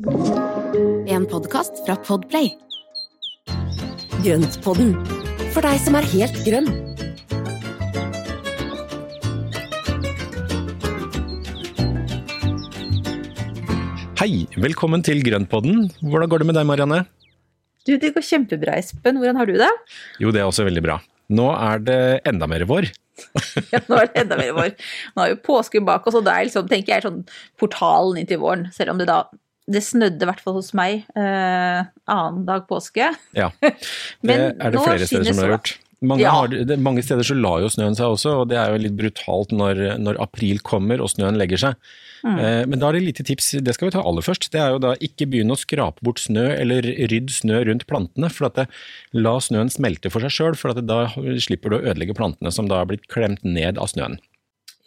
En 0.00 1.26
podkast 1.28 1.82
fra 1.84 1.92
Podplay. 2.00 2.46
Grøntpodden, 4.24 4.94
for 5.52 5.60
deg 5.60 5.76
som 5.84 5.98
er 5.98 6.06
helt 6.08 6.38
grønn. 6.46 6.70
Hei, 14.16 14.46
velkommen 14.56 15.04
til 15.04 15.20
Grøntpodden. 15.26 15.90
Hvordan 16.00 16.32
går 16.32 16.40
det 16.40 16.48
med 16.48 16.56
deg, 16.56 16.64
Marianne? 16.70 17.02
Du, 17.84 17.98
det 18.00 18.14
går 18.16 18.24
kjempebra, 18.24 18.78
Espen. 18.80 19.20
Hvordan 19.20 19.36
har 19.36 19.52
du 19.52 19.58
det? 19.60 19.68
Jo, 20.16 20.32
det 20.32 20.40
er 20.40 20.48
også 20.48 20.64
veldig 20.64 20.84
bra. 20.86 20.96
Nå 21.28 21.50
er 21.58 21.84
det 21.84 22.00
enda 22.32 22.48
mer 22.48 22.64
vår. 22.72 22.88
Ja, 23.68 23.82
nå 23.84 23.98
er 24.00 24.08
det 24.08 24.22
enda 24.22 24.40
mer 24.40 24.56
vår. 24.56 24.72
Nå 25.12 25.20
har 25.20 25.34
jo 25.34 25.42
påsken 25.44 25.84
bak 25.84 26.08
oss, 26.08 26.16
og 26.16 26.24
det 26.24 26.32
er 26.32 26.48
liksom, 26.48 26.72
tenker 26.72 26.96
jeg, 26.96 27.04
sånn 27.04 27.20
portalen 27.60 28.22
inn 28.22 28.32
til 28.32 28.40
våren. 28.40 28.70
Selv 28.72 28.94
om 28.94 29.02
det 29.02 29.10
da 29.12 29.26
det 29.68 29.82
snødde 29.84 30.24
i 30.24 30.30
hvert 30.30 30.40
fall 30.42 30.56
hos 30.56 30.72
meg 30.76 31.04
eh, 31.18 31.84
annen 32.10 32.42
dag 32.48 32.66
påske. 32.70 33.12
Ja, 33.36 33.50
det 34.26 34.40
er 34.40 34.74
det 34.74 34.82
flere 34.82 35.06
steder 35.06 35.32
som 35.32 35.44
har 35.44 35.56
gjort. 35.58 35.76
Mange, 36.00 36.22
Ja. 36.24 36.30
har, 36.32 36.48
det, 36.48 36.78
mange 36.80 37.02
steder 37.04 37.20
så 37.28 37.34
la 37.36 37.58
jo 37.60 37.68
snøen 37.68 37.92
seg 37.92 38.08
også, 38.08 38.30
og 38.40 38.46
det 38.48 38.56
er 38.56 38.70
jo 38.72 38.78
litt 38.80 38.94
brutalt 38.96 39.50
når, 39.52 39.98
når 40.00 40.16
april 40.24 40.62
kommer 40.64 40.96
og 41.04 41.10
snøen 41.12 41.36
legger 41.36 41.60
seg. 41.60 41.90
Mm. 42.24 42.38
Eh, 42.40 42.62
men 42.72 42.80
da 42.80 42.88
er 42.88 42.96
det 42.96 43.02
lite 43.04 43.26
tips, 43.28 43.50
det 43.60 43.74
skal 43.76 43.90
vi 43.90 43.94
ta 43.98 44.00
aller 44.08 44.24
først. 44.24 44.48
Det 44.48 44.62
er 44.62 44.72
jo 44.72 44.80
da 44.80 44.94
ikke 44.96 45.28
begynne 45.28 45.52
å 45.52 45.60
skrape 45.60 46.00
bort 46.00 46.22
snø 46.24 46.46
eller 46.54 46.88
rydd 47.12 47.28
snø 47.36 47.60
rundt 47.68 47.84
plantene. 47.84 48.32
for 48.32 48.48
at 48.48 48.56
det, 48.62 48.66
La 49.12 49.36
snøen 49.44 49.68
smelte 49.68 50.08
for 50.08 50.24
seg 50.24 50.32
sjøl, 50.32 50.56
for 50.56 50.72
at 50.72 50.80
det, 50.80 50.86
da 50.88 51.04
slipper 51.36 51.68
du 51.68 51.76
å 51.76 51.84
ødelegge 51.84 52.16
plantene 52.16 52.48
som 52.48 52.72
da 52.72 52.80
har 52.80 52.88
blitt 52.88 53.04
klemt 53.12 53.44
ned 53.44 53.76
av 53.76 53.92
snøen. 53.92 54.16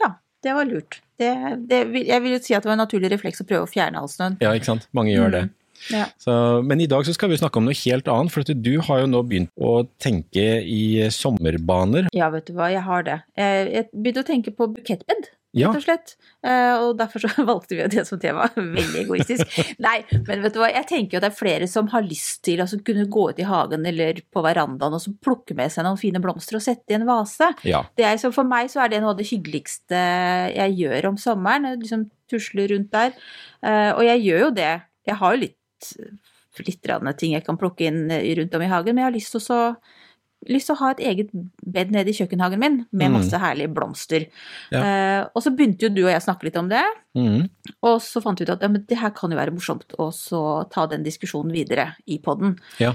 Ja, 0.02 0.16
det 0.42 0.58
var 0.58 0.66
lurt. 0.66 1.03
Det, 1.22 1.34
det, 1.70 1.82
jeg 2.08 2.24
vil 2.24 2.38
jo 2.38 2.40
si 2.42 2.56
at 2.58 2.64
det 2.66 2.72
var 2.72 2.78
en 2.78 2.84
naturlig 2.86 3.12
refleks 3.14 3.44
å 3.44 3.48
prøve 3.50 3.68
å 3.68 3.70
fjerne 3.70 4.02
all 4.02 4.10
snøen. 4.12 4.40
Ja, 4.44 4.54
ikke 4.58 4.72
sant. 4.72 4.88
Mange 4.98 5.14
gjør 5.14 5.36
det. 5.36 5.44
Ja. 5.92 6.06
Så, 6.22 6.34
men 6.64 6.80
i 6.80 6.88
dag 6.88 7.04
så 7.06 7.14
skal 7.16 7.32
vi 7.34 7.38
snakke 7.42 7.60
om 7.60 7.68
noe 7.68 7.76
helt 7.76 8.08
annet, 8.08 8.32
for 8.32 8.48
du 8.48 8.74
har 8.88 9.04
jo 9.04 9.10
nå 9.12 9.24
begynt 9.28 9.52
å 9.60 9.84
tenke 10.02 10.46
i 10.64 11.10
sommerbaner. 11.12 12.08
ja, 12.16 12.30
vet 12.34 12.48
du 12.48 12.54
hva, 12.58 12.72
jeg 12.72 12.86
har 12.86 13.08
det. 13.08 13.20
Jeg 13.38 13.90
begynte 13.92 14.24
å 14.24 14.30
tenke 14.30 14.54
på 14.56 14.70
bukettbed. 14.78 15.32
Ja, 15.54 15.70
rett 15.70 15.78
og 15.78 15.84
slett. 15.86 16.14
Eh, 16.42 16.76
og 16.82 16.96
derfor 16.98 17.22
så 17.22 17.30
valgte 17.50 17.78
vi 17.78 17.86
det 17.94 18.06
som 18.08 18.20
tema. 18.22 18.48
Veldig 18.58 19.04
egoistisk. 19.04 19.60
Nei, 19.84 20.00
men 20.26 20.42
vet 20.46 20.56
du 20.56 20.60
hva, 20.64 20.72
jeg 20.74 20.88
tenker 20.90 21.16
jo 21.16 21.22
at 21.22 21.28
det 21.28 21.30
er 21.30 21.38
flere 21.38 21.70
som 21.70 21.92
har 21.94 22.06
lyst 22.06 22.42
til 22.48 22.58
å 22.58 22.66
altså, 22.66 22.80
kunne 22.86 23.06
gå 23.14 23.28
ut 23.30 23.42
i 23.42 23.48
hagen 23.48 23.86
eller 23.90 24.24
på 24.34 24.44
verandaen 24.46 24.98
og 24.98 25.04
så 25.04 25.14
plukke 25.24 25.58
med 25.58 25.74
seg 25.74 25.86
noen 25.86 26.02
fine 26.02 26.22
blomster 26.24 26.58
og 26.58 26.66
sette 26.66 26.96
i 26.96 26.98
en 26.98 27.08
vase. 27.10 27.52
ja. 27.70 27.84
Det 27.94 28.08
er, 28.10 28.18
så 28.22 28.34
for 28.34 28.50
meg 28.50 28.72
så 28.74 28.82
er 28.84 28.94
det 28.94 29.04
noe 29.04 29.14
av 29.14 29.22
det 29.22 29.30
hyggeligste 29.30 30.00
jeg 30.56 30.78
gjør 30.82 31.12
om 31.12 31.22
sommeren. 31.22 31.70
Liksom 31.78 32.08
tusle 32.34 32.68
rundt 32.72 32.94
der. 32.94 33.14
Eh, 33.62 33.92
og 33.94 34.04
jeg 34.08 34.24
gjør 34.26 34.48
jo 34.48 34.54
det. 34.58 34.72
Jeg 35.06 35.20
har 35.20 35.36
jo 35.36 35.44
litt, 35.44 35.92
litt 36.64 36.94
ting 37.20 37.36
jeg 37.36 37.46
kan 37.46 37.60
plukke 37.60 37.90
inn 37.90 38.08
eh, 38.10 38.32
rundt 38.40 38.56
om 38.58 38.66
i 38.66 38.72
hagen, 38.72 38.96
men 38.96 39.04
jeg 39.04 39.12
har 39.12 39.18
lyst 39.20 39.36
til 39.36 39.44
å 39.44 39.48
så 39.48 39.62
lyst 40.50 40.70
til 40.70 40.76
å 40.76 40.80
ha 40.82 40.92
et 40.94 41.04
eget 41.12 41.30
bed 41.66 41.94
nede 41.96 42.12
i 42.12 42.18
kjøkkenhagen 42.18 42.60
min 42.60 42.86
med 42.92 43.12
Mm. 43.12 43.18
masse 43.20 43.40
herlige 43.40 43.74
blomster. 43.74 44.28
Ja. 44.72 44.82
Eh, 44.84 45.22
og 45.36 45.44
så 45.44 45.56
begynte 45.56 45.88
jo 45.88 45.94
du 45.94 46.04
og 46.06 46.12
jeg 46.12 46.22
å 46.22 46.28
snakke 46.28 46.44
litt 46.50 46.58
om 46.60 46.70
det, 46.70 46.84
mm. 47.16 47.50
og 47.84 48.02
så 48.02 48.22
fant 48.22 48.40
vi 48.40 48.44
ut 48.44 48.50
at 48.50 48.62
ja, 48.62 48.68
men 48.68 48.86
det 48.88 48.98
her 49.00 49.12
kan 49.12 49.32
jo 49.32 49.38
være 49.38 49.56
morsomt 49.56 49.96
å 49.98 50.12
så 50.12 50.68
ta 50.70 50.86
den 50.88 51.04
diskusjonen 51.04 51.52
videre 51.54 51.96
i 52.08 52.20
poden. 52.20 52.58
ja. 52.80 52.94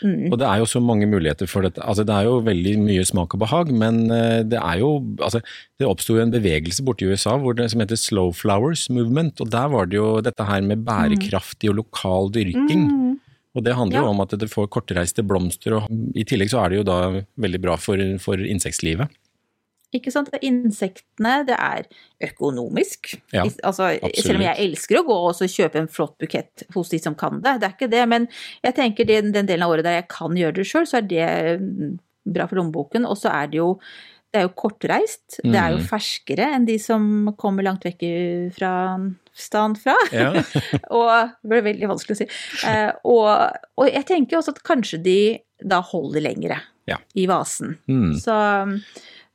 Mm. 0.00 0.32
Og 0.32 0.38
det 0.40 0.46
er 0.48 0.62
jo 0.62 0.64
så 0.64 0.80
mange 0.80 1.04
muligheter 1.04 1.46
for 1.46 1.60
dette. 1.60 1.82
Altså, 1.84 2.00
det 2.02 2.14
er 2.14 2.24
jo 2.24 2.38
veldig 2.40 2.78
mye 2.80 3.04
smak 3.04 3.34
og 3.36 3.42
behag, 3.42 3.68
men 3.70 4.10
eh, 4.10 4.40
det 4.48 4.56
er 4.56 4.78
jo 4.80 4.94
altså, 5.20 5.42
Det 5.78 5.86
oppsto 5.86 6.16
en 6.16 6.32
bevegelse 6.32 6.82
borte 6.82 7.04
i 7.04 7.10
USA 7.12 7.36
hvor 7.36 7.52
det, 7.52 7.70
som 7.70 7.80
heter 7.84 8.00
Slow 8.00 8.32
Flowers 8.32 8.88
Movement, 8.88 9.42
og 9.44 9.50
der 9.52 9.68
var 9.68 9.84
det 9.86 9.98
jo 10.00 10.22
dette 10.24 10.42
her 10.48 10.64
med 10.64 10.86
bærekraftig 10.88 11.68
og 11.68 11.76
lokal 11.82 12.32
dyrking. 12.32 12.88
Mm. 12.88 13.20
Og 13.58 13.64
det 13.66 13.74
handler 13.74 14.04
jo 14.04 14.10
om 14.12 14.20
at 14.22 14.34
det 14.38 14.50
får 14.52 14.68
kortreiste 14.70 15.24
blomster, 15.26 15.80
og 15.80 16.18
i 16.18 16.26
tillegg 16.28 16.52
så 16.52 16.62
er 16.62 16.70
det 16.70 16.82
jo 16.82 16.86
da 16.86 16.98
veldig 17.42 17.60
bra 17.64 17.74
for, 17.80 18.00
for 18.22 18.38
insektlivet. 18.38 19.10
Ikke 19.96 20.12
sant? 20.12 20.28
Insektene, 20.44 21.38
det 21.48 21.56
er 21.56 21.86
økonomisk. 22.28 23.14
Ja, 23.32 23.46
altså, 23.64 23.88
selv 24.18 24.36
om 24.36 24.44
jeg 24.44 24.66
elsker 24.66 25.00
å 25.00 25.06
gå 25.06 25.16
og 25.30 25.40
kjøpe 25.40 25.80
en 25.80 25.88
flott 25.88 26.18
bukett 26.20 26.66
hos 26.74 26.92
de 26.92 27.00
som 27.00 27.16
kan 27.16 27.40
det, 27.40 27.56
det 27.62 27.70
er 27.70 27.76
ikke 27.76 27.88
det. 27.94 28.02
Men 28.12 28.28
jeg 28.66 28.76
tenker 28.76 29.08
den, 29.08 29.32
den 29.32 29.48
delen 29.48 29.64
av 29.64 29.72
året 29.72 29.88
der 29.88 30.02
jeg 30.02 30.10
kan 30.12 30.36
gjøre 30.36 30.58
det 30.60 30.68
sjøl, 30.68 30.84
så 30.88 31.00
er 31.00 31.08
det 31.08 31.30
bra 32.28 32.44
for 32.50 32.60
lommeboken. 32.60 33.08
Og 33.08 33.16
så 33.16 33.32
er 33.32 33.48
det 33.48 33.62
jo 33.62 33.70
det 34.32 34.40
er 34.42 34.44
jo 34.44 34.52
kortreist. 34.60 35.38
Det 35.42 35.56
er 35.56 35.72
jo 35.72 35.78
Mm. 35.80 35.86
ferskere 35.88 36.48
enn 36.54 36.66
de 36.68 36.78
som 36.78 37.34
kommer 37.38 37.64
langt 37.64 37.84
vekk 37.86 38.02
fra 38.58 38.72
staden 39.32 39.76
fra. 39.80 39.94
Ja. 40.12 40.32
og 40.90 41.30
det 41.42 41.48
ble 41.52 41.62
veldig 41.72 41.88
vanskelig 41.88 42.16
å 42.16 42.20
si. 42.22 42.26
Eh, 42.68 42.90
og, 43.08 43.28
og 43.78 43.88
jeg 43.88 44.04
tenker 44.10 44.36
også 44.40 44.52
at 44.56 44.62
kanskje 44.66 45.00
de 45.02 45.18
da 45.64 45.80
holder 45.82 46.20
lengre 46.28 46.60
Ja. 46.88 46.98
i 47.16 47.24
vasen. 47.26 47.78
Mm. 47.88 48.12
Så 48.20 48.34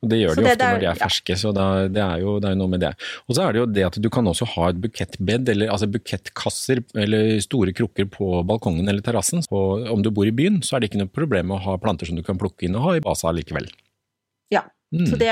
Og 0.04 0.10
det 0.12 0.18
gjør 0.20 0.34
de 0.36 0.42
det 0.44 0.50
ofte 0.52 0.64
er, 0.68 0.72
når 0.74 0.80
de 0.82 0.86
er 0.90 0.98
ferske, 1.00 1.34
så 1.40 1.50
da, 1.56 1.66
det, 1.88 2.02
er 2.04 2.18
jo, 2.20 2.34
det 2.42 2.50
er 2.50 2.56
noe 2.60 2.68
med 2.68 2.80
det. 2.84 2.90
Og 3.26 3.36
så 3.38 3.46
er 3.48 3.52
det 3.56 3.60
jo 3.62 3.66
det 3.72 3.84
at 3.86 3.96
du 4.04 4.08
kan 4.12 4.26
også 4.28 4.46
ha 4.54 4.66
et 4.68 4.80
bukettbed, 4.82 5.48
eller 5.48 5.70
altså 5.72 5.88
bukettkasser 5.88 6.82
eller 6.94 7.38
store 7.40 7.72
krukker 7.72 8.06
på 8.12 8.42
balkongen 8.46 8.86
eller 8.88 9.00
terrassen. 9.06 9.40
Og 9.50 9.88
om 9.90 10.02
du 10.04 10.10
bor 10.14 10.28
i 10.28 10.34
byen, 10.36 10.60
så 10.62 10.76
er 10.76 10.84
det 10.84 10.90
ikke 10.92 11.00
noe 11.02 11.10
problem 11.14 11.50
å 11.56 11.60
ha 11.64 11.78
planter 11.80 12.06
som 12.10 12.16
du 12.20 12.22
kan 12.26 12.36
plukke 12.38 12.68
inn 12.68 12.76
og 12.76 12.84
ha 12.84 12.96
i 12.98 13.02
vasa 13.04 13.32
likevel. 13.32 13.70
Ja. 14.52 14.66
Mm. 14.94 15.06
Så 15.10 15.16
det, 15.18 15.30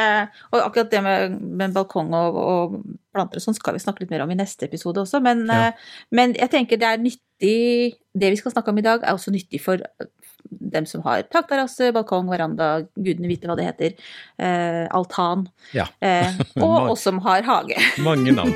og 0.50 0.58
akkurat 0.64 0.90
det 0.90 1.00
med, 1.04 1.36
med 1.62 1.74
balkong 1.76 2.08
og, 2.18 2.38
og 2.42 2.72
planter 3.14 3.38
og 3.38 3.44
sånn 3.44 3.54
skal 3.54 3.76
vi 3.76 3.82
snakke 3.84 4.02
litt 4.02 4.10
mer 4.10 4.24
om 4.24 4.32
i 4.34 4.38
neste 4.40 4.66
episode 4.66 4.98
også, 5.04 5.20
men, 5.22 5.44
Ja. 5.46 5.68
eh, 5.68 5.92
men 6.10 6.34
jeg 6.34 6.50
tenker 6.50 6.80
det 6.82 6.88
er 6.88 6.98
nyttig 7.04 7.94
Det 8.14 8.28
vi 8.32 8.36
skal 8.40 8.52
snakke 8.52 8.70
om 8.74 8.78
i 8.78 8.84
dag, 8.84 9.02
er 9.06 9.14
også 9.16 9.30
nyttig 9.34 9.60
for 9.62 9.78
dem 10.50 10.84
som 10.86 11.02
har 11.06 11.22
takterrasse, 11.32 11.92
balkong, 11.94 12.26
veranda, 12.30 12.82
gudene 12.98 13.30
vite 13.30 13.46
hva 13.48 13.54
det 13.56 13.64
heter, 13.70 13.94
eh, 14.38 14.84
altan, 14.90 15.46
Ja. 15.72 15.86
eh, 16.02 16.34
og 16.62 16.90
oss 16.92 17.02
som 17.06 17.18
har 17.24 17.42
hage. 17.46 17.78
Mange 18.04 18.34
navn. 18.34 18.52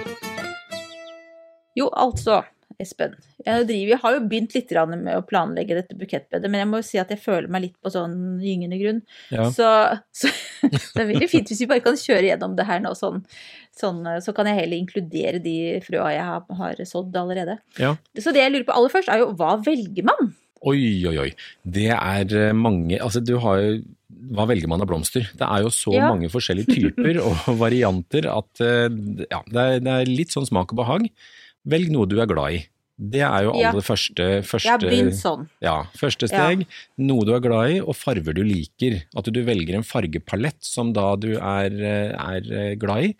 Jo, 1.77 1.89
altså, 1.93 2.43
Espen. 2.83 3.15
Jeg, 3.45 3.67
driver, 3.69 3.91
jeg 3.95 4.01
har 4.03 4.17
jo 4.17 4.23
begynt 4.29 4.57
litt 4.57 4.73
med 4.93 5.13
å 5.17 5.25
planlegge 5.27 5.79
dette 5.79 5.97
bukettbedet, 5.99 6.51
men 6.53 6.63
jeg 6.63 6.71
må 6.71 6.81
jo 6.81 6.87
si 6.89 7.01
at 7.01 7.13
jeg 7.13 7.23
føler 7.23 7.49
meg 7.53 7.67
litt 7.67 7.77
på 7.83 7.93
sånn 7.93 8.39
gyngende 8.43 8.79
grunn. 8.81 9.03
Ja. 9.33 9.49
Så, 9.55 9.69
så 10.13 10.31
det 10.71 11.05
er 11.05 11.11
veldig 11.13 11.31
fint 11.33 11.53
hvis 11.53 11.63
vi 11.65 11.71
bare 11.71 11.85
kan 11.85 11.99
kjøre 12.01 12.31
gjennom 12.31 12.57
det 12.59 12.67
her 12.69 12.83
nå 12.85 12.93
sånn, 12.99 13.23
sånn 13.77 14.03
så 14.25 14.35
kan 14.37 14.51
jeg 14.51 14.61
heller 14.63 14.81
inkludere 14.81 15.41
de 15.43 15.57
frøa 15.87 16.11
jeg 16.15 16.27
har, 16.29 16.49
har 16.61 16.83
sådd 16.89 17.17
allerede. 17.17 17.59
Ja. 17.81 17.95
Så 18.19 18.35
det 18.35 18.45
jeg 18.45 18.55
lurer 18.55 18.69
på 18.69 18.77
aller 18.77 18.93
først, 18.93 19.13
er 19.13 19.25
jo 19.25 19.33
hva 19.39 19.57
velger 19.65 20.07
man? 20.09 20.35
Oi, 20.67 21.05
oi, 21.07 21.17
oi. 21.21 21.31
Det 21.63 21.91
er 21.93 22.33
eh, 22.33 22.55
mange 22.57 22.97
Altså, 22.97 23.21
du 23.21 23.35
har 23.45 23.59
jo 23.61 23.75
Hva 24.33 24.47
velger 24.49 24.71
man 24.73 24.81
av 24.81 24.89
blomster? 24.89 25.27
Det 25.37 25.45
er 25.45 25.67
jo 25.67 25.71
så 25.71 25.93
Ja. 25.95 26.09
mange 26.09 26.31
forskjellige 26.33 26.73
typer 26.73 27.21
og 27.29 27.59
varianter 27.61 28.27
at 28.33 28.63
eh, 28.65 28.89
ja, 29.29 29.43
det 29.53 29.67
er, 29.67 29.83
det 29.85 29.93
er 29.93 30.09
litt 30.11 30.33
sånn 30.35 30.49
smak 30.49 30.73
og 30.73 30.81
behag. 30.81 31.11
Velg 31.67 31.91
noe 31.91 32.07
du 32.07 32.19
er 32.23 32.27
glad 32.31 32.53
i. 32.61 32.65
Det 32.99 33.21
er 33.21 33.43
jo 33.45 33.53
Ja. 33.61 33.69
aller 33.71 33.83
første, 33.85 34.27
første 34.43 34.79
begynt 34.81 35.13
sånn. 35.19 35.49
Ja, 35.61 35.83
første 35.99 36.29
steg. 36.31 36.63
Noe 36.97 37.25
du 37.27 37.35
er 37.35 37.41
glad 37.45 37.71
i, 37.75 37.81
og 37.81 37.95
farger 37.95 38.33
du 38.35 38.43
liker. 38.43 39.03
At 39.15 39.25
du 39.31 39.43
velger 39.45 39.75
en 39.77 39.83
fargepalett 39.85 40.63
som 40.65 40.93
da 40.95 41.15
du 41.17 41.35
er, 41.37 41.67
eh, 41.71 42.15
er 42.17 42.53
eh, 42.53 42.75
glad 42.77 43.05
i. 43.05 43.15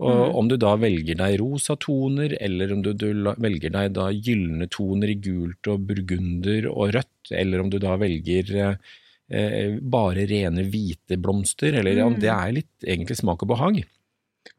Og 0.00 0.10
Mm. 0.32 0.34
om 0.34 0.48
du 0.48 0.56
da 0.56 0.74
velger 0.76 1.14
deg 1.16 1.38
rosa 1.38 1.76
toner, 1.76 2.34
eller 2.40 2.72
om 2.72 2.82
du, 2.82 2.92
du 2.94 3.12
velger 3.38 3.70
deg 3.70 3.92
da 3.92 4.08
gylne 4.10 4.66
toner 4.68 5.10
i 5.10 5.14
gult 5.14 5.68
og 5.68 5.86
burgunder 5.86 6.66
og 6.66 6.92
rødt, 6.94 7.30
eller 7.30 7.60
om 7.60 7.70
du 7.70 7.78
da 7.78 7.96
velger 7.96 8.50
eh, 8.56 8.74
eh, 9.30 9.78
bare 9.80 10.26
rene 10.26 10.64
hvite 10.68 11.16
blomster, 11.20 11.72
eller 11.78 11.94
ja, 11.94 12.08
Mm. 12.08 12.18
det 12.18 12.28
er 12.30 12.52
litt 12.52 12.80
egentlig 12.84 13.16
smak 13.20 13.42
og 13.42 13.48
behag. 13.50 13.84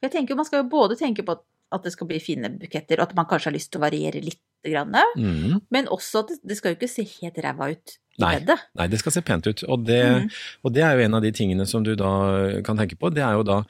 Jeg 0.02 0.12
tenker 0.12 0.36
Man 0.38 0.46
skal 0.46 0.64
jo 0.64 0.70
både 0.70 0.96
tenke 0.98 1.26
på 1.26 1.34
at, 1.34 1.42
at 1.74 1.84
det 1.84 1.92
skal 1.96 2.08
bli 2.08 2.20
fine 2.24 2.50
buketter, 2.60 3.00
og 3.02 3.10
at 3.10 3.16
man 3.18 3.26
kanskje 3.26 3.50
har 3.52 3.56
lyst 3.58 3.72
til 3.74 3.82
å 3.82 3.86
variere 3.90 4.22
litt, 4.24 4.40
grann, 4.64 4.94
Mm. 5.18 5.58
men 5.76 5.88
også 5.92 6.22
at 6.24 6.30
det, 6.48 6.56
skal 6.56 6.72
jo 6.72 6.78
ikke 6.78 6.88
se 6.88 7.04
helt 7.04 7.36
ræva 7.44 7.72
ut 7.74 7.98
Nei. 8.20 8.38
Nei, 8.78 8.86
det 8.88 9.00
skal 9.02 9.12
se 9.12 9.22
pent 9.26 9.46
ut. 9.48 9.64
Og 9.68 9.84
det, 9.86 10.06
Mm. 10.06 10.30
og 10.64 10.72
det 10.74 10.84
er 10.84 10.96
jo 10.96 11.04
en 11.04 11.14
av 11.16 11.22
de 11.22 11.32
tingene 11.34 11.66
som 11.68 11.84
du 11.84 11.96
da 11.96 12.62
kan 12.64 12.78
tenke 12.78 12.96
på. 12.96 13.10
Det 13.14 13.24
er 13.26 13.34
jo 13.34 13.44
da 13.44 13.64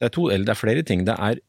Det 0.00 0.06
er, 0.06 0.08
to, 0.14 0.28
eller 0.30 0.44
det 0.46 0.54
er 0.54 0.54
flere 0.54 0.82
ting. 0.86 1.04
Det 1.04 1.16
er 1.18 1.40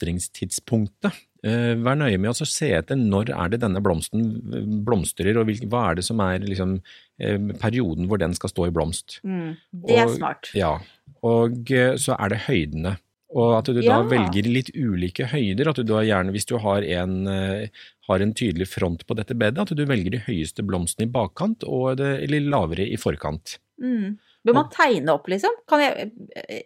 blomstringstidspunktet. 0.00 1.12
Eh, 1.42 1.74
Vær 1.80 1.96
nøye 1.96 2.18
med 2.20 2.30
å 2.34 2.46
se 2.46 2.68
etter 2.76 2.96
når 2.98 3.30
er 3.32 3.48
det 3.54 3.60
denne 3.62 3.80
blomsten 3.80 4.82
blomstrer, 4.84 5.38
og 5.40 5.46
hva 5.70 5.90
er 5.90 5.94
det 6.00 6.04
som 6.04 6.20
er 6.20 6.40
liksom, 6.44 6.80
eh, 7.20 7.38
perioden 7.60 8.06
hvor 8.08 8.18
den 8.18 8.34
skal 8.34 8.50
stå 8.50 8.66
i 8.66 8.70
blomst. 8.74 9.20
Mm. 9.24 9.56
Det 9.86 9.96
er 9.96 10.06
Og- 10.06 10.16
smart. 10.18 10.50
Ja, 10.54 10.78
og 11.22 11.70
eh, 11.70 11.94
så 11.96 12.16
er 12.20 12.28
det 12.28 12.38
høydene. 12.48 12.98
Og 13.30 13.58
at 13.58 13.68
du 13.70 13.78
da 13.78 13.82
Ja. 13.86 14.02
velger 14.02 14.42
litt 14.50 14.70
ulike 14.74 15.28
høyder. 15.30 15.68
At 15.70 15.76
du 15.76 15.84
da 15.84 16.02
gjerne, 16.02 16.32
hvis 16.34 16.46
du 16.46 16.58
har 16.58 16.82
en, 16.82 17.28
eh, 17.28 17.68
har 18.08 18.18
en 18.20 18.34
tydelig 18.34 18.66
front 18.66 19.06
på 19.06 19.14
dette 19.14 19.34
bedet, 19.38 19.58
at 19.58 19.76
du 19.76 19.84
velger 19.86 20.10
de 20.10 20.18
høyeste 20.18 20.66
blomstene 20.66 21.06
i 21.06 21.12
bakkant 21.12 21.62
og 21.62 21.96
det, 21.98 22.24
eller 22.24 22.40
lavere 22.40 22.90
i 22.90 22.96
forkant. 22.96 23.58
Mm. 23.80 24.18
Bør 24.44 24.54
man 24.56 24.68
tegne 24.72 25.12
opp, 25.12 25.26
liksom? 25.28 25.52
Kan 25.68 25.80
jeg, 25.80 26.10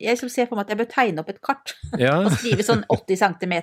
jeg 0.01 0.19
som 0.19 0.29
ser 0.31 0.47
for 0.47 0.55
meg 0.55 0.67
at 0.67 0.71
jeg 0.71 0.79
bør 0.79 0.91
tegne 0.93 1.19
opp 1.19 1.29
et 1.33 1.41
kart 1.43 1.75
Ja, 1.99 2.21
og 2.23 2.31
skrive 2.31 2.63
sånn 2.63 2.85
80 2.87 3.19
cm. 3.19 3.55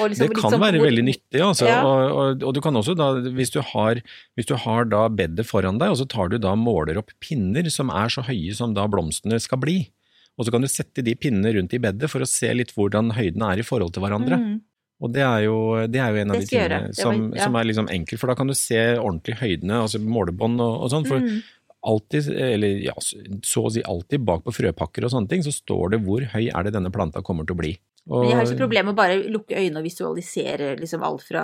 Liksom, 0.00 0.30
det 0.30 0.38
kan 0.38 0.54
sånn 0.54 0.62
være 0.62 0.80
veldig 0.80 1.04
nyttig, 1.04 1.42
altså. 1.44 1.68
Ja. 1.68 1.82
Og, 1.84 2.16
og, 2.16 2.42
og 2.48 2.54
du 2.56 2.60
kan 2.64 2.74
også 2.80 2.96
da, 2.96 3.12
hvis 3.36 3.52
du 3.52 3.60
har, 3.60 4.00
hvis 4.36 4.48
du 4.48 4.56
har 4.56 4.88
da 4.88 5.04
bedet 5.12 5.44
foran 5.44 5.78
deg, 5.78 5.92
og 5.92 6.00
så 6.00 6.08
tar 6.08 6.32
du 6.32 6.38
da 6.40 6.54
måler 6.56 6.96
opp 6.96 7.12
pinner 7.20 7.68
som 7.70 7.92
er 7.92 8.08
så 8.08 8.24
høye 8.24 8.56
som 8.56 8.72
da 8.74 8.88
blomstene 8.88 9.38
skal 9.38 9.60
bli. 9.60 9.90
Og 10.38 10.46
så 10.46 10.52
kan 10.54 10.62
du 10.64 10.68
sette 10.70 11.02
de 11.04 11.14
pinnene 11.14 11.52
rundt 11.56 11.74
i 11.76 11.80
bedet 11.82 12.08
for 12.10 12.20
å 12.24 12.28
se 12.28 12.48
litt 12.54 12.72
hvordan 12.76 13.10
høyden 13.16 13.42
er 13.50 13.60
i 13.60 13.66
forhold 13.66 13.92
til 13.92 14.02
hverandre. 14.04 14.38
Mm. 14.40 14.58
Og 15.00 15.12
det 15.14 15.22
er, 15.24 15.40
jo, 15.46 15.56
det 15.88 16.00
er 16.00 16.12
jo 16.12 16.20
en 16.20 16.30
av 16.34 16.36
de 16.40 16.46
tingene. 16.48 16.94
Som, 16.96 17.22
var- 17.30 17.38
ja. 17.38 17.44
som 17.48 17.54
er 17.56 17.64
liksom 17.70 17.88
enkel, 17.92 18.18
for 18.20 18.28
da 18.28 18.34
kan 18.36 18.46
du 18.50 18.54
se 18.54 18.76
ordentlig 19.00 19.38
høydene, 19.40 19.78
altså 19.86 20.00
målebånd 20.04 20.60
og, 20.60 20.74
og 20.84 20.90
sånn. 20.92 21.06
For 21.08 21.20
Mm. 21.24 21.40
alltid, 21.82 22.26
eller 22.36 22.82
ja, 22.84 22.92
så 23.00 23.62
å 23.64 23.70
si 23.72 23.80
alltid 23.88 24.20
bak 24.28 24.42
på 24.44 24.52
frøpakker 24.52 25.06
og 25.06 25.12
sånne 25.14 25.30
ting, 25.30 25.40
så 25.42 25.52
står 25.54 25.94
det 25.94 26.02
hvor 26.04 26.20
høy 26.34 26.50
er 26.52 26.62
det 26.66 26.74
denne 26.74 26.90
planta 26.92 27.22
kommer 27.24 27.46
til 27.48 27.56
å 27.56 27.60
bli. 27.62 27.70
Og, 28.08 28.22
Men 28.22 28.30
jeg 28.30 28.36
har 28.38 28.46
ikke 28.48 28.62
problemer 28.62 28.88
med 28.88 28.94
å 28.94 28.98
bare 28.98 29.18
lukke 29.30 29.58
øynene 29.60 29.82
og 29.82 29.86
visualisere 29.86 30.70
liksom 30.80 31.02
alt 31.06 31.22
fra 31.22 31.42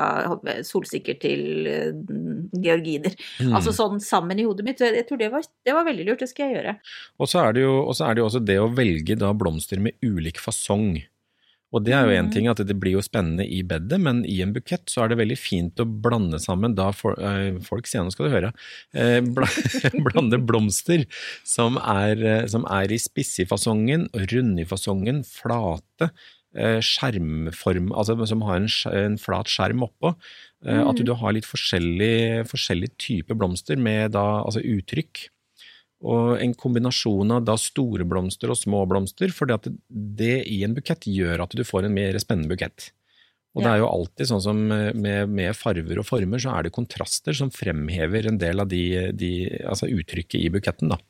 solsikker 0.67 1.19
til 1.23 1.67
eh, 1.71 1.91
georginer. 2.57 3.13
Mm. 3.39 3.53
Altså 3.55 3.75
sånn 3.77 4.01
sammen 4.03 4.41
i 4.41 4.47
hodet 4.49 4.65
mitt. 4.67 4.81
Jeg 4.81 5.07
tror 5.07 5.21
det 5.21 5.29
var, 5.35 5.45
det 5.67 5.75
var 5.77 5.87
veldig 5.87 6.07
lurt, 6.09 6.25
det 6.25 6.31
skal 6.33 6.49
jeg 6.49 6.59
gjøre. 6.59 6.79
Og 7.21 7.29
så 7.31 7.45
er 7.45 7.53
det 7.59 7.67
jo, 7.67 7.75
er 7.93 8.15
det 8.17 8.25
jo 8.25 8.31
også 8.31 8.45
det 8.47 8.57
å 8.63 8.71
velge 8.73 9.19
da 9.21 9.35
blomster 9.37 9.83
med 9.83 9.95
ulik 10.03 10.41
fasong. 10.43 10.97
Og 11.75 11.83
det 11.85 11.93
er 11.93 12.07
jo 12.07 12.15
en 12.15 12.27
Mhm. 12.27 12.33
ting 12.33 12.47
at 12.49 12.57
det 12.57 12.79
blir 12.79 12.93
jo 12.93 13.03
spennende 13.03 13.45
i 13.45 13.63
bedet, 13.63 14.01
men 14.01 14.25
i 14.25 14.41
en 14.41 14.53
bukett 14.55 14.87
så 14.89 15.03
er 15.03 15.09
det 15.09 15.19
veldig 15.19 15.37
fint 15.39 15.75
å 15.77 15.85
blande 15.85 16.39
sammen 16.39 16.75
da 16.75 16.91
for, 16.93 17.19
eh, 17.21 17.59
Folk 17.61 17.87
sier 17.87 18.03
nå 18.03 18.11
skal 18.13 18.27
du 18.27 18.33
høre. 18.33 18.53
Eh, 18.95 19.21
blande 20.07 20.39
blomster 20.39 21.05
som 21.45 21.77
er, 21.77 22.47
som 22.49 22.65
er 22.71 22.87
i 22.91 22.97
spissifasongen, 22.97 24.09
rundifasongen, 24.15 25.25
flate, 25.27 26.03
eh, 26.03 26.09
skjermform, 26.85 27.93
altså 27.93 28.17
som 28.29 28.45
har 28.47 28.61
en, 28.63 28.69
en 28.91 29.17
flat 29.21 29.51
skjerm 29.53 29.85
oppå. 29.87 30.15
Mm. 30.65 30.83
At 30.89 30.99
du, 30.99 31.05
du 31.07 31.15
har 31.19 31.35
litt 31.37 31.49
forskjellig, 31.49 32.47
forskjellig 32.51 32.93
type 33.01 33.37
blomster 33.39 33.79
med 33.81 34.15
da, 34.17 34.25
altså 34.43 34.65
uttrykk. 34.65 35.27
Og 36.07 36.37
en 36.43 36.53
kombinasjon 36.59 37.33
av 37.39 37.47
da 37.49 37.57
store 37.61 38.05
blomster 38.09 38.53
og 38.53 38.59
små 38.61 38.83
blomster, 38.89 39.33
for 39.33 39.51
at 39.55 39.69
det 39.89 40.43
i 40.51 40.61
en 40.67 40.77
bukett 40.77 41.09
gjør 41.09 41.47
at 41.47 41.57
du 41.57 41.65
får 41.65 41.89
en 41.89 41.97
mer 41.97 42.19
spennende 42.23 42.53
bukett. 42.53 42.91
Og 43.57 43.65
det 43.65 43.71
er 43.73 43.81
jo 43.81 43.89
alltid 43.89 44.29
sånn 44.29 44.43
som 44.45 44.59
med, 44.69 45.31
med 45.33 45.57
farver 45.57 46.03
og 46.03 46.05
former, 46.05 46.41
så 46.43 46.53
er 46.53 46.67
det 46.67 46.75
kontraster 46.77 47.37
som 47.37 47.49
fremhever 47.49 48.29
en 48.29 48.37
del 48.41 48.61
av 48.61 48.69
de, 48.69 48.83
de 49.17 49.31
altså 49.65 49.89
uttrykket 49.89 50.43
i 50.43 50.51
buketten, 50.53 50.93
da. 50.93 51.01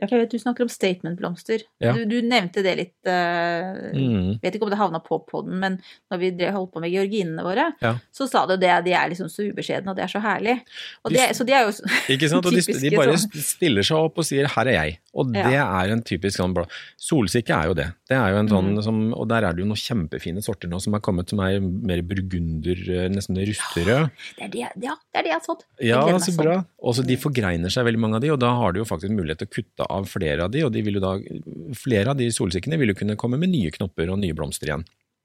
Ja, 0.00 0.08
jeg 0.10 0.18
vet 0.24 0.30
du 0.34 0.38
snakker 0.42 0.62
om 0.66 0.68
statement-blomster. 0.68 1.62
Ja. 1.80 1.92
Du, 1.94 2.04
du 2.10 2.16
nevnte 2.26 2.62
det 2.66 2.72
litt 2.80 2.94
uh, 3.06 3.92
Mm. 3.94 4.40
Vet 4.42 4.56
ikke 4.56 4.66
om 4.66 4.70
det 4.72 4.78
havna 4.80 4.98
på 5.04 5.20
podden, 5.28 5.58
men 5.62 5.76
når 6.10 6.18
vi 6.18 6.30
holdt 6.50 6.72
på 6.74 6.80
med 6.82 6.90
georginene 6.90 7.44
våre, 7.46 7.68
Ja. 7.80 7.94
så 8.12 8.26
sa 8.28 8.44
du 8.46 8.56
det 8.56 8.70
at 8.70 8.84
de 8.84 8.92
er 8.92 9.08
liksom 9.12 9.28
så 9.30 9.44
ubeskjedne, 9.46 9.88
og 9.92 9.96
det 9.96 10.04
er 10.04 10.10
så 10.10 10.20
herlig. 10.24 10.56
Og 11.04 11.12
De- 11.12 11.18
det, 11.18 11.28
så 11.38 11.46
de 11.46 11.52
er 11.54 11.62
jo 11.68 11.72
Ikke 12.14 12.28
sant? 12.28 12.44
Og 12.46 12.52
de, 12.52 12.60
de 12.60 12.90
bare 12.96 13.14
sånn. 13.16 13.38
stiller 13.38 13.82
seg 13.86 13.96
opp 13.98 14.18
og 14.18 14.24
sier 14.26 14.46
'her 14.50 14.66
er 14.66 14.74
jeg'. 14.80 14.98
Og 15.14 15.32
det 15.32 15.44
er 15.46 15.92
en 15.92 16.02
typisk 16.02 16.38
sånn 16.40 16.54
blå. 16.54 16.66
Solsikke 16.98 17.54
er 17.54 17.66
jo 17.70 17.74
det. 17.74 17.86
Det 18.08 18.16
er 18.18 18.30
jo 18.34 18.38
en 18.42 18.48
sånn 18.48 18.70
Mm. 18.74 18.82
som, 18.82 19.14
Og 19.14 19.28
der 19.28 19.44
er 19.44 19.52
det 19.52 19.60
jo 19.62 19.66
noen 19.70 19.78
kjempefine 19.78 20.42
sorter 20.42 20.68
nå 20.68 20.80
som 20.80 20.92
har 20.94 21.00
kommet 21.00 21.28
som 21.30 21.38
er 21.40 21.60
mer 21.60 22.02
burgunder, 22.02 22.78
eh, 22.90 23.08
nesten 23.08 23.36
rusterød. 23.36 24.10
det 24.38 24.44
er 24.44 24.48
det, 24.48 24.58
ja, 24.82 24.94
det 25.12 25.18
er 25.18 25.22
det 25.22 25.30
jeg 25.30 25.38
har 25.38 25.46
sådd. 25.46 25.62
Ja, 25.80 26.02
så 26.18 26.32
sånn. 26.32 26.42
bra. 26.42 26.64
Og 26.82 26.94
så 26.94 27.06
de 27.06 27.16
forgreiner 27.16 27.70
seg 27.70 27.84
veldig 27.86 27.98
mange 28.00 28.16
av 28.16 28.20
de, 28.22 28.30
og 28.30 28.40
da 28.40 28.50
har 28.54 28.72
du 28.72 28.80
jo 28.80 28.84
faktisk 28.84 29.10
mulighet 29.14 29.38
til 29.38 29.46
å 29.46 29.54
kutte 29.54 29.83
av 29.90 30.08
flere 30.10 30.46
av 30.46 30.52
de, 30.54 30.64
og 30.66 30.72
de 30.74 30.82
vil 30.84 30.98
jo 30.98 31.04
da, 31.04 31.14
flere 31.78 32.12
av 32.12 32.18
de 32.20 32.30
solsikkene 32.32 32.78
vil 32.80 32.92
jo 32.92 32.98
kunne 33.02 33.18
komme 33.20 33.40
med 33.40 33.52
nye 33.52 33.72
knopper 33.74 34.12
og 34.12 34.20
nye 34.22 34.36
blomster 34.36 34.70
igjen. 34.70 34.84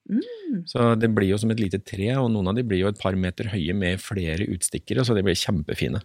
Mm. 0.10 0.64
Så 0.70 0.94
det 0.98 1.12
blir 1.14 1.30
jo 1.32 1.40
som 1.42 1.52
et 1.54 1.62
lite 1.62 1.82
tre, 1.86 2.08
og 2.18 2.32
noen 2.34 2.50
av 2.52 2.58
de 2.58 2.66
blir 2.66 2.84
jo 2.84 2.90
et 2.92 3.02
par 3.02 3.18
meter 3.20 3.52
høye 3.52 3.76
med 3.78 4.02
flere 4.02 4.48
utstikkere, 4.50 5.06
så 5.06 5.18
de 5.18 5.26
blir 5.26 5.38
kjempefine. 5.38 6.02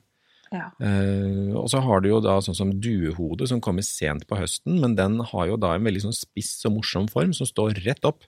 Ja. 0.54 0.68
Uh, 0.78 1.54
og 1.58 1.66
så 1.72 1.80
har 1.82 2.02
du 2.02 2.10
jo 2.10 2.20
da 2.22 2.36
sånn 2.44 2.56
som 2.58 2.74
duehode 2.82 3.48
som 3.50 3.62
kommer 3.64 3.86
sent 3.86 4.26
på 4.28 4.38
høsten, 4.38 4.78
men 4.82 4.94
den 4.98 5.18
har 5.32 5.48
jo 5.50 5.58
da 5.60 5.74
en 5.74 5.86
veldig 5.86 6.04
sånn 6.06 6.16
spiss 6.16 6.58
og 6.68 6.76
morsom 6.76 7.08
form 7.10 7.32
som 7.34 7.48
står 7.48 7.80
rett 7.86 8.04
opp. 8.06 8.26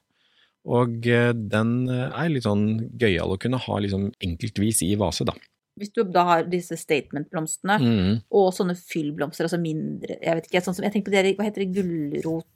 Og 0.66 1.06
uh, 1.06 1.30
den 1.36 1.76
er 1.92 2.32
litt 2.32 2.48
sånn 2.48 2.88
gøyal 2.98 3.36
å 3.36 3.40
kunne 3.42 3.60
ha 3.62 3.82
liksom 3.82 4.10
enkeltvis 4.24 4.82
i 4.88 4.94
vase, 4.98 5.28
da. 5.28 5.36
Hvis 5.78 5.92
du 5.92 6.02
da 6.04 6.24
har 6.24 6.42
disse 6.44 6.76
statement-blomstene, 6.76 7.78
Mm. 7.80 8.22
og 8.32 8.52
sånne 8.54 8.74
fyllblomster, 8.76 9.44
altså 9.44 9.60
mindre 9.60 10.16
Jeg 10.22 10.34
vet 10.34 10.46
ikke, 10.50 10.62
sånn 10.64 10.74
som, 10.74 10.84
jeg 10.84 10.92
tenker 10.94 11.10
på 11.10 11.22
det, 11.22 11.36
hva 11.36 11.44
heter 11.44 11.64
det, 11.64 11.74
gulrot? 11.76 12.46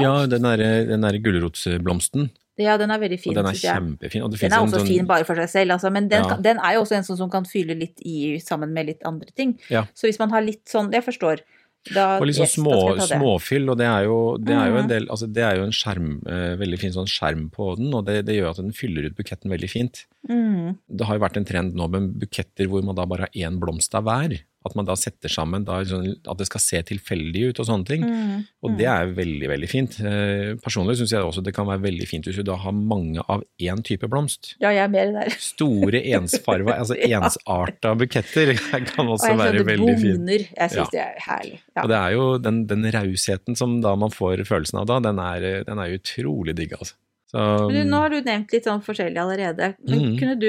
Ja, 0.00 0.26
den 0.26 0.42
derre 0.42 1.20
gulrotsblomsten. 1.22 2.30
Ja, 2.60 2.76
den 2.76 2.90
er 2.90 2.98
veldig 3.00 3.18
fin. 3.20 3.32
Og 3.32 3.36
den 3.40 3.46
er 3.46 3.56
kjempefin. 3.56 4.22
Og 4.24 4.30
det 4.32 4.40
Den 4.40 4.52
er 4.52 4.58
også 4.60 4.80
sånn- 4.80 4.86
fin 4.88 5.06
bare 5.06 5.24
for 5.24 5.34
seg 5.34 5.48
selv, 5.48 5.70
altså, 5.72 5.90
men 5.90 6.08
den, 6.08 6.22
Ja. 6.24 6.36
den 6.36 6.58
er 6.58 6.74
jo 6.74 6.82
også 6.82 6.96
en 6.96 7.02
sånn 7.04 7.16
som 7.16 7.30
kan 7.30 7.44
fylle 7.44 7.74
litt 7.78 7.98
i 8.04 8.38
sammen 8.38 8.72
med 8.72 8.86
litt 8.86 9.02
andre 9.04 9.28
ting. 9.34 9.58
Ja. 9.70 9.84
Så 9.94 10.08
hvis 10.08 10.18
man 10.18 10.28
har 10.30 10.42
litt 10.42 10.66
sånn 10.66 10.92
Jeg 10.92 11.04
forstår. 11.04 11.40
Da, 11.88 12.18
Og 12.20 12.26
liksom 12.28 12.44
yes, 12.44 12.54
små, 12.58 12.74
småfyll, 13.08 13.70
og 13.72 13.78
det 13.80 13.86
er 13.88 14.04
jo, 14.04 14.36
det 14.36 14.52
er 14.52 14.68
jo 14.68 14.76
en 14.76 14.84
Mhm. 14.84 14.88
del 14.90 15.06
Altså, 15.08 15.26
det 15.32 15.42
er 15.42 15.56
jo 15.56 15.62
en 15.64 15.72
skjerm, 15.72 16.10
eh, 16.28 16.56
veldig 16.60 16.78
fin 16.78 16.92
sånn 16.92 17.08
skjerm 17.08 17.50
på 17.50 17.76
den, 17.78 17.94
og 17.94 18.04
det, 18.04 18.26
det 18.26 18.36
gjør 18.36 18.50
at 18.50 18.56
den 18.60 18.72
fyller 18.76 19.06
ut 19.08 19.16
buketten 19.16 19.48
veldig 19.50 19.70
fint. 19.70 20.04
Mm. 20.28 20.76
Det 20.94 21.06
har 21.06 21.16
jo 21.16 21.24
vært 21.24 21.38
en 21.38 21.44
trend 21.48 21.74
nå 21.74 21.88
med 21.88 22.18
buketter 22.20 22.68
hvor 22.68 22.84
man 22.84 22.94
da 22.94 23.06
bare 23.06 23.20
har 23.20 23.30
én 23.34 23.58
blomst 23.58 23.94
av 23.94 24.04
hver. 24.04 24.42
At 24.66 24.74
man 24.76 24.84
da 24.84 24.92
setter 24.98 25.32
sammen 25.32 25.64
da, 25.64 25.78
sånn, 25.88 26.10
at 26.28 26.36
det 26.36 26.44
skal 26.50 26.60
se 26.60 26.80
tilfeldig 26.90 27.46
ut 27.48 27.60
og 27.62 27.68
sånne 27.68 27.88
ting. 27.88 28.02
Mm. 28.04 28.42
Og 28.66 28.74
det 28.76 28.88
er 28.92 29.12
veldig, 29.16 29.48
veldig 29.48 29.70
fint. 29.70 29.96
Eh, 30.04 30.50
personlig 30.60 30.98
syns 31.00 31.14
jeg 31.14 31.24
også 31.24 31.44
det 31.46 31.54
kan 31.56 31.68
være 31.70 31.80
veldig 31.86 32.08
fint 32.10 32.28
hvis 32.28 32.42
du 32.42 32.44
da 32.44 32.58
har 32.60 32.76
mange 32.76 33.24
av 33.24 33.40
én 33.56 33.80
type 33.86 34.10
blomst. 34.12 34.54
Ja, 34.60 34.74
jeg 34.76 34.84
er 34.84 34.92
mer 34.92 35.14
der. 35.16 35.32
Store 35.40 36.02
ensfarva, 36.18 36.76
altså 36.76 36.98
Ja. 37.00 37.22
ensarta 37.22 37.94
buketter 37.96 38.52
kan 38.92 39.08
også 39.08 39.32
og 39.32 39.40
være 39.40 39.64
veldig 39.64 39.96
fint. 40.02 40.28
Og 40.28 40.36
Jeg 40.36 40.74
syns 40.74 40.76
Ja. 40.76 40.88
det 40.92 41.04
er 41.06 41.22
herlig. 41.24 41.60
Ja. 41.72 41.82
Og 41.82 41.92
det 41.94 42.00
er 42.02 42.16
jo 42.18 42.26
den, 42.44 42.64
den 42.68 42.90
rausheten 42.92 43.56
som 43.56 43.80
da 43.80 43.94
man 43.96 44.12
får 44.12 44.44
følelsen 44.44 44.82
av 44.82 44.90
da, 44.92 45.00
den 45.08 45.24
er, 45.24 45.64
den 45.64 45.80
er 45.80 45.96
utrolig 45.96 46.56
digg, 46.58 46.76
altså. 46.76 47.00
Så, 47.30 47.38
Men 47.70 47.76
du, 47.76 47.90
nå 47.92 47.98
har 48.02 48.10
du 48.10 48.20
nevnt 48.26 48.52
litt 48.52 48.66
sånn 48.66 48.80
forskjellig 48.82 49.20
allerede. 49.22 49.72
Men 49.86 50.00
mm. 50.02 50.14
kunne 50.18 50.36
du 50.40 50.48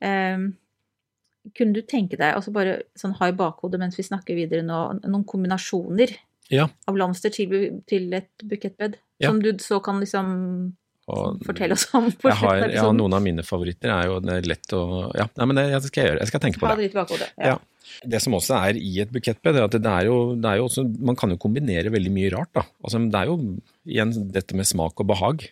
ehm, 0.00 0.46
Kunne 1.52 1.74
du 1.76 1.82
tenke 1.84 2.16
deg, 2.16 2.30
altså 2.38 2.52
bare 2.54 2.78
sånn 2.96 3.12
ha 3.18 3.28
i 3.28 3.34
bakhodet 3.36 3.80
mens 3.82 3.98
vi 4.00 4.04
snakker 4.06 4.36
videre 4.38 4.62
nå, 4.64 4.78
noen 5.04 5.26
kombinasjoner 5.28 6.14
Ja. 6.52 6.68
av 6.88 6.94
blomster 6.96 7.32
til, 7.34 7.82
til 7.88 8.08
et 8.16 8.30
bukettbed? 8.44 8.96
Ja. 9.20 9.28
Som 9.28 9.42
du 9.44 9.50
så 9.60 9.80
kan 9.84 10.00
liksom 10.00 10.30
og, 11.06 11.42
oss 11.44 11.84
om 11.92 12.06
på 12.16 12.30
jeg 12.30 12.38
har, 12.40 12.40
slutten 12.40 12.48
av 12.48 12.60
ja, 12.62 12.68
episoden? 12.70 12.96
noen 12.96 13.12
av 13.18 13.20
mine 13.26 13.42
favoritter 13.44 13.92
er 13.92 14.06
jo 14.08 14.20
det 14.24 14.38
er 14.38 14.46
lett 14.48 14.72
å 14.72 14.80
Ja, 15.12 15.26
nei, 15.36 15.46
men 15.50 15.58
det, 15.60 15.64
det 15.74 15.82
skal 15.90 16.00
jeg 16.00 16.10
gjøre. 16.14 16.20
Jeg 16.24 16.30
skal 16.32 16.40
tenke 16.46 16.60
på 16.62 16.64
Ha 16.64 16.72
det. 16.72 16.78
det 16.80 16.86
litt 16.88 16.96
bakhodet. 16.96 17.28
Ja. 17.44 17.58
Det 18.14 18.20
som 18.24 18.32
også 18.38 18.56
er 18.56 18.78
i 18.80 18.94
et 19.04 19.12
bukettbed, 19.12 19.58
er 19.60 19.66
at 19.68 19.76
det 19.76 19.84
er, 19.92 20.06
jo, 20.08 20.16
det 20.40 20.48
er 20.48 20.56
jo 20.62 20.64
også 20.70 20.86
Man 21.04 21.18
kan 21.20 21.28
jo 21.34 21.36
kombinere 21.36 21.92
veldig 21.92 22.12
mye 22.16 22.30
rart, 22.32 22.48
da. 22.56 22.64
Altså, 22.80 23.02
det 23.12 23.20
er 23.20 23.28
jo 23.28 23.36
igjen 23.84 24.14
dette 24.32 24.56
med 24.56 24.64
smak 24.64 25.04
og 25.04 25.10
behag. 25.12 25.44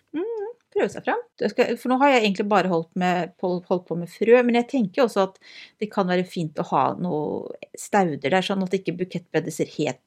Prøve 0.73 0.91
seg 0.93 1.07
fram. 1.07 1.21
For 1.41 1.93
nå 1.93 1.99
har 2.03 2.15
jeg 2.15 2.23
egentlig 2.25 2.49
bare 2.51 2.71
holdt, 2.73 2.91
med, 2.99 3.35
holdt 3.43 3.87
på 3.89 3.99
med 3.99 4.11
frø, 4.11 4.39
men 4.47 4.59
jeg 4.61 4.71
tenker 4.73 5.07
også 5.07 5.27
at 5.29 5.39
det 5.83 5.91
kan 5.93 6.09
være 6.11 6.29
fint 6.29 6.59
å 6.61 6.69
ha 6.73 6.85
noe 7.01 7.53
stauder 7.79 8.33
der, 8.33 8.45
sånn 8.47 8.65
at 8.65 8.75
ikke 8.79 8.97
bukettbedet 9.01 9.55
ser 9.55 9.71
helt 9.79 10.03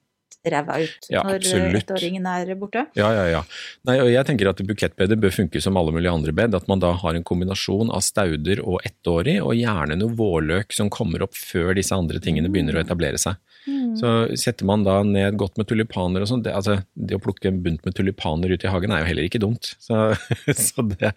ræva 0.52 0.78
ut 0.82 1.08
Ja, 1.12 1.22
når 1.26 1.46
eh, 1.46 1.78
ettåringen 1.80 2.26
er 2.30 2.52
borte. 2.58 2.86
Ja, 2.98 3.10
ja, 3.14 3.24
ja. 3.30 3.42
Nei, 3.88 3.98
og 4.02 4.10
jeg 4.12 4.28
tenker 4.28 4.50
at 4.52 4.62
bukettbedet 4.66 5.18
bør 5.22 5.34
funke 5.34 5.62
som 5.62 5.76
alle 5.80 5.94
mulige 5.94 6.12
andre 6.12 6.34
bed. 6.36 6.54
At 6.58 6.68
man 6.70 6.82
da 6.82 6.92
har 6.96 7.18
en 7.18 7.26
kombinasjon 7.26 7.90
av 7.94 8.04
stauder 8.06 8.62
og 8.64 8.80
ettårig, 8.86 9.38
og 9.42 9.56
gjerne 9.58 9.98
noe 10.00 10.14
vårløk 10.16 10.72
som 10.76 10.90
kommer 10.92 11.26
opp 11.26 11.36
før 11.36 11.74
disse 11.78 11.96
andre 11.96 12.22
tingene 12.22 12.50
begynner 12.52 12.78
å 12.78 12.84
etablere 12.84 13.20
seg. 13.20 13.38
Mm. 13.66 13.96
Så 13.98 14.10
setter 14.38 14.66
man 14.68 14.84
da 14.86 15.00
ned 15.02 15.34
godt 15.40 15.56
med 15.58 15.66
tulipaner 15.66 16.22
og 16.22 16.28
sånn, 16.30 16.44
det, 16.44 16.52
altså, 16.54 16.76
det 16.94 17.16
å 17.16 17.22
plukke 17.22 17.48
en 17.50 17.58
bunt 17.64 17.82
med 17.82 17.96
tulipaner 17.98 18.52
ut 18.54 18.62
i 18.62 18.70
hagen 18.70 18.92
er 18.94 19.02
jo 19.02 19.08
heller 19.10 19.26
ikke 19.26 19.40
dumt. 19.42 19.72
Så, 19.82 20.12
så 20.68 20.84
det, 20.92 21.10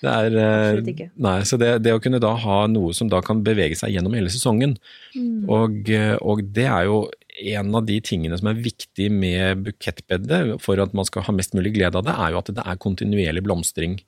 det 0.00 0.08
er 0.14 0.38
eh, 0.40 0.54
Absolutt 0.70 0.92
ikke. 0.94 1.10
Nei, 1.28 1.36
så 1.44 1.58
det, 1.60 1.74
det 1.84 1.92
å 1.92 2.00
kunne 2.00 2.22
da 2.22 2.32
ha 2.40 2.62
noe 2.72 2.94
som 2.96 3.10
da 3.12 3.20
kan 3.24 3.44
bevege 3.44 3.76
seg 3.76 3.92
gjennom 3.96 4.16
hele 4.16 4.32
sesongen, 4.32 4.78
Mm. 5.10 5.48
og, 5.50 5.88
eh, 5.90 6.14
og 6.22 6.38
det 6.54 6.68
er 6.70 6.84
jo 6.86 7.00
en 7.56 7.74
av 7.74 7.86
de 7.88 7.98
tingene 8.04 8.36
som 8.40 8.50
er 8.50 8.60
viktig 8.62 9.10
med 9.12 9.64
bukettbedet 9.66 10.58
for 10.62 10.80
at 10.82 10.92
man 10.96 11.06
skal 11.08 11.24
ha 11.28 11.32
mest 11.36 11.54
mulig 11.56 11.74
glede 11.78 11.96
av 12.00 12.04
det, 12.06 12.14
er 12.16 12.34
jo 12.34 12.40
at 12.42 12.52
det 12.56 12.64
er 12.66 12.80
kontinuerlig 12.82 13.42
blomstring. 13.46 13.98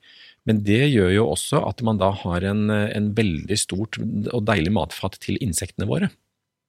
Men 0.45 0.59
det 0.67 0.81
gjør 0.91 1.13
jo 1.15 1.29
også 1.31 1.61
at 1.69 1.81
man 1.87 2.01
da 2.01 2.11
har 2.23 2.43
en, 2.49 2.65
en 2.69 3.13
veldig 3.15 3.57
stort 3.57 3.97
og 4.01 4.43
deilig 4.49 4.73
matfat 4.75 5.15
til 5.23 5.37
insektene 5.43 5.87
våre. 5.87 6.09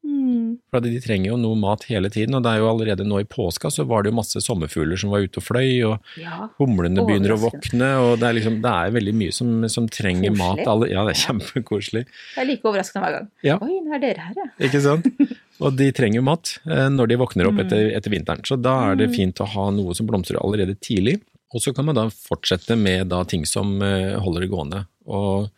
Mm. 0.05 0.59
For 0.71 0.85
de 0.85 0.93
trenger 1.03 1.31
jo 1.33 1.37
noe 1.41 1.57
mat 1.59 1.87
hele 1.89 2.11
tiden, 2.13 2.37
og 2.37 2.45
det 2.45 2.53
er 2.53 2.61
jo 2.63 2.69
allerede 2.71 3.07
nå 3.09 3.23
i 3.23 3.27
påska 3.29 3.71
så 3.73 3.87
var 3.89 4.05
det 4.05 4.13
jo 4.13 4.19
masse 4.19 4.41
sommerfugler 4.45 5.01
som 5.01 5.11
var 5.15 5.25
ute 5.25 5.41
og 5.41 5.47
fløy, 5.47 5.71
og 5.89 6.21
Ja. 6.21 6.49
humlene 6.61 7.03
begynner 7.07 7.35
å 7.35 7.41
våkne, 7.47 7.89
og 8.05 8.19
det 8.21 8.29
er 8.29 8.37
liksom, 8.39 8.61
det 8.63 8.73
er 8.75 8.95
veldig 8.95 9.15
mye 9.23 9.33
som, 9.35 9.51
som 9.73 9.89
trenger 9.89 10.31
Koselig. 10.31 10.39
mat. 10.43 10.63
Alle, 10.71 10.91
ja, 10.93 11.05
det 11.09 11.17
er 11.17 11.23
kjempekoselig. 11.25 12.05
Det 12.07 12.43
er 12.45 12.51
like 12.53 12.69
overraskende 12.69 13.05
hver 13.07 13.17
gang. 13.19 13.31
Ja. 13.47 13.59
Oi, 13.65 13.81
nå 13.87 13.97
er 13.97 14.05
dere 14.07 14.29
her, 14.29 14.39
ja. 14.45 14.49
Ikke 14.69 14.83
sant? 14.85 15.09
Og 15.63 15.77
de 15.79 15.91
trenger 15.95 16.19
jo 16.19 16.27
mat 16.27 16.57
eh, 16.67 16.89
når 16.91 17.13
de 17.13 17.21
våkner 17.21 17.51
opp 17.51 17.61
etter, 17.63 17.93
etter 17.95 18.13
vinteren. 18.13 18.43
Så 18.47 18.59
da 18.59 18.75
er 18.91 18.99
det 18.99 19.13
fint 19.15 19.39
å 19.43 19.47
ha 19.53 19.69
noe 19.75 19.95
som 19.95 20.09
blomstrer 20.09 20.41
allerede 20.43 20.75
tidlig. 20.83 21.21
Og 21.55 21.63
så 21.63 21.71
kan 21.75 21.87
man 21.87 21.95
da 21.95 22.09
fortsette 22.11 22.75
med 22.79 23.13
da 23.13 23.23
ting 23.31 23.47
som 23.47 23.77
eh, 23.85 24.17
holder 24.19 24.45
det 24.45 24.51
gående. 24.51 24.83
Og, 25.07 25.51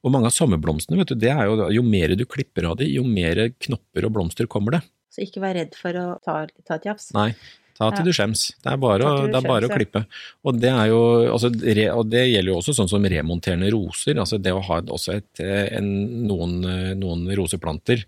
og 0.00 0.14
mange 0.14 0.30
av 0.30 0.36
sommerblomstene, 0.36 0.96
vet 1.02 1.12
du, 1.12 1.18
det 1.20 1.32
er 1.34 1.50
jo 1.50 1.68
jo 1.74 1.82
mer 1.84 2.14
du 2.16 2.24
klipper 2.24 2.70
av 2.70 2.78
de, 2.80 2.88
jo 2.88 3.04
mer 3.04 3.48
knopper 3.66 4.08
og 4.08 4.14
blomster 4.16 4.48
kommer 4.50 4.78
det. 4.78 4.84
Så 5.12 5.26
ikke 5.26 5.42
vær 5.42 5.58
redd 5.58 5.76
for 5.76 5.98
å 5.98 6.06
ta, 6.24 6.46
ta 6.64 6.78
et 6.78 6.88
jafs. 6.88 7.10
Nei, 7.12 7.34
ta 7.76 7.90
til 7.92 8.08
du 8.08 8.14
skjems. 8.16 8.46
Det 8.64 8.72
er 8.72 8.80
bare, 8.80 9.04
å, 9.04 9.26
det 9.28 9.36
er 9.36 9.44
bare 9.50 9.68
å 9.68 9.74
klippe. 9.74 10.06
Og 10.48 10.56
det, 10.56 10.72
er 10.72 10.88
jo, 10.88 11.02
altså, 11.34 11.52
re, 11.52 11.90
og 11.92 12.08
det 12.08 12.24
gjelder 12.30 12.54
jo 12.54 12.58
også 12.62 12.78
sånn 12.78 12.88
som 12.88 13.04
remonterende 13.12 13.68
roser. 13.74 14.16
altså 14.16 14.40
Det 14.40 14.56
å 14.56 14.64
ha 14.70 14.80
et, 14.80 14.92
også 14.96 15.18
et, 15.18 15.32
eh, 15.44 15.66
en, 15.76 15.90
noen, 16.30 16.62
noen 16.96 17.28
roseplanter 17.36 18.06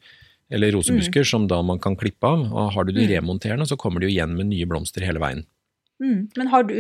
eller 0.54 0.72
rosebusker 0.76 1.26
som 1.26 1.48
da 1.50 1.60
man 1.62 1.78
kan 1.82 1.96
klippe 2.00 2.24
av. 2.30 2.46
og 2.52 2.72
Har 2.76 2.84
du 2.84 2.92
de 2.92 3.04
Mm. 3.06 3.10
remonterende, 3.18 3.66
så 3.68 3.76
kommer 3.76 4.00
de 4.00 4.06
jo 4.08 4.14
igjen 4.16 4.36
med 4.38 4.46
nye 4.52 4.66
blomster 4.70 5.02
hele 5.04 5.18
veien. 5.20 5.44
Mm. 6.02 6.26
Men 6.36 6.48
har 6.50 6.64
du, 6.66 6.72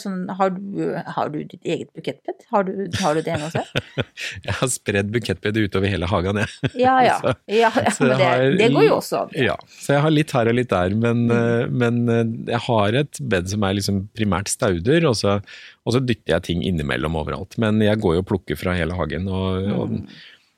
sånn, 0.00 0.30
har, 0.34 0.48
du, 0.50 0.94
har 1.14 1.28
du 1.28 1.42
ditt 1.44 1.60
eget 1.62 1.90
bukettbed? 1.94 2.38
Har 2.50 2.64
du, 2.64 2.88
har 3.02 3.14
du 3.14 3.20
det 3.20 3.34
nå 3.38 3.50
også? 3.50 3.60
Jeg 4.46 4.54
har 4.56 4.68
spredd 4.72 5.10
bukettbedet 5.12 5.68
utover 5.68 5.92
hele 5.92 6.08
hagen, 6.08 6.40
jeg. 6.40 6.70
Ja 6.80 6.94
ja. 7.04 7.18
Så- 7.20 7.34
ja, 7.52 7.68
ja 7.68 7.92
men 8.00 8.08
det, 8.16 8.24
har- 8.24 8.56
det 8.62 8.70
går 8.72 8.86
jo 8.88 8.96
også 8.96 9.20
an. 9.26 9.28
Ja, 9.36 9.56
så 9.68 9.92
jeg 9.92 10.00
har 10.06 10.10
litt 10.16 10.32
her 10.32 10.48
og 10.48 10.54
litt 10.56 10.72
der, 10.72 10.96
men, 10.96 11.26
Mm. 11.28 11.36
eh, 11.36 11.66
men 11.68 12.08
eh, 12.08 12.24
jeg 12.54 12.60
har 12.64 12.96
et 13.04 13.20
bed 13.20 13.52
som 13.52 13.62
er 13.68 13.74
liksom 13.76 14.08
primært 14.16 14.48
stauder, 14.48 15.04
og 15.12 15.14
så, 15.20 15.36
og 15.84 15.92
så 15.92 16.00
dytter 16.00 16.32
jeg 16.38 16.42
ting 16.48 16.64
innimellom 16.64 17.14
overalt. 17.14 17.58
Men 17.58 17.78
jeg 17.84 18.00
går 18.00 18.14
jo 18.16 18.24
og 18.24 18.30
plukker 18.32 18.56
fra 18.56 18.72
hele 18.74 18.96
hagen, 18.96 19.28
og, 19.28 19.68
Mm. 19.68 20.06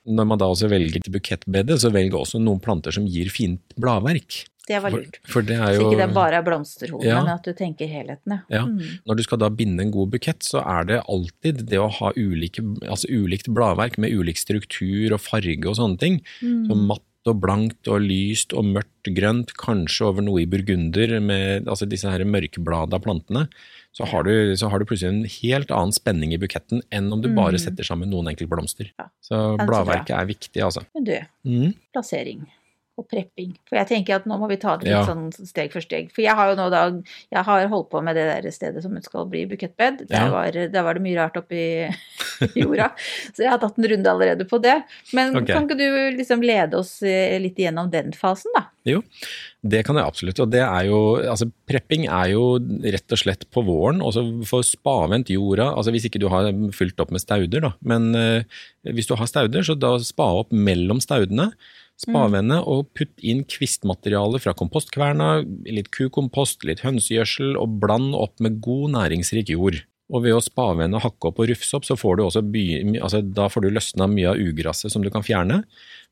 Når 0.06 0.26
man 0.28 0.40
da 0.40 0.48
også 0.52 0.68
velger 0.68 1.00
til 1.04 1.14
bukettbedet, 1.14 1.78
så 1.80 1.90
velger 1.94 2.18
også 2.20 2.40
noen 2.42 2.60
planter 2.60 2.92
som 2.94 3.06
gir 3.08 3.30
fint 3.32 3.62
bladverk. 3.80 4.44
Det 4.64 4.78
var 4.80 4.94
lurt. 4.94 5.18
for 5.28 5.44
det 5.44 5.58
er 5.60 5.74
Så 5.76 5.82
ikke 5.84 5.98
det 6.00 6.14
bare 6.16 6.38
er 6.38 6.42
blomsterhodene, 6.42 7.04
Ja. 7.04 7.20
men 7.20 7.34
at 7.34 7.44
du 7.44 7.52
tenker 7.52 7.86
helheten. 7.86 8.40
Ja. 8.48 8.64
Mm. 8.64 8.80
Når 9.06 9.16
du 9.16 9.22
skal 9.22 9.38
da 9.38 9.50
binde 9.50 9.80
en 9.82 9.90
god 9.92 10.10
bukett, 10.10 10.40
så 10.40 10.62
er 10.64 10.84
det 10.88 11.02
alltid 11.06 11.66
det 11.68 11.78
å 11.78 11.90
ha 11.92 12.12
ulike, 12.16 12.62
altså 12.88 13.10
ulikt 13.12 13.52
bladverk 13.52 13.98
med 13.98 14.12
ulik 14.12 14.38
struktur 14.40 15.12
og 15.12 15.20
farge 15.20 15.66
og 15.68 15.76
sånne 15.76 15.98
ting. 15.98 16.22
Mm. 16.40 16.66
Så 16.68 16.76
matt 16.80 17.02
og 17.26 17.40
blankt 17.40 17.88
og 17.88 18.00
lyst 18.04 18.52
og 18.56 18.64
mørkt 18.64 19.08
grønt, 19.16 19.52
kanskje 19.56 20.06
over 20.08 20.22
noe 20.22 20.42
i 20.42 20.46
burgunder 20.46 21.20
med 21.20 21.66
altså 21.66 21.88
disse 21.88 22.08
her 22.08 22.24
mørkeblada 22.24 23.00
plantene. 23.00 23.48
Så 23.94 24.04
har, 24.10 24.24
du, 24.26 24.56
så 24.58 24.66
har 24.72 24.82
du 24.82 24.84
plutselig 24.90 25.12
en 25.12 25.24
helt 25.30 25.70
annen 25.70 25.92
spenning 25.94 26.32
i 26.34 26.38
buketten 26.42 26.80
enn 26.90 27.12
om 27.14 27.20
du 27.22 27.28
Mm. 27.30 27.36
bare 27.38 27.58
setter 27.62 27.86
sammen 27.86 28.10
noen 28.10 28.26
enkeltblomster. 28.32 28.88
Ja. 28.98 29.06
Så 29.22 29.38
bladverket 29.60 30.10
er 30.18 30.26
viktig, 30.26 30.60
altså. 30.66 30.82
Men 30.94 31.04
du, 31.04 31.14
Mm. 31.46 31.74
plassering 31.94 32.42
og 33.00 33.08
prepping. 33.10 33.54
For 33.68 33.78
jeg 33.80 33.88
tenker 33.90 34.20
at 34.20 34.26
nå 34.30 34.36
må 34.38 34.46
vi 34.50 34.58
ta 34.62 34.76
det 34.78 34.86
litt 34.86 34.94
Ja. 34.94 35.02
sånn 35.08 35.32
steg 35.34 35.72
for 35.74 35.82
steg. 35.82 36.12
For 36.14 36.22
jeg 36.22 36.34
har 36.38 36.52
jo 36.52 36.56
nå 36.60 36.70
da 36.70 36.84
Jeg 37.32 37.44
har 37.44 37.66
holdt 37.68 37.90
på 37.90 38.02
med 38.04 38.14
det 38.14 38.26
der 38.42 38.50
stedet 38.54 38.82
som 38.84 38.94
skal 39.02 39.26
bli 39.26 39.44
bukettbed. 39.50 40.06
Der, 40.08 40.26
Ja. 40.26 40.30
var, 40.30 40.50
der 40.52 40.82
var 40.82 40.94
det 40.94 41.02
mye 41.02 41.18
rart 41.18 41.36
oppi 41.36 41.90
jorda. 42.54 42.92
Så 43.34 43.42
jeg 43.42 43.50
har 43.50 43.58
tatt 43.58 43.78
en 43.78 43.88
runde 43.90 44.10
allerede 44.10 44.46
på 44.46 44.60
det. 44.62 44.76
Men 45.12 45.34
okay. 45.36 45.54
kan 45.54 45.66
ikke 45.66 45.78
du 45.78 46.16
liksom 46.18 46.42
lede 46.42 46.78
oss 46.78 47.02
eh, 47.02 47.38
litt 47.42 47.58
igjennom 47.58 47.90
den 47.90 48.12
fasen, 48.12 48.52
da? 48.54 48.68
Jo, 48.86 49.00
det 49.64 49.84
kan 49.86 49.96
jeg 49.96 50.04
absolutt. 50.06 50.40
Og 50.44 50.50
det 50.52 50.60
er 50.62 50.86
jo 50.90 51.02
Altså, 51.24 51.50
prepping 51.66 52.06
er 52.06 52.30
jo 52.34 52.58
rett 52.84 53.14
og 53.14 53.18
slett 53.18 53.46
på 53.50 53.64
våren. 53.64 54.02
Og 54.04 54.12
så 54.14 54.22
få 54.46 54.62
spavendt 54.62 55.32
jorda. 55.34 55.72
Altså 55.74 55.90
hvis 55.90 56.06
ikke 56.06 56.20
du 56.22 56.28
har 56.28 56.50
fylt 56.76 57.00
opp 57.00 57.10
med 57.10 57.22
stauder, 57.24 57.60
da. 57.60 57.72
Men 57.82 58.14
eh, 58.14 58.44
hvis 58.86 59.08
du 59.08 59.16
har 59.18 59.26
stauder, 59.26 59.64
så 59.66 59.74
da 59.78 59.96
spa 59.98 60.30
opp 60.44 60.52
mellom 60.54 61.00
staudene. 61.02 61.50
Spavende 62.00 62.58
og 62.66 62.88
putt 62.98 63.22
inn 63.22 63.44
kvistmateriale 63.46 64.40
fra 64.42 64.54
kompostkverna, 64.58 65.44
litt 65.70 65.92
kukompost, 65.94 66.66
litt 66.66 66.82
hønsegjødsel, 66.84 67.54
og 67.60 67.78
bland 67.82 68.16
opp 68.18 68.42
med 68.42 68.58
god 68.64 68.96
næringsrik 68.96 69.52
jord. 69.54 69.78
Og 70.12 70.26
ved 70.26 70.36
å 70.36 70.42
spavende, 70.44 71.00
hakke 71.00 71.30
opp 71.30 71.38
og 71.40 71.48
rufse 71.48 71.78
opp, 71.78 71.86
så 71.88 71.96
får 71.96 72.18
du 72.18 72.22
også 72.26 72.42
by, 72.44 72.64
altså, 72.98 73.22
da 73.24 73.46
får 73.48 73.64
du 73.64 73.70
løsna 73.72 74.08
mye 74.10 74.34
av 74.34 74.40
ugraset 74.42 74.92
som 74.92 75.04
du 75.04 75.08
kan 75.10 75.24
fjerne. 75.24 75.62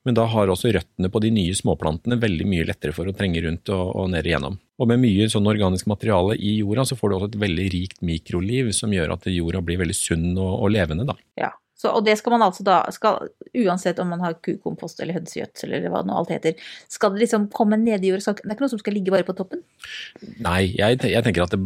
Men 0.07 0.17
da 0.17 0.25
har 0.27 0.51
også 0.51 0.73
røttene 0.75 1.11
på 1.13 1.21
de 1.23 1.31
nye 1.35 1.55
småplantene 1.55 2.17
veldig 2.23 2.47
mye 2.49 2.67
lettere 2.67 2.95
for 2.97 3.07
å 3.07 3.15
trenge 3.15 3.43
rundt 3.45 3.71
og, 3.71 3.93
og 4.01 4.09
ned 4.15 4.27
igjennom. 4.27 4.57
Og 4.83 4.89
med 4.91 5.03
mye 5.03 5.29
sånn 5.31 5.47
organisk 5.47 5.87
materiale 5.91 6.39
i 6.41 6.57
jorda, 6.63 6.87
så 6.89 6.99
får 6.99 7.11
du 7.11 7.17
også 7.19 7.29
et 7.31 7.43
veldig 7.45 7.67
rikt 7.75 8.01
mikroliv 8.07 8.73
som 8.75 8.95
gjør 8.95 9.15
at 9.15 9.29
jorda 9.31 9.63
blir 9.63 9.83
veldig 9.85 9.99
sunn 9.99 10.33
og, 10.33 10.55
og 10.57 10.73
levende, 10.75 11.07
da. 11.13 11.19
Ja. 11.39 11.53
Så, 11.83 11.91
og 11.91 12.05
det 12.07 12.15
skal 12.21 12.37
man 12.37 12.45
altså 12.47 12.63
da 12.67 12.79
skal, 12.95 13.33
Uansett 13.59 13.99
om 13.99 14.13
man 14.13 14.23
har 14.23 14.37
kukompost 14.45 15.01
eller 15.03 15.17
hønsegjødsel 15.19 15.75
eller 15.75 15.91
hva 15.93 16.05
nå 16.07 16.15
alt 16.17 16.31
heter, 16.33 16.55
skal 16.91 17.13
det 17.13 17.25
liksom 17.25 17.49
komme 17.53 17.77
ned 17.81 18.05
i 18.05 18.13
jorda? 18.13 18.37
Det 18.39 18.47
er 18.47 18.55
ikke 18.55 18.65
noe 18.65 18.73
som 18.73 18.81
skal 18.81 18.97
ligge 18.97 19.13
bare 19.13 19.27
på 19.27 19.35
toppen? 19.37 19.65
Nei, 20.45 20.71
jeg, 20.79 21.01
jeg 21.11 21.27
tenker 21.27 21.45
at 21.45 21.57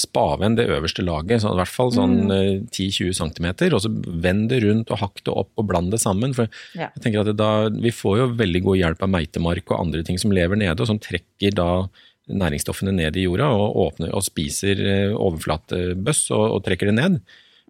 spaven 0.00 0.56
det 0.58 0.66
øverste 0.72 1.04
laget, 1.04 1.44
så 1.44 1.52
i 1.52 1.60
hvert 1.60 1.70
fall 1.74 1.92
sånn 1.94 2.16
mm. 2.30 2.64
10-20 2.72 3.12
cm, 3.20 3.50
og 3.68 3.84
så 3.84 3.92
vend 4.24 4.48
det 4.50 4.62
rundt 4.64 4.90
og 4.94 5.02
hakk 5.04 5.22
det 5.22 5.36
opp 5.44 5.52
og 5.60 5.68
bland 5.70 5.94
det 5.94 6.00
sammen. 6.02 6.34
For 6.36 6.48
Ja. 6.74 6.88
jeg 6.96 7.04
tenker 7.04 7.22
at 7.22 7.30
det 7.30 7.36
da, 7.38 7.68
Vi 7.68 7.92
får 7.94 8.18
jo 8.18 8.32
veldig 8.40 8.64
god 8.64 8.80
hjelp 8.80 9.06
av 9.06 9.12
meitemark 9.12 9.70
og 9.70 9.80
andre 9.80 10.02
ting 10.06 10.18
som 10.18 10.32
lever 10.34 10.58
nede, 10.58 10.80
og 10.80 10.90
som 10.90 10.98
trekker 11.02 11.54
da 11.54 11.86
næringsstoffene 12.32 12.94
ned 12.96 13.16
i 13.20 13.26
jorda 13.26 13.50
og, 13.52 13.76
åpner, 13.86 14.12
og 14.16 14.24
spiser 14.24 14.80
eh, 14.80 15.12
overflatebøss 15.12 16.30
og, 16.32 16.44
og 16.56 16.62
trekker 16.64 16.88
det 16.90 16.96
ned. 16.96 17.18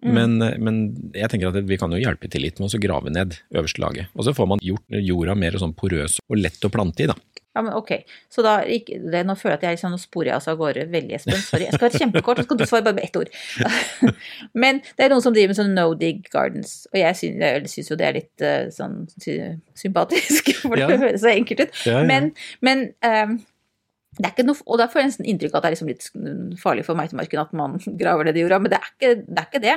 Men, 0.03 0.37
men 0.37 0.81
jeg 1.15 1.31
tenker 1.31 1.49
at 1.49 1.65
vi 1.65 1.77
kan 1.79 1.93
jo 1.95 2.01
hjelpe 2.01 2.27
til 2.29 2.43
litt 2.43 2.59
med 2.59 2.73
å 2.73 2.81
grave 2.83 3.13
ned 3.13 3.37
øverste 3.55 3.81
laget. 3.81 4.11
Og 4.13 4.27
så 4.27 4.33
får 4.35 4.49
man 4.51 4.61
gjort 4.61 4.99
jorda 4.99 5.37
mer 5.39 5.55
sånn 5.61 5.73
porøs 5.77 6.19
og 6.27 6.41
lett 6.41 6.67
å 6.67 6.71
plante 6.73 7.05
i, 7.05 7.09
da. 7.09 7.15
Ja, 7.55 7.61
men 7.63 7.73
ok. 7.73 7.91
Så 8.29 8.43
da, 8.43 8.57
det, 8.67 9.21
nå 9.23 9.33
føler 9.39 9.53
jeg 9.55 9.59
at 9.61 9.63
jeg 9.63 9.77
liksom, 9.77 9.93
nå 9.95 9.99
sporer 10.01 10.29
jeg 10.33 10.35
altså 10.35 10.51
av 10.51 10.59
gårde 10.59 10.83
veldig, 10.91 11.15
Espen. 11.15 11.39
Sorry. 11.39 11.69
Jeg 11.69 11.77
skal 11.77 11.85
være 11.87 12.01
kjempekort, 12.03 12.41
så 12.41 12.43
skal 12.49 12.59
du 12.59 12.65
svare 12.67 12.83
bare 12.83 12.97
med 12.97 13.05
ett 13.07 13.19
ord. 13.21 13.31
men 14.65 14.81
det 14.83 15.05
er 15.05 15.13
noen 15.13 15.23
som 15.23 15.35
driver 15.35 15.53
med 15.53 15.59
sånn 15.61 15.71
no 15.77 15.85
dig 16.01 16.19
gardens, 16.33 16.73
og 16.91 16.99
jeg 16.99 17.15
syns, 17.21 17.91
jo 17.93 17.97
det 18.01 18.09
er 18.09 18.17
litt 18.19 18.43
eh, 18.43 18.67
sånn 18.75 19.05
sy 19.15 19.37
sympatisk, 19.79 20.51
for 20.67 20.75
Ja. 20.83 20.89
det 20.91 20.99
høres 20.99 21.23
så 21.23 21.31
enkelt 21.31 21.63
ut. 21.63 21.79
Ja, 21.87 22.01
ja. 22.01 22.07
Men, 22.11 22.33
men 22.59 22.89
ehm, 23.07 23.37
det 24.17 24.25
er 24.25 24.31
ikke 24.31 24.45
noe, 24.47 24.61
og 24.65 24.77
da 24.79 24.85
får 24.87 25.01
jeg 25.01 25.07
nesten 25.09 25.25
inntrykk 25.31 25.53
av 25.53 25.57
at 25.59 25.63
det 25.65 25.69
er 25.69 25.73
liksom 25.75 25.89
litt 25.91 26.59
farlig 26.61 26.85
for 26.87 26.95
meitemarken 26.95 27.41
at 27.41 27.53
man 27.53 27.73
graver 28.01 28.25
ned 28.29 28.37
i 28.39 28.43
jorda, 28.45 28.59
men 28.63 28.71
det 28.71 28.79
er 28.79 28.89
ikke 28.93 29.09
det. 29.27 29.35
Er 29.35 29.47
ikke 29.49 29.61
det. 29.65 29.75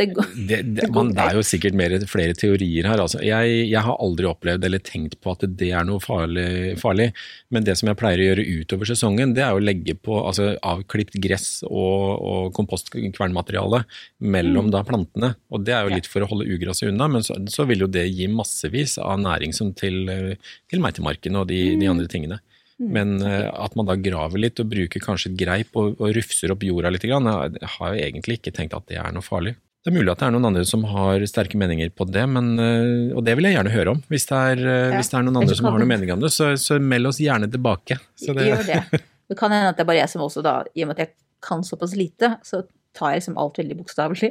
det, 0.00 0.06
går- 0.16 0.32
Det, 0.50 0.58
det, 0.80 0.88
man, 0.94 1.12
det 1.14 1.22
er 1.26 1.38
jo 1.38 1.44
sikkert 1.46 1.78
mer, 1.78 1.94
flere 2.10 2.34
teorier 2.34 2.88
her. 2.90 3.02
Altså. 3.04 3.20
Jeg, 3.22 3.68
jeg 3.70 3.82
har 3.86 3.96
aldri 4.02 4.26
opplevd 4.30 4.64
eller 4.66 4.82
tenkt 4.82 5.18
på 5.22 5.32
at 5.36 5.44
det 5.60 5.70
er 5.72 5.86
noe 5.86 6.02
farlig, 6.02 6.48
farlig. 6.82 7.10
Men 7.54 7.64
det 7.68 7.76
som 7.78 7.88
jeg 7.92 7.98
pleier 8.00 8.18
å 8.24 8.28
gjøre 8.30 8.46
utover 8.62 8.90
sesongen, 8.90 9.34
det 9.36 9.44
er 9.46 9.54
å 9.54 9.62
legge 9.62 9.94
på 9.96 10.18
altså, 10.26 10.52
avklipt 10.66 11.14
gress 11.22 11.62
og, 11.68 12.18
og 12.26 12.52
kompostkvernmateriale 12.58 13.84
mellom 14.34 14.70
da 14.74 14.82
plantene. 14.86 15.34
Og 15.52 15.64
det 15.66 15.74
er 15.76 15.82
jo 15.84 15.86
Mm. 15.86 15.94
Litt 16.00 16.08
for 16.10 16.20
å 16.24 16.26
holde 16.28 16.44
ugraset 16.50 16.88
unna, 16.90 17.06
men 17.08 17.22
så, 17.24 17.36
så 17.48 17.64
vil 17.68 17.84
jo 17.84 17.86
det 17.88 18.02
gi 18.10 18.26
massevis 18.28 18.96
av 19.00 19.20
næring 19.22 19.52
som 19.54 19.70
til, 19.72 20.08
eh, 20.10 20.34
til 20.68 20.82
meitemarken 20.82 21.36
og 21.38 21.46
de, 21.48 21.60
Mm. 21.76 21.80
de 21.80 21.86
andre 21.92 22.06
tingene. 22.10 22.38
Men 22.78 23.14
eh, 23.24 23.46
at 23.56 23.76
man 23.78 23.86
da 23.88 23.94
graver 23.96 24.38
litt 24.42 24.60
og 24.60 24.68
bruker 24.68 25.00
kanskje 25.00 25.30
et 25.32 25.38
greip 25.40 25.76
og, 25.80 25.94
og 26.00 26.10
rufser 26.16 26.52
opp 26.52 26.64
jorda 26.66 26.90
litt, 26.92 27.06
grann, 27.08 27.24
jeg 27.56 27.70
har 27.78 27.94
jo 27.94 28.02
egentlig 28.04 28.36
ikke 28.40 28.52
tenkt 28.52 28.76
at 28.76 28.84
det 28.90 28.98
er 29.00 29.14
noe 29.16 29.24
farlig. 29.24 29.54
Det 29.86 29.92
er 29.92 29.96
mulig 30.00 30.10
at 30.12 30.18
det 30.18 30.26
er 30.26 30.32
noen 30.34 30.48
andre 30.48 30.64
som 30.66 30.82
har 30.90 31.22
sterke 31.30 31.56
meninger 31.60 31.92
på 31.94 32.04
det, 32.10 32.24
men, 32.28 32.52
eh, 32.58 33.14
og 33.16 33.22
det 33.24 33.36
vil 33.38 33.46
jeg 33.48 33.54
gjerne 33.56 33.70
høre 33.72 33.92
om. 33.94 34.00
Hvis 34.10 34.26
det 34.28 34.40
er, 34.52 34.62
eh, 34.66 34.88
Ja. 34.90 34.96
hvis 34.98 35.08
det 35.12 35.18
er 35.20 35.26
noen 35.28 35.40
andre 35.40 35.54
som 35.56 35.68
har 35.70 35.78
noen 35.78 35.92
meninger 35.94 36.16
om 36.18 36.24
det, 36.24 36.32
så, 36.34 36.52
så 36.58 36.80
meld 36.82 37.06
oss 37.06 37.20
gjerne 37.22 37.48
tilbake. 37.52 38.00
Så 38.18 38.34
det, 38.36 38.48
Gjør 38.50 38.66
det. 38.66 38.82
Det 39.30 39.34
kan 39.38 39.50
hende 39.50 39.72
at 39.72 39.78
det 39.78 39.82
er 39.82 39.86
bare 39.88 39.98
jeg 40.04 40.10
som 40.12 40.22
også 40.22 40.42
da, 40.44 40.52
i 40.76 40.84
og 40.84 40.90
med 40.90 40.98
at 41.00 41.06
jeg 41.08 41.14
kan 41.42 41.64
såpass 41.66 41.96
lite, 41.98 42.28
så 42.46 42.60
tar 42.94 43.10
jeg 43.14 43.22
liksom 43.24 43.38
alt 43.42 43.56
veldig 43.58 43.76
bokstavelig. 43.80 44.28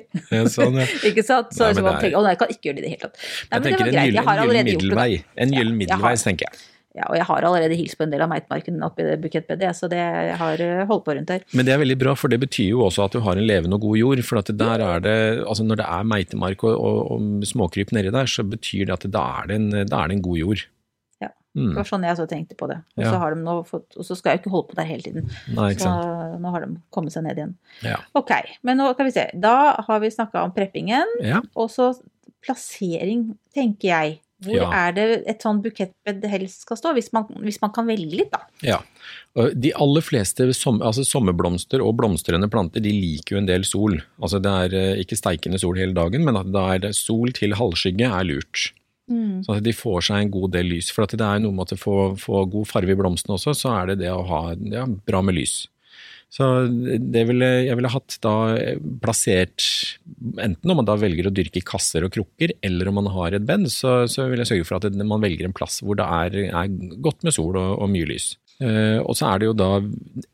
sånn, 0.53 0.77
ja. 0.79 0.85
Ikke 1.09 1.23
sant? 1.27 1.51
Så 1.51 1.65
Nei, 1.65 1.73
liksom 1.73 1.89
er- 1.89 1.97
tenker, 1.99 2.15
å 2.15 2.21
nei, 2.23 2.31
jeg 2.31 2.39
kan 2.43 2.53
ikke 2.53 2.69
gjøre 2.69 2.77
det 2.77 2.79
i 2.79 2.85
det 2.85 2.93
hele 2.93 3.01
tatt. 3.03 3.17
Nei, 3.19 3.57
Jeg 3.57 3.65
tenker 3.65 3.83
en 3.89 3.95
gyllen, 3.95 4.15
jeg 4.15 4.23
en 4.23 4.45
gyllen 4.45 4.69
middelvei. 4.69 5.09
En 5.35 5.53
Ja, 5.57 5.65
middelveis, 5.81 6.23
tenker 6.23 6.47
jeg. 6.47 6.63
Ja, 6.95 7.09
og 7.09 7.17
jeg 7.19 7.25
har 7.27 7.43
allerede 7.43 7.75
hilst 7.75 7.97
på 7.99 8.05
en 8.05 8.13
del 8.13 8.23
av 8.23 8.29
meitmarken 8.31 8.79
oppi 8.87 9.03
det 9.03 9.17
bukettbedet, 9.23 9.73
så 9.75 9.89
det 9.91 9.99
har 10.39 10.61
eh, 10.63 10.85
holdt 10.87 11.03
på 11.03 11.15
rundt 11.17 11.33
her. 11.33 11.41
Men 11.51 11.67
det 11.67 11.73
er 11.75 11.81
veldig 11.81 11.97
bra, 11.99 12.13
for 12.15 12.31
det 12.31 12.39
betyr 12.45 12.69
jo 12.69 12.85
også 12.85 13.03
at 13.09 13.17
du 13.17 13.19
har 13.25 13.35
en 13.35 13.47
levende 13.49 13.75
og 13.75 13.83
god 13.83 13.99
jord. 13.99 14.21
For 14.23 14.39
at 14.39 14.51
der 14.55 14.83
er 14.85 15.03
det, 15.03 15.17
altså 15.43 15.65
når 15.67 15.81
det 15.81 15.89
er 15.97 16.07
meitemark 16.07 16.63
og, 16.63 16.77
og, 16.79 17.01
og 17.17 17.49
småkryp 17.49 17.91
nedi 17.95 18.13
der, 18.15 18.31
så 18.31 18.47
betyr 18.47 18.87
det 18.87 18.95
at 18.95 19.09
da 19.11 19.25
er 19.41 19.51
det 19.51 19.59
en, 19.59 19.67
er 19.83 19.91
det 19.91 20.15
en 20.15 20.23
god 20.23 20.39
jord. 20.39 20.65
Ja. 21.19 21.33
Mm. 21.59 21.69
Det 21.73 21.81
var 21.81 21.91
sånn 21.91 22.07
jeg 22.07 22.21
så 22.21 22.29
tenkte 22.31 22.59
på 22.63 22.71
det. 22.71 22.79
Og, 22.95 23.03
Ja. 23.03 23.11
så, 23.11 23.19
har 23.25 23.35
de 23.35 23.59
fått, 23.67 23.87
og 23.99 24.07
så 24.07 24.15
skal 24.15 24.31
jeg 24.31 24.39
jo 24.39 24.45
ikke 24.45 24.55
holde 24.55 24.71
på 24.71 24.79
der 24.79 24.91
hele 24.93 25.07
tiden. 25.09 25.29
Nei, 25.51 25.69
ikke 25.75 25.89
Så 25.89 26.39
nå 26.39 26.55
har 26.55 26.63
de 26.63 26.73
kommet 26.95 27.15
seg 27.15 27.27
ned 27.27 27.43
igjen. 27.43 27.55
Ja. 27.83 27.99
Ok, 28.15 28.31
men 28.63 28.79
nå 28.79 28.87
kan 28.95 29.11
vi 29.11 29.17
se. 29.19 29.27
Da 29.35 29.57
har 29.83 29.99
vi 30.03 30.15
snakka 30.15 30.47
om 30.47 30.55
preppingen, 30.55 31.19
ja. 31.27 31.43
og 31.59 31.67
så 31.75 31.91
plassering, 32.45 33.33
tenker 33.55 33.91
jeg. 33.91 34.21
Hvor 34.43 34.55
Ja. 34.57 34.69
er 34.89 34.91
det 34.91 35.23
et 35.31 35.41
sånn 35.41 35.61
bukettbed 35.63 36.25
helst 36.27 36.65
skal 36.65 36.77
stå, 36.77 36.93
hvis 36.93 37.13
man, 37.13 37.23
hvis 37.39 37.61
man 37.61 37.71
kan 37.71 37.87
velge 37.87 38.17
litt, 38.19 38.31
da? 38.31 38.41
Ja. 38.61 38.81
De 39.55 39.71
aller 39.73 40.01
fleste 40.03 40.53
som, 40.53 40.81
altså 40.81 41.05
sommerblomster 41.07 41.79
og 41.83 41.95
blomstrende 41.97 42.49
planter 42.51 42.83
de 42.83 42.91
liker 42.91 43.35
jo 43.35 43.37
en 43.37 43.47
del 43.47 43.63
sol. 43.63 44.01
Altså 44.21 44.41
Det 44.41 44.51
er 44.51 44.75
eh, 44.75 45.03
ikke 45.03 45.15
steikende 45.19 45.59
sol 45.59 45.75
hele 45.79 45.93
dagen, 45.95 46.25
men 46.25 46.35
at 46.35 46.51
det 46.51 46.89
er 46.89 46.91
sol 46.97 47.31
til 47.31 47.55
halvskygge 47.55 48.11
er 48.11 48.27
lurt. 48.27 48.71
Mm. 49.09 49.43
Sånn 49.45 49.57
at 49.59 49.63
de 49.63 49.71
får 49.71 50.01
seg 50.07 50.23
en 50.23 50.31
god 50.33 50.51
del 50.51 50.65
lys. 50.65 50.89
For 50.91 51.05
at 51.05 51.11
det 51.15 51.21
er 51.21 51.39
noe 51.39 51.53
med 51.53 51.71
å 51.71 51.77
få, 51.77 51.97
få 52.19 52.43
god 52.49 52.67
farge 52.67 52.91
i 52.91 52.99
blomstene 52.99 53.37
også, 53.37 53.53
så 53.55 53.71
er 53.83 53.93
det 53.93 53.99
det 54.03 54.11
å 54.11 54.23
ha 54.25 54.41
ja, 54.55 54.85
bra 54.85 55.21
med 55.21 55.37
lys. 55.37 55.67
Så 56.35 56.45
ville, 56.67 57.47
jeg 57.63 57.77
ville 57.79 57.91
hatt 57.93 58.17
da 58.25 58.33
plassert, 59.03 59.63
enten 60.43 60.71
om 60.71 60.81
man 60.81 60.87
da 60.87 60.97
velger 60.99 61.29
å 61.29 61.33
dyrke 61.35 61.61
i 61.61 61.63
kasser 61.63 62.03
og 62.03 62.11
krukker, 62.11 62.51
eller 62.65 62.89
om 62.91 62.99
man 62.99 63.07
har 63.13 63.37
et 63.37 63.45
bed, 63.47 63.69
så, 63.71 64.01
så 64.11 64.27
vil 64.27 64.43
jeg 64.43 64.49
sørge 64.51 64.67
for 64.67 64.81
at 64.81 64.97
man 64.99 65.23
velger 65.23 65.47
en 65.47 65.55
plass 65.55 65.79
hvor 65.79 65.95
det 65.95 66.03
er, 66.03 66.35
er 66.49 66.73
godt 67.05 67.23
med 67.23 67.37
sol 67.37 67.55
og, 67.55 67.69
og 67.79 67.87
mye 67.93 68.09
lys. 68.11 68.33
Eh, 68.63 69.01
og 69.03 69.17
så 69.19 69.27
er 69.27 69.41
det 69.41 69.47
jo 69.49 69.55
da 69.57 69.67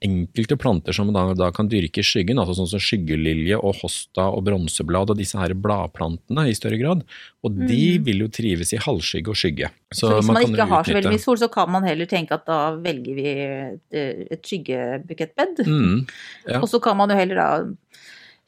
enkelte 0.06 0.58
planter 0.62 0.94
som 0.94 1.10
da, 1.14 1.24
da 1.34 1.48
kan 1.56 1.70
dyrke 1.72 2.04
i 2.04 2.06
skyggen, 2.06 2.38
altså 2.38 2.54
sånn 2.60 2.70
som 2.70 2.84
skyggelilje 2.84 3.58
og 3.58 3.80
hosta 3.80 4.28
og 4.30 4.44
bronseblad 4.46 5.10
og 5.14 5.18
disse 5.18 5.40
her 5.40 5.56
bladplantene 5.58 6.46
i 6.50 6.54
større 6.58 6.78
grad. 6.82 7.02
Og 7.42 7.58
de 7.66 7.98
vil 8.06 8.22
jo 8.26 8.30
trives 8.34 8.76
i 8.76 8.82
halvskygge 8.82 9.34
og 9.34 9.40
skygge. 9.42 9.72
Så, 9.90 10.12
hvis 10.14 10.30
man, 10.30 10.38
man 10.38 10.52
ikke 10.52 10.70
har 10.70 10.86
så 10.86 10.98
veldig 11.00 11.16
mye 11.16 11.24
sol, 11.24 11.40
så 11.42 11.50
kan 11.54 11.72
man 11.74 11.88
heller 11.88 12.10
tenke 12.10 12.38
at 12.38 12.46
da 12.50 12.60
velger 12.78 13.18
vi 13.18 13.28
et, 13.32 14.00
et 14.38 14.46
skyggebukettbed. 14.46 15.66
Mm, 15.66 15.98
ja. 16.46 16.62
Og 16.62 16.70
så 16.70 16.82
kan 16.84 17.00
man 17.02 17.10
jo 17.10 17.18
heller 17.18 17.42
da 17.42 17.50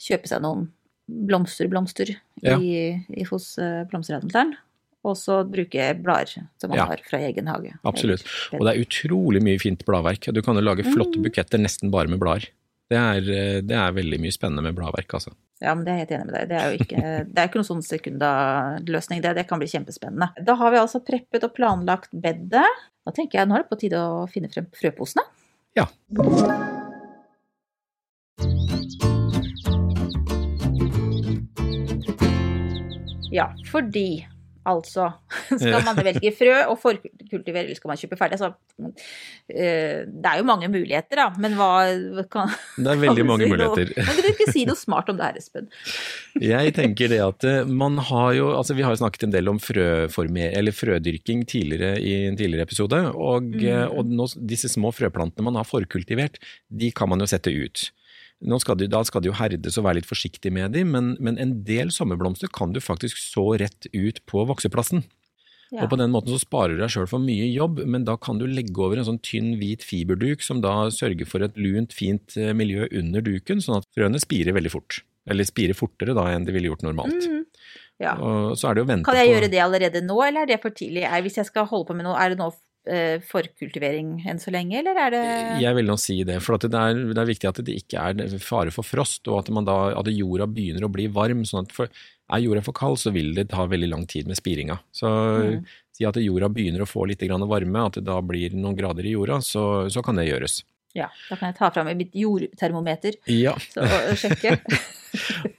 kjøpe 0.04 0.30
seg 0.30 0.46
noen 0.46 0.70
blomsterblomster 1.08 2.14
Ja. 2.44 2.58
i, 2.60 2.94
i, 3.08 3.24
hos 3.30 3.54
uh, 3.62 3.84
blomsterhandleren. 3.90 4.54
Og 5.04 5.18
så 5.20 5.42
bruke 5.44 5.90
blader 6.02 6.46
som 6.58 6.70
man 6.72 6.78
Ja. 6.80 6.86
har 6.86 7.02
fra 7.04 7.18
egen 7.20 7.48
hage. 7.52 7.74
Absolutt. 7.84 8.24
Og 8.54 8.62
det 8.64 8.72
er 8.76 8.84
utrolig 8.86 9.42
mye 9.44 9.60
fint 9.60 9.84
bladverk. 9.86 10.32
Du 10.34 10.42
kan 10.42 10.56
jo 10.56 10.62
lage 10.62 10.84
flotte 10.88 11.18
Mm. 11.20 11.24
buketter 11.28 11.60
nesten 11.60 11.92
bare 11.92 12.08
med 12.08 12.20
blader. 12.20 12.48
Det 12.90 12.98
er, 13.00 13.62
det 13.64 13.72
er 13.76 13.92
veldig 13.92 14.20
mye 14.22 14.32
spennende 14.32 14.62
med 14.64 14.76
bladverk, 14.76 15.08
altså. 15.14 15.34
Ja, 15.62 15.74
men 15.74 15.86
det 15.86 15.92
er 15.94 15.98
jeg 15.98 16.08
helt 16.08 16.16
enig 16.20 16.26
med 16.32 16.36
deg. 16.36 16.50
Det 16.50 16.58
er 16.60 16.72
jo 16.72 16.78
ikke, 16.84 17.02
det 17.34 17.38
er 17.40 17.48
ikke 17.48 17.60
noen 17.60 17.72
sånn 17.72 17.84
sekundaløsning, 17.88 19.22
det. 19.24 19.36
Det 19.36 19.48
kan 19.48 19.60
bli 19.60 19.68
kjempespennende. 19.68 20.30
Da 20.46 20.56
har 20.56 20.72
vi 20.72 20.78
altså 20.78 21.00
preppet 21.04 21.44
og 21.44 21.54
planlagt 21.56 22.12
bedet. 22.14 22.68
Da 23.06 23.12
tenker 23.12 23.40
jeg 23.40 23.48
nå 23.48 23.56
er 23.56 23.64
det 23.64 23.70
på 23.72 23.80
tide 23.80 23.98
å 23.98 24.28
finne 24.30 24.52
frem 24.52 24.68
frøposene. 24.72 25.24
Ja. 25.76 25.88
Ja, 33.32 33.48
fordi 33.72 34.26
altså 34.70 35.10
skal 35.62 35.84
man 35.86 35.98
velge 36.00 36.32
frø 36.36 36.56
og 36.72 36.78
forkultivere, 36.82 37.66
eller 37.66 37.78
skal 37.78 37.92
man 37.92 38.00
kjøpe 38.00 38.18
ferdig? 38.20 38.40
Altså, 38.40 38.52
eh, 39.52 40.04
det 40.08 40.30
er 40.32 40.40
jo 40.40 40.48
mange 40.48 40.70
muligheter, 40.72 41.20
da, 41.20 41.28
men 41.42 41.58
hva 41.60 42.26
kan 42.32 42.52
Det 42.78 42.94
er 42.94 43.02
veldig 43.06 43.26
mange 43.28 43.48
si 43.48 43.52
noe- 43.52 43.56
muligheter. 43.56 43.94
Kan 43.98 44.14
ikke 44.14 44.26
du 44.26 44.32
ikke 44.34 44.50
si 44.56 44.66
noe 44.70 44.80
smart 44.80 45.12
om 45.12 45.20
det 45.20 45.30
her, 45.30 45.40
Espen? 45.42 45.72
Jeg 46.54 46.76
tenker 46.78 47.12
det 47.12 47.22
at 47.24 47.48
eh, 47.50 47.64
man 47.70 48.00
har 48.12 48.34
jo 48.38 48.52
Altså 48.54 48.76
vi 48.78 48.84
har 48.86 48.94
jo 48.94 49.02
snakket 49.02 49.28
en 49.28 49.34
del 49.34 49.50
om 49.52 49.60
frøformer, 49.62 50.54
eller 50.58 50.76
frødyrking 50.76 51.44
tidligere 51.50 51.98
i 52.00 52.14
en 52.28 52.38
tidligere 52.40 52.68
episode. 52.68 53.00
Og, 53.14 53.50
mm. 53.56 53.98
og 53.98 54.12
nå, 54.14 54.28
disse 54.50 54.70
små 54.72 54.94
frøplantene 54.96 55.46
man 55.46 55.58
har 55.60 55.68
forkultivert, 55.68 56.40
de 56.70 56.92
kan 56.96 57.10
man 57.12 57.24
jo 57.24 57.30
sette 57.30 57.52
ut. 57.52 57.90
Nå 58.44 58.60
skal 58.60 58.78
de, 58.80 58.90
da 58.92 59.00
skal 59.08 59.24
de 59.24 59.30
jo 59.32 59.38
herdes 59.38 59.78
og 59.80 59.86
være 59.88 60.02
litt 60.02 60.10
forsiktig 60.10 60.52
med 60.54 60.76
dem, 60.76 60.92
men, 60.96 61.14
men 61.24 61.40
en 61.40 61.58
del 61.68 61.94
sommerblomster 61.96 62.52
kan 62.52 62.74
du 62.76 62.82
faktisk 62.84 63.20
så 63.22 63.54
rett 63.62 63.88
ut 63.96 64.20
på 64.30 64.44
vokseplassen. 64.50 65.06
Ja. 65.74 65.86
Og 65.86 65.90
på 65.90 65.98
den 65.98 66.12
måten 66.14 66.30
så 66.30 66.38
sparer 66.42 66.76
du 66.76 66.84
deg 66.84 66.92
sjøl 66.94 67.08
for 67.10 67.24
mye 67.24 67.48
jobb, 67.50 67.82
men 67.90 68.04
da 68.06 68.14
kan 68.22 68.38
du 68.38 68.46
legge 68.46 68.78
over 68.78 69.00
en 69.00 69.08
sånn 69.08 69.22
tynn, 69.26 69.56
hvit 69.62 69.82
fiberduk 69.86 70.44
som 70.46 70.60
da 70.62 70.92
sørger 70.94 71.26
for 71.30 71.46
et 71.46 71.56
lunt, 71.58 71.96
fint 71.98 72.36
eh, 72.38 72.52
miljø 72.58 72.86
under 73.00 73.26
duken, 73.26 73.64
sånn 73.64 73.80
at 73.80 73.88
frøene 73.96 74.22
spirer 74.22 74.54
veldig 74.54 74.74
fort. 74.74 75.00
Eller 75.30 75.48
spirer 75.48 75.78
fortere 75.78 76.14
da 76.14 76.28
enn 76.34 76.46
de 76.46 76.54
ville 76.54 76.70
gjort 76.70 76.84
normalt. 76.86 77.26
Mm. 77.26 77.42
Ja. 78.04 78.14
Er 78.18 78.84
Kan 79.06 79.18
jeg 79.18 79.32
gjøre 79.32 79.50
det 79.50 79.64
allerede 79.64 80.04
nå, 80.04 80.20
eller 80.26 80.44
er 80.44 80.52
det 80.52 80.60
for 80.62 80.76
tidlig? 80.76 81.08
Hvis 81.26 81.40
jeg 81.40 81.48
skal 81.50 81.66
holde 81.70 81.88
på 81.90 81.98
med 81.98 82.06
noe, 82.10 82.20
er 82.20 82.34
det 82.34 82.42
nå 82.42 82.52
forkultivering 83.30 84.24
enn 84.28 84.40
så 84.42 84.52
lenge, 84.54 84.80
eller 84.82 84.98
er 85.06 85.14
det 85.14 85.22
Jeg 85.64 85.76
vil 85.78 85.86
nå 85.88 85.96
si 86.02 86.18
det, 86.28 86.40
for 86.44 86.58
at 86.58 86.66
det, 86.68 86.80
er, 86.80 87.00
det 87.14 87.22
er 87.24 87.30
viktig 87.30 87.50
at 87.50 87.62
det 87.64 87.76
ikke 87.84 88.02
er 88.10 88.34
fare 88.44 88.74
for 88.76 88.84
frost, 88.88 89.28
og 89.32 89.40
at, 89.44 89.52
man 89.56 89.66
da, 89.68 89.78
at 90.00 90.10
jorda 90.12 90.48
begynner 90.52 90.84
å 90.88 90.92
bli 90.92 91.08
varm. 91.08 91.46
sånn 91.48 91.64
at 91.68 91.72
for, 91.76 91.88
Er 92.34 92.40
jorda 92.40 92.64
for 92.64 92.74
kald, 92.74 92.98
så 93.00 93.12
vil 93.14 93.34
det 93.36 93.50
ta 93.52 93.66
veldig 93.68 93.90
lang 93.92 94.06
tid 94.08 94.28
med 94.28 94.38
spiringa. 94.40 94.80
Så 94.96 95.08
Mm. 95.08 95.66
si 95.94 96.06
at 96.06 96.16
jorda 96.16 96.48
begynner 96.50 96.82
å 96.82 96.90
få 96.90 97.06
litt 97.08 97.20
grann 97.20 97.44
varme, 97.48 97.86
at 97.86 97.94
det 98.00 98.06
da 98.06 98.20
blir 98.22 98.50
noen 98.56 98.76
grader 98.76 99.06
i 99.06 99.12
jorda, 99.14 99.42
så, 99.44 99.88
så 99.92 100.02
kan 100.04 100.16
det 100.16 100.28
gjøres. 100.30 100.64
Ja, 100.96 101.08
da 101.30 101.36
kan 101.36 101.50
jeg 101.52 101.58
ta 101.58 101.70
fram 101.74 101.88
mitt 101.98 102.14
jordtermometer 102.14 103.16
Ja, 103.28 103.56
så, 103.74 103.82
og 103.82 104.18
sjekke. 104.18 104.60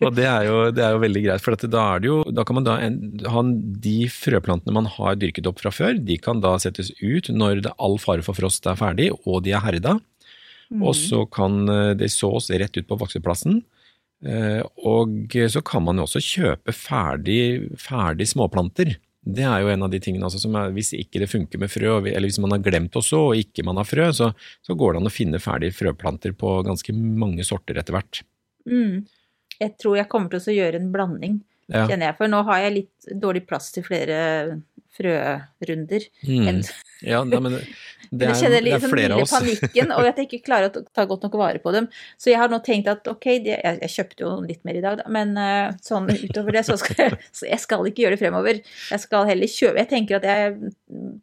og 0.05 0.15
det 0.17 0.27
er 0.29 0.49
jo, 0.49 0.57
det 0.75 0.83
er 0.85 0.97
jo 0.97 1.03
veldig 1.05 1.23
greit, 1.27 1.45
for 1.45 1.57
at 1.57 1.67
da, 1.71 1.85
er 1.95 2.03
det 2.03 2.11
jo, 2.11 2.17
da 2.35 2.45
kan 2.47 2.59
man 2.59 2.67
da 2.67 2.79
en, 2.83 2.97
han, 3.31 3.53
de 3.85 4.09
frøplantene 4.13 4.75
man 4.75 4.89
har 4.97 5.19
dyrket 5.21 5.47
opp 5.51 5.63
fra 5.63 5.73
før, 5.75 5.99
de 5.99 6.19
kan 6.23 6.43
da 6.45 6.57
settes 6.63 6.91
ut 7.03 7.31
når 7.33 7.63
det 7.67 7.75
all 7.79 7.97
fare 8.03 8.25
for 8.27 8.37
frost 8.39 8.67
er 8.71 8.81
ferdig, 8.81 9.13
og 9.25 9.45
de 9.47 9.55
er 9.55 9.65
herda. 9.65 9.99
Og 10.83 10.95
så 10.97 11.23
kan 11.31 11.69
eh, 11.71 11.93
det 11.99 12.11
sås 12.11 12.49
rett 12.51 12.75
ut 12.75 12.89
på 12.89 12.97
vokseplassen. 12.99 13.61
Eh, 14.25 14.63
Og 14.89 15.35
så 15.53 15.61
kan 15.63 15.85
man 15.85 16.01
jo 16.01 16.07
også 16.07 16.23
kjøpe 16.25 16.73
ferdig, 16.75 17.69
ferdig 17.79 18.27
småplanter. 18.33 18.97
Det 19.25 19.45
er 19.45 19.63
jo 19.63 19.71
en 19.73 19.85
av 19.87 19.93
de 19.93 20.01
tingene 20.03 20.27
altså, 20.27 20.41
som 20.43 20.57
er, 20.61 20.73
hvis 20.77 20.93
ikke 20.97 21.23
det 21.23 21.31
funker 21.33 21.61
med 21.61 21.73
frø, 21.73 21.97
eller 22.05 22.29
hvis 22.29 22.41
man 22.43 22.53
har 22.53 22.65
glemt 22.65 22.97
å 22.97 23.03
så 23.05 23.23
og 23.31 23.41
ikke 23.41 23.65
man 23.65 23.79
har 23.81 23.89
frø, 23.89 24.11
så, 24.13 24.33
så 24.65 24.77
går 24.77 24.95
det 24.95 25.01
an 25.01 25.09
å 25.09 25.15
finne 25.15 25.41
ferdige 25.41 25.77
frøplanter 25.79 26.35
på 26.37 26.59
ganske 26.67 26.97
mange 26.97 27.47
sorter 27.47 27.81
etter 27.81 27.97
hvert. 27.97 28.21
Mm. 28.69 29.05
Jeg 29.61 29.77
tror 29.81 29.99
jeg 30.01 30.11
kommer 30.13 30.33
til 30.35 30.43
å 30.43 30.57
gjøre 30.59 30.81
en 30.83 30.93
blanding, 30.95 31.43
Ja. 31.71 31.87
kjenner 31.89 32.11
jeg. 32.11 32.17
For 32.19 32.29
nå 32.29 32.43
har 32.45 32.59
jeg 32.67 32.73
litt 32.75 33.13
dårlig 33.23 33.47
plass 33.49 33.71
til 33.73 33.87
flere 33.87 34.19
frørunder. 34.95 36.05
Mm. 36.29 36.61
ja 37.03 37.23
nei, 37.27 37.41
men 37.43 37.57
det, 37.59 37.65
det, 38.13 38.29
er, 38.29 38.37
kjenner 38.39 38.55
det 38.55 38.59
er 38.61 38.67
liksom 38.69 38.93
flere 38.93 39.17
av 39.17 39.23
oss. 39.25 39.33
panikken, 39.39 39.95
og 39.97 40.09
at 40.09 40.21
jeg 40.21 40.29
ikke 40.29 40.47
klarer 40.47 40.71
å 40.71 40.85
ta 40.95 41.07
godt 41.11 41.27
nok 41.27 41.37
vare 41.41 41.63
på 41.65 41.73
dem. 41.75 41.89
Så 42.21 42.31
jeg 42.31 42.39
har 42.39 42.53
nå 42.53 42.61
tenkt 42.65 42.91
at 42.93 43.11
ok, 43.11 43.29
jeg, 43.41 43.59
jeg 43.65 43.93
kjøpte 43.97 44.27
jo 44.27 44.33
litt 44.45 44.63
mer 44.69 44.79
i 44.79 44.85
dag, 44.85 45.01
da, 45.03 45.09
men 45.17 45.35
eh, 45.41 45.75
sånn 45.85 46.09
utover 46.13 46.59
det 46.59 46.65
så 46.69 46.79
skal 46.81 47.01
jeg, 47.01 47.21
så 47.41 47.49
jeg 47.51 47.61
skal 47.65 47.91
ikke 47.91 48.07
gjøre 48.07 48.19
det 48.19 48.23
fremover. 48.23 48.63
Jeg 48.93 49.03
skal 49.03 49.29
heller 49.33 49.51
kjøpe 49.51 49.83
Jeg 49.83 49.91
tenker 49.91 50.21
at 50.21 50.29
jeg 50.31 50.75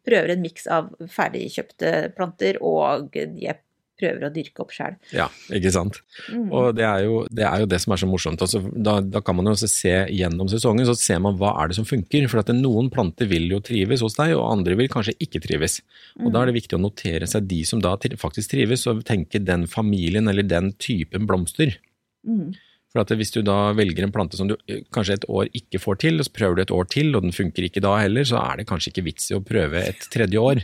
prøver 0.06 0.34
en 0.34 0.44
miks 0.44 0.68
av 0.68 0.92
ferdigkjøpte 1.16 1.94
planter 2.18 2.60
og 2.60 3.12
de 3.14 3.46
jeg 3.48 3.62
prøver 4.02 4.26
å 4.26 4.32
dyrke 4.34 4.64
opp 4.64 4.74
sjøl. 4.74 4.98
Ja, 5.14 5.28
ikke 5.54 5.72
sant. 5.74 6.00
Mm. 6.26 6.48
Og 6.50 6.72
det 6.76 6.86
er, 6.88 7.04
jo, 7.06 7.22
det 7.30 7.46
er 7.48 7.62
jo 7.62 7.68
det 7.70 7.78
som 7.84 7.94
er 7.94 8.02
så 8.02 8.08
morsomt. 8.10 8.42
Altså, 8.44 8.60
da, 8.74 8.98
da 9.00 9.22
kan 9.24 9.38
man 9.38 9.48
jo 9.48 9.54
også 9.56 9.70
se 9.70 9.94
gjennom 10.12 10.50
sesongen, 10.52 10.88
så 10.88 10.96
ser 10.98 11.22
man 11.24 11.38
hva 11.40 11.54
er 11.62 11.70
det 11.70 11.78
som 11.78 11.88
funker. 11.88 12.26
For 12.32 12.42
at 12.42 12.50
noen 12.56 12.90
planter 12.92 13.30
vil 13.30 13.46
jo 13.52 13.62
trives 13.64 14.04
hos 14.04 14.18
deg, 14.18 14.34
og 14.36 14.48
andre 14.50 14.76
vil 14.80 14.90
kanskje 14.92 15.16
ikke 15.22 15.42
trives. 15.46 15.80
Og 16.20 16.34
da 16.34 16.42
er 16.42 16.50
det 16.50 16.58
viktig 16.58 16.78
å 16.78 16.82
notere 16.82 17.30
seg 17.30 17.46
de 17.50 17.62
som 17.68 17.80
da 17.82 17.96
faktisk 18.18 18.52
trives, 18.52 18.88
og 18.90 19.04
tenke 19.08 19.40
den 19.42 19.68
familien 19.70 20.28
eller 20.30 20.46
den 20.46 20.72
typen 20.82 21.28
blomster. 21.30 21.78
Mm. 22.26 22.52
For 22.92 23.16
hvis 23.16 23.32
du 23.32 23.40
da 23.44 23.72
velger 23.76 24.04
en 24.04 24.12
plante 24.12 24.36
som 24.36 24.50
du 24.50 24.56
eh, 24.68 24.82
kanskje 24.92 25.16
et 25.16 25.28
år 25.32 25.48
ikke 25.56 25.80
får 25.80 26.02
til, 26.04 26.20
og 26.20 26.28
så 26.28 26.34
prøver 26.36 26.58
du 26.58 26.64
et 26.64 26.74
år 26.76 26.90
til, 26.92 27.14
og 27.16 27.24
den 27.24 27.32
funker 27.32 27.64
ikke 27.66 27.84
da 27.84 27.94
heller, 28.02 28.26
så 28.28 28.40
er 28.42 28.60
det 28.60 28.68
kanskje 28.68 28.92
ikke 28.92 29.06
vits 29.06 29.30
i 29.32 29.38
å 29.38 29.44
prøve 29.44 29.80
et 29.80 30.08
tredje 30.12 30.42
år. 30.42 30.60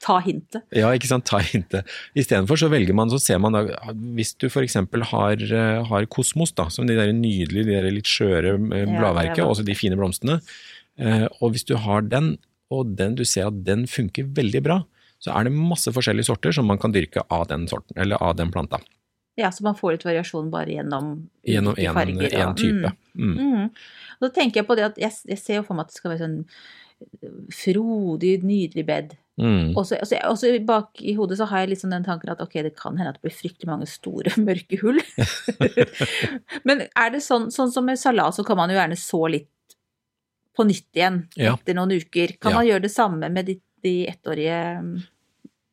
Ta 0.00 0.16
hintet. 0.24 0.64
Ja, 0.72 0.88
ikke 0.96 1.10
sant, 1.10 1.26
ta 1.28 1.42
hintet. 1.44 1.88
Istedenfor 2.16 2.56
så 2.60 2.70
velger 2.72 2.96
man, 2.96 3.10
så 3.12 3.18
ser 3.20 3.40
man 3.42 3.56
da, 3.56 3.64
hvis 4.16 4.32
du 4.40 4.46
for 4.48 4.64
eksempel 4.64 5.04
har, 5.10 5.42
eh, 5.44 5.80
har 5.90 6.06
kosmos, 6.08 6.54
da, 6.56 6.70
som 6.72 6.88
de 6.88 6.96
der 6.96 7.12
nydelige, 7.12 7.66
de 7.68 7.76
der 7.76 7.90
litt 7.92 8.08
skjøre 8.08 8.54
eh, 8.56 8.86
bladverket, 8.88 9.42
ja. 9.42 9.48
også 9.48 9.66
de 9.66 9.76
fine 9.76 9.98
blomstene, 10.00 10.38
eh, 10.96 11.26
og 11.40 11.52
hvis 11.52 11.68
du 11.68 11.76
har 11.76 12.06
den, 12.08 12.38
og 12.72 12.96
den, 12.96 13.18
du 13.18 13.26
ser 13.28 13.50
at 13.50 13.60
den 13.66 13.84
funker 13.90 14.30
veldig 14.40 14.64
bra, 14.64 14.80
så 15.20 15.34
er 15.36 15.46
det 15.46 15.52
masse 15.52 15.92
forskjellige 15.92 16.30
sorter 16.30 16.56
som 16.56 16.70
man 16.70 16.80
kan 16.80 16.96
dyrke 16.96 17.26
av 17.28 17.44
den 17.50 17.68
sorten, 17.68 17.92
eller 18.00 18.20
av 18.24 18.38
den 18.40 18.52
planta. 18.54 18.80
Ja, 19.38 19.50
så 19.52 19.64
man 19.64 19.76
får 19.76 19.98
litt 19.98 20.04
variasjon 20.04 20.50
bare 20.52 20.72
gjennom 20.74 21.12
Gjennom 21.46 21.76
en, 21.76 21.96
farger, 21.96 22.24
Gjennom 22.24 22.54
én 22.54 22.58
type. 22.58 22.92
Mm. 23.14 23.32
Mm. 23.36 23.50
Mm. 23.52 23.66
Og 24.18 24.26
da 24.26 24.30
tenker 24.36 24.60
jeg 24.60 24.68
på 24.68 24.76
det 24.76 24.88
at 24.88 25.00
jeg, 25.00 25.16
jeg 25.28 25.40
ser 25.40 25.60
jo 25.60 25.66
for 25.68 25.76
meg 25.76 25.86
at 25.86 25.92
det 25.92 26.00
skal 26.00 26.14
være 26.14 26.24
sånn 26.24 26.38
frodig, 27.54 28.34
nydelig 28.44 28.84
bed. 28.88 29.14
Mm. 29.40 29.70
Og 29.78 29.86
så 29.86 30.50
bak 30.66 31.00
i 31.00 31.14
hodet 31.16 31.38
så 31.38 31.46
har 31.48 31.62
jeg 31.62 31.70
liksom 31.74 31.92
den 31.94 32.04
tanken 32.04 32.32
at 32.32 32.42
ok, 32.44 32.58
det 32.66 32.74
kan 32.76 32.98
hende 32.98 33.12
at 33.14 33.20
det 33.20 33.28
blir 33.28 33.36
fryktelig 33.36 33.70
mange 33.70 33.86
store, 33.88 34.34
mørke 34.48 34.80
hull. 34.82 35.00
Men 36.68 36.84
er 36.88 37.14
det 37.14 37.22
sånn, 37.24 37.48
sånn 37.54 37.72
som 37.72 37.86
med 37.88 38.00
salat, 38.00 38.36
så 38.36 38.44
kan 38.46 38.58
man 38.60 38.72
jo 38.72 38.76
gjerne 38.80 38.98
så 39.00 39.22
litt 39.32 39.48
på 40.56 40.66
nytt 40.66 40.90
igjen 40.98 41.22
Ja. 41.38 41.54
etter 41.54 41.76
noen 41.78 41.94
uker. 41.94 42.36
Kan 42.40 42.52
Ja. 42.52 42.60
man 42.60 42.68
gjøre 42.68 42.84
det 42.84 42.92
samme 42.92 43.30
med 43.32 43.48
de, 43.48 43.56
de 43.86 43.94
ettårige 44.10 44.58
mm, 44.82 44.92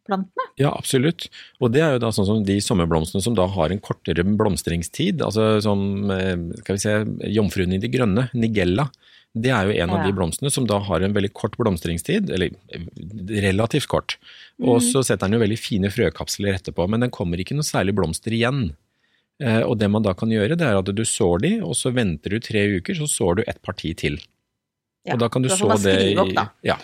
plantene? 0.08 0.46
Ja, 0.62 0.72
absolutt. 0.72 1.28
Og 1.60 1.74
det 1.74 1.82
er 1.84 1.98
jo 1.98 2.04
da 2.06 2.14
sånn 2.16 2.30
som 2.30 2.44
de 2.48 2.60
sommerblomstene 2.64 3.24
som 3.26 3.36
da 3.36 3.50
har 3.52 3.74
en 3.74 3.82
kortere 3.84 4.24
blomstringstid, 4.24 5.26
altså 5.26 5.58
som 5.66 6.10
eh, 6.14 6.38
skal 6.62 6.78
vi 6.78 6.84
se, 6.86 6.96
jomfruen 7.36 7.76
i 7.76 7.82
det 7.84 7.92
grønne, 7.92 8.30
nigella. 8.38 8.88
Det 9.36 9.52
er 9.54 9.68
jo 9.70 9.76
en 9.84 9.90
av 9.94 10.06
de 10.06 10.12
blomstene 10.16 10.50
som 10.52 10.66
da 10.66 10.80
har 10.80 11.02
en 11.06 11.14
veldig 11.14 11.34
kort 11.34 11.58
blomstringstid, 11.58 12.30
eller 12.34 12.50
eh, 12.74 12.86
relativt 13.44 13.88
kort. 13.88 14.18
Og 14.60 14.80
så 14.82 15.04
setter 15.06 15.28
den 15.28 15.38
jo 15.38 15.44
veldig 15.46 15.60
fine 15.60 15.92
frøkapsler 15.94 16.56
etterpå, 16.58 16.88
men 16.90 17.00
den 17.02 17.12
kommer 17.14 17.38
ikke 17.38 17.54
noe 17.58 17.68
særlig 17.68 17.94
blomster 17.94 18.32
igjen. 18.34 18.76
Eh, 19.40 19.62
Og 19.62 19.78
det 19.78 19.90
man 19.92 20.02
da 20.02 20.14
kan 20.18 20.30
gjøre, 20.30 20.58
det 20.58 20.66
er 20.66 20.78
at 20.80 20.86
du 20.96 21.04
sår 21.06 21.42
de, 21.44 21.52
og 21.62 21.76
så 21.78 21.92
venter 21.94 22.30
du 22.34 22.40
tre 22.40 22.64
uker, 22.80 22.96
så 22.98 23.06
sår 23.08 23.36
du 23.36 23.44
et 23.48 23.62
parti 23.62 23.94
til. 23.94 24.18
Ja, 25.06 25.14
og 25.14 25.20
da 25.20 25.30
kan 25.30 25.42
du 25.46 25.50
så 25.50 25.70
det 25.70 25.80
skrive 25.86 26.24
opp, 26.26 26.34
da. 26.34 26.48
ja, 26.66 26.76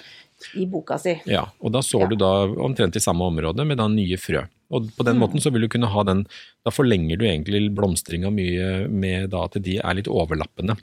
i 0.56 0.66
boka 0.70 0.98
si. 1.00 1.16
ja, 1.26 1.46
og 1.60 1.72
da 1.74 1.80
sår 1.82 2.02
Ja. 2.02 2.08
du 2.08 2.16
da 2.16 2.32
omtrent 2.64 2.96
i 2.96 3.00
samme 3.02 3.26
område 3.26 3.66
med 3.66 3.78
da 3.78 3.88
nye 3.88 4.16
frø. 4.18 4.46
Og 4.72 4.92
på 4.96 5.04
den 5.06 5.18
Mm. 5.18 5.22
måten 5.26 5.42
så 5.42 5.52
vil 5.52 5.62
du 5.62 5.68
kunne 5.70 5.88
ha 5.90 6.04
den, 6.04 6.26
da 6.64 6.70
forlenger 6.72 7.18
du 7.18 7.26
egentlig 7.26 7.74
blomstringa 7.76 8.30
mye 8.32 8.88
med 8.90 9.30
da 9.32 9.44
at 9.46 9.58
de 9.62 9.78
er 9.80 9.94
litt 9.96 10.08
overlappende. 10.08 10.78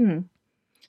Mm. 0.00 0.24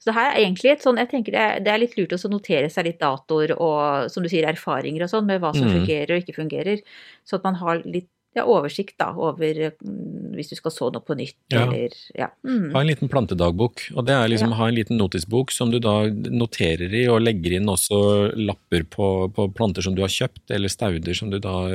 Så 0.02 0.10
det 0.10 0.16
her 0.18 0.32
er 0.32 0.40
egentlig 0.42 0.72
et 0.74 0.82
sånn, 0.82 0.98
jeg 0.98 1.12
tenker 1.12 1.32
det 1.36 1.42
er, 1.46 1.60
det 1.62 1.72
er 1.76 1.78
litt 1.84 1.94
lurt 2.00 2.16
å 2.18 2.30
notere 2.34 2.70
seg 2.74 2.88
litt 2.90 3.00
datoer 3.04 3.52
og 3.54 4.10
som 4.10 4.24
du 4.26 4.30
sier 4.32 4.48
erfaringer 4.50 5.04
og 5.06 5.12
sånn 5.14 5.28
med 5.30 5.40
hva 5.44 5.54
som 5.54 5.68
Mm. 5.70 5.76
fungerer 5.86 6.16
og 6.16 6.24
ikke 6.24 6.40
fungerer, 6.42 6.82
så 7.24 7.38
at 7.38 7.44
man 7.46 7.56
har 7.62 7.84
litt 7.86 8.10
ja, 8.34 8.46
oversikt 8.48 8.96
da 8.98 9.10
over 9.12 9.58
mm, 9.84 10.32
hvis 10.38 10.50
du 10.50 10.56
skal 10.56 10.72
så 10.72 10.88
noe 10.90 11.04
på 11.04 11.18
nytt 11.20 11.36
Ja. 11.52 11.66
eller 11.68 11.90
ja. 12.18 12.30
Mm. 12.48 12.72
Ha 12.72 12.80
en 12.80 12.88
liten 12.88 13.10
plantedagbok, 13.12 13.92
og 13.94 14.06
det 14.08 14.16
er 14.16 14.30
liksom 14.32 14.50
Ja. 14.52 14.56
ha 14.56 14.68
en 14.70 14.76
liten 14.76 14.98
notisbok 14.98 15.52
som 15.52 15.70
du 15.70 15.80
da 15.84 16.06
noterer 16.08 16.94
i 16.96 17.08
og 17.12 17.22
legger 17.22 17.58
inn 17.60 17.68
også 17.68 18.32
lapper 18.40 18.86
på, 18.90 19.28
på 19.36 19.50
planter 19.54 19.84
som 19.84 19.94
du 19.96 20.02
har 20.02 20.08
kjøpt, 20.10 20.50
eller 20.50 20.70
stauder 20.72 21.14
som 21.14 21.30
du 21.30 21.40
da 21.44 21.68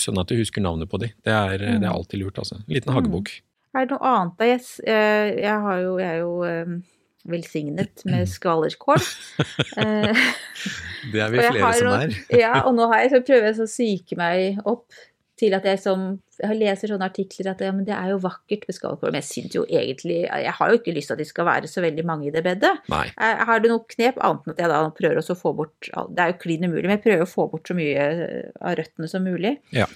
sånn 0.00 0.18
at 0.18 0.26
du 0.32 0.36
husker 0.40 0.62
navnet 0.64 0.88
på 0.88 0.98
de. 0.98 1.12
Det 1.22 1.30
er, 1.30 1.58
det 1.58 1.84
er 1.84 1.92
alltid 1.92 2.20
lurt, 2.24 2.38
altså. 2.40 2.56
En 2.56 2.74
liten 2.74 2.90
Mm. 2.90 2.96
hagebok. 3.02 3.28
Er 3.76 3.84
det 3.86 3.90
noe 3.90 4.00
annet 4.00 4.38
da? 4.38 4.44
Jeg, 4.46 4.60
eh, 4.88 5.42
jeg, 5.44 5.60
har 5.60 5.78
jo, 5.84 5.98
jeg 5.98 6.08
er 6.08 6.18
jo 6.24 6.42
eh, 6.42 6.80
velsignet 7.26 8.04
med 8.08 8.28
skvallerkål. 8.30 9.02
Eh, 9.78 10.16
Det 11.12 11.20
er 11.22 11.30
vi 11.30 11.38
flere 11.38 11.60
har 11.62 12.00
er. 12.02 12.14
Ja, 12.42 12.54
og 12.66 12.74
nå 12.74 12.88
har 12.90 13.04
jeg, 13.04 13.12
så 13.12 13.20
prøver 13.22 13.46
jeg 13.50 13.58
så 13.58 13.66
å 13.68 13.70
psyke 13.70 14.18
meg 14.18 14.58
opp 14.66 14.88
til 15.38 15.54
at 15.54 15.66
jeg 15.68 15.78
som 15.78 16.08
Jeg 16.38 16.54
leser 16.58 16.90
sånne 16.92 17.06
artikler 17.10 17.48
at 17.50 17.62
ja, 17.62 17.70
men 17.74 17.86
det 17.86 17.94
er 17.94 18.12
jo 18.12 18.18
vakkert 18.22 18.64
med 18.66 18.74
skvallerkål, 18.76 19.10
men 19.10 19.20
jeg 19.20 19.28
syns 19.28 19.54
jo 19.56 19.62
egentlig 19.66 20.18
Jeg 20.26 20.54
har 20.58 20.72
jo 20.72 20.78
ikke 20.78 20.94
lyst 20.94 21.10
til 21.10 21.16
at 21.16 21.22
det 21.22 21.28
skal 21.30 21.46
være 21.48 21.70
så 21.70 21.82
veldig 21.82 22.04
mange 22.06 22.28
i 22.28 22.34
det 22.34 22.42
bedet. 22.46 22.72
Nei. 22.90 23.04
Jeg, 23.10 23.46
har 23.50 23.62
du 23.62 23.70
noe 23.70 23.86
knep 23.94 24.18
annet 24.18 24.46
enn 24.46 24.54
at 24.54 24.62
jeg 24.64 24.72
da 24.72 24.82
prøver 24.98 25.22
å 25.22 25.38
få 25.38 25.54
bort 25.62 25.90
Det 25.90 26.24
er 26.24 26.34
jo 26.34 26.38
klin 26.42 26.66
umulig, 26.66 26.84
men 26.88 26.96
jeg 26.96 27.04
prøver 27.06 27.24
å 27.26 27.30
få 27.30 27.48
bort 27.54 27.70
så 27.70 27.78
mye 27.78 28.10
eh, 28.10 28.52
av 28.58 28.78
røttene 28.78 29.10
som 29.10 29.26
mulig. 29.26 29.56
Ja. 29.74 29.86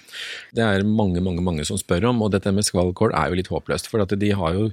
Det 0.55 0.63
er 0.63 0.87
mange, 0.87 1.23
mange, 1.23 1.43
mange 1.43 1.67
som 1.67 1.79
spør 1.79 2.11
om, 2.11 2.23
og 2.23 2.31
dette 2.35 2.51
med 2.55 2.67
skvallerkål 2.67 3.15
er 3.19 3.31
jo 3.31 3.39
litt 3.39 3.51
håpløst. 3.51 3.91
For 3.91 4.03
at 4.03 4.15
de 4.19 4.33
har 4.39 4.59
jo 4.59 4.69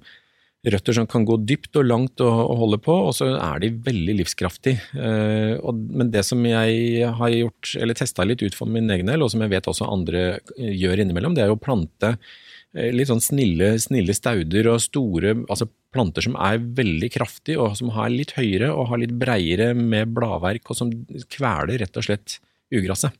røtter 0.68 0.96
som 0.96 1.06
kan 1.08 1.24
gå 1.24 1.38
dypt 1.48 1.78
og 1.80 1.86
langt 1.88 2.20
og, 2.20 2.36
og 2.52 2.58
holde 2.60 2.78
på, 2.84 2.94
og 3.08 3.14
så 3.16 3.30
er 3.32 3.62
de 3.62 3.72
veldig 3.86 4.18
livskraftige. 4.18 4.82
Eh, 4.92 5.54
og, 5.56 5.78
men 5.96 6.12
det 6.12 6.24
som 6.28 6.44
jeg 6.44 7.08
har 7.16 7.32
gjort, 7.32 7.72
eller 7.80 7.96
testa 7.96 8.26
litt 8.26 8.44
ut 8.44 8.56
for 8.56 8.68
min 8.68 8.90
egen 8.92 9.08
del, 9.08 9.24
og 9.24 9.32
som 9.32 9.40
jeg 9.44 9.54
vet 9.54 9.70
også 9.70 9.88
andre 9.88 10.24
eh, 10.58 10.72
gjør 10.76 11.04
innimellom, 11.04 11.36
det 11.36 11.46
er 11.46 11.54
å 11.54 11.60
plante 11.60 12.12
eh, 12.12 12.90
litt 12.92 13.08
sånn 13.08 13.24
snille, 13.24 13.72
snille 13.80 14.16
stauder 14.16 14.68
og 14.74 14.82
store 14.84 15.38
altså 15.46 15.70
planter 15.94 16.28
som 16.28 16.36
er 16.36 16.60
veldig 16.60 17.10
kraftige, 17.16 17.56
og 17.56 17.78
som 17.80 17.94
har 17.96 18.12
litt 18.12 18.36
høyere 18.36 18.68
og 18.74 18.92
har 18.92 19.00
litt 19.00 19.16
breiere 19.16 19.72
med 19.74 20.12
bladverk, 20.12 20.68
og 20.68 20.82
som 20.82 20.92
kveler 21.32 21.80
rett 21.80 21.96
og 21.96 22.08
slett 22.10 22.36
ugraset. 22.70 23.16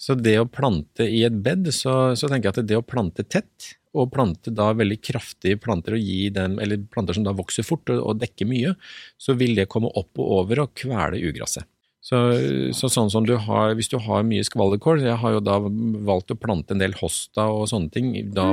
Så 0.00 0.16
det 0.18 0.38
å 0.40 0.48
plante 0.50 1.06
i 1.06 1.22
et 1.26 1.34
bed, 1.44 1.68
så, 1.74 2.14
så 2.18 2.30
tenker 2.30 2.50
jeg 2.50 2.56
at 2.56 2.70
det 2.70 2.78
å 2.78 2.86
plante 2.86 3.26
tett, 3.26 3.74
og 3.94 4.10
plante 4.14 4.50
da 4.50 4.72
veldig 4.74 4.98
kraftige 5.04 5.60
planter 5.62 5.94
og 5.94 6.02
gi 6.02 6.30
dem, 6.34 6.56
eller 6.62 6.82
planter 6.90 7.14
som 7.14 7.26
da 7.26 7.34
vokser 7.36 7.66
fort 7.66 7.92
og, 7.94 8.00
og 8.02 8.22
dekker 8.22 8.48
mye, 8.50 8.74
så 9.20 9.36
vil 9.38 9.54
det 9.58 9.68
komme 9.70 9.92
opp 9.94 10.18
og 10.18 10.32
over 10.40 10.64
og 10.64 10.74
kvele 10.78 11.20
ugraset. 11.30 11.68
Så, 12.04 12.18
så 12.76 12.90
sånn 12.92 13.08
som 13.08 13.24
du 13.24 13.32
har, 13.40 13.70
hvis 13.78 13.88
du 13.88 13.94
har 14.04 14.26
mye 14.28 14.44
skvallerkål, 14.44 15.06
jeg 15.06 15.16
har 15.22 15.36
jo 15.38 15.40
da 15.40 15.54
valgt 16.04 16.34
å 16.34 16.36
plante 16.36 16.74
en 16.74 16.82
del 16.82 16.92
hosta 16.98 17.46
og 17.48 17.64
sånne 17.70 17.88
ting, 17.94 18.10
da 18.36 18.50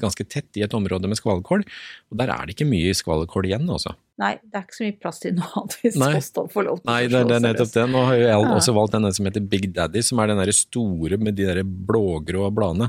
ganske 0.00 0.24
tett 0.24 0.56
i 0.56 0.62
et 0.64 0.72
område 0.72 1.10
med 1.10 1.20
skvallerkål, 1.20 1.66
og 2.08 2.16
der 2.22 2.32
er 2.32 2.46
det 2.48 2.54
ikke 2.56 2.68
mye 2.70 2.94
skvallerkål 2.96 3.50
igjen, 3.50 3.68
altså. 3.68 3.92
Nei, 4.22 4.36
det 4.40 4.56
er 4.56 4.64
ikke 4.64 4.78
så 4.78 4.86
mye 4.86 4.96
plass 5.02 5.20
til 5.20 5.34
noe 5.36 5.50
annet 5.58 5.76
hvis 5.82 5.98
Nei. 6.00 6.10
hosta 6.14 6.46
får 6.54 6.66
lov 6.68 6.80
til 6.80 6.88
Nei, 6.88 7.00
det, 7.10 7.20
er 7.34 7.44
nettopp 7.44 7.74
det. 7.74 7.84
Nå 7.90 8.06
har 8.06 8.16
jeg 8.16 8.30
Ja. 8.30 8.38
også 8.54 8.74
valgt 8.76 8.94
denne 8.94 9.12
som 9.16 9.28
heter 9.28 9.44
Big 9.52 9.68
Daddy, 9.74 10.04
som 10.06 10.22
er 10.22 10.30
den 10.30 10.40
der 10.40 10.54
store 10.54 11.18
med 11.18 11.36
de 11.36 11.48
der 11.50 11.60
blågrå 11.64 12.48
bladene. 12.54 12.88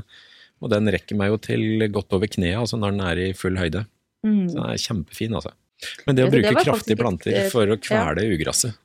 Og 0.62 0.72
den 0.72 0.88
rekker 0.88 1.18
meg 1.18 1.34
jo 1.34 1.40
til 1.42 1.82
godt 1.92 2.14
over 2.16 2.30
kneet, 2.30 2.56
altså 2.62 2.78
når 2.80 2.94
den 2.94 3.04
er 3.10 3.22
i 3.26 3.32
full 3.36 3.58
høyde. 3.58 3.84
Mm. 4.24 4.46
Så 4.48 4.54
den 4.54 4.70
er 4.70 4.84
kjempefin, 4.86 5.36
altså. 5.36 5.52
Men 6.06 6.16
det 6.16 6.24
å 6.24 6.30
bruke 6.32 6.54
det 6.54 6.62
kraftige 6.64 6.96
planter 6.96 7.50
for 7.52 7.68
å 7.68 7.76
kvele 7.76 8.22
ja. 8.24 8.32
ugresset 8.32 8.78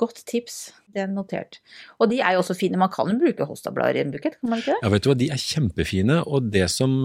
Godt 0.00 0.22
tips, 0.30 0.70
det 0.94 1.02
er 1.04 1.10
notert. 1.12 1.58
Og 2.00 2.08
de 2.10 2.20
er 2.24 2.32
jo 2.36 2.40
også 2.42 2.56
fine, 2.58 2.78
man 2.80 2.88
kan 2.92 3.10
jo 3.12 3.18
bruke 3.20 3.44
hostablader 3.48 3.98
i 3.98 4.02
en 4.04 4.12
bukett, 4.14 4.38
kan 4.40 4.50
man 4.50 4.62
ikke 4.62 4.72
det? 4.74 4.80
Ja, 4.82 4.88
vet 4.94 5.04
du 5.04 5.10
hva, 5.10 5.16
de 5.20 5.28
er 5.34 5.42
kjempefine, 5.42 6.16
og 6.26 6.50
det 6.54 6.64
som 6.72 6.96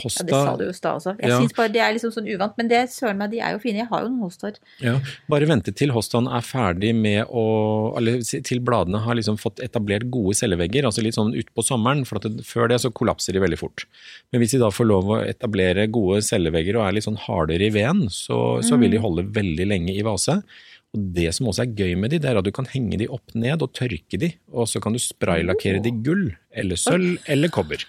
Hosta 0.00 0.22
Ja, 0.22 0.26
det 0.28 0.40
sa 0.44 0.52
du 0.56 0.64
jo 0.66 0.70
i 0.70 0.76
stad 0.76 0.98
også. 1.00 1.14
Jeg 1.20 1.30
Ja. 1.30 1.38
synes 1.40 1.54
bare 1.56 1.72
det 1.72 1.80
er 1.82 1.92
liksom 1.96 2.12
sånn 2.14 2.28
uvant, 2.34 2.54
men 2.58 2.68
det 2.68 2.82
søren 2.90 3.16
meg, 3.18 3.30
de 3.32 3.40
er 3.40 3.52
jo 3.56 3.58
fine. 3.62 3.80
Jeg 3.82 3.88
har 3.90 4.02
jo 4.04 4.08
noen 4.12 4.22
hostaer. 4.28 4.58
Ja, 4.80 5.00
bare 5.28 5.46
vente 5.48 5.72
til 5.74 5.90
hostaen 5.90 6.28
er 6.28 6.40
ferdig 6.46 6.94
med 6.94 7.26
å 7.28 7.96
Eller 7.96 8.20
til 8.22 8.60
bladene 8.60 9.00
har 9.02 9.14
liksom 9.18 9.36
fått 9.40 9.58
etablert 9.60 10.08
gode 10.10 10.34
cellevegger, 10.38 10.84
altså 10.84 11.02
litt 11.02 11.14
sånn 11.16 11.34
utpå 11.34 11.64
sommeren, 11.64 12.04
for 12.06 12.16
at 12.16 12.22
det, 12.28 12.44
før 12.46 12.68
det 12.68 12.80
så 12.80 12.90
kollapser 12.92 13.32
de 13.32 13.40
veldig 13.40 13.58
fort. 13.58 13.84
Men 14.32 14.40
hvis 14.40 14.52
de 14.52 14.58
da 14.62 14.70
får 14.70 14.86
lov 14.86 15.04
å 15.10 15.18
etablere 15.26 15.88
gode 15.90 16.22
cellevegger 16.22 16.76
og 16.78 16.86
er 16.86 16.92
litt 16.96 17.04
sånn 17.08 17.18
hardere 17.18 17.66
i 17.66 17.70
veden, 17.74 18.08
så, 18.08 18.62
så 18.62 18.78
vil 18.78 18.90
de 18.94 18.98
holde 19.02 19.26
veldig 19.34 19.66
lenge 19.66 19.96
i 19.96 20.02
vase. 20.06 20.42
Og 20.90 21.06
det 21.14 21.28
som 21.36 21.46
også 21.50 21.64
er 21.64 21.78
gøy 21.78 21.94
med 21.98 22.10
de, 22.10 22.18
det 22.22 22.30
er 22.30 22.40
at 22.40 22.46
du 22.46 22.52
kan 22.54 22.66
henge 22.72 22.98
de 22.98 23.06
opp 23.12 23.34
ned 23.38 23.62
og 23.62 23.72
tørke 23.78 24.18
de, 24.18 24.32
og 24.50 24.66
så 24.70 24.82
kan 24.82 24.96
du 24.96 25.00
spraylakkere 25.02 25.82
de 25.84 25.94
gull, 26.02 26.28
eller 26.50 26.80
sølv, 26.80 27.20
eller 27.30 27.52
kobber. 27.54 27.84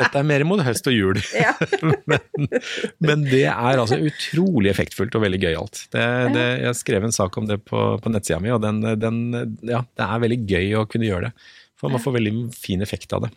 Dette 0.00 0.16
er 0.16 0.24
mer 0.24 0.44
mot 0.48 0.62
høst 0.64 0.88
og 0.88 0.94
jul. 0.96 1.20
Ja. 1.42 1.52
men, 2.08 2.48
men 3.04 3.26
det 3.28 3.44
er 3.50 3.80
altså 3.82 3.98
utrolig 4.00 4.72
effektfullt 4.72 5.16
og 5.18 5.26
veldig 5.26 5.42
gøyalt. 5.42 5.84
Jeg 5.92 6.78
skrev 6.78 7.04
en 7.04 7.14
sak 7.14 7.36
om 7.36 7.48
det 7.50 7.60
på, 7.68 7.84
på 8.00 8.12
nettsida 8.12 8.40
mi, 8.40 8.52
og 8.54 8.62
den, 8.64 8.80
den, 9.00 9.20
ja, 9.68 9.82
det 9.84 10.08
er 10.08 10.24
veldig 10.24 10.40
gøy 10.48 10.76
å 10.80 10.86
kunne 10.88 11.08
gjøre 11.10 11.28
det. 11.28 11.50
For 11.76 11.92
man 11.92 12.02
får 12.02 12.16
veldig 12.16 12.34
fin 12.54 12.84
effekt 12.84 13.12
av 13.12 13.26
det. 13.26 13.32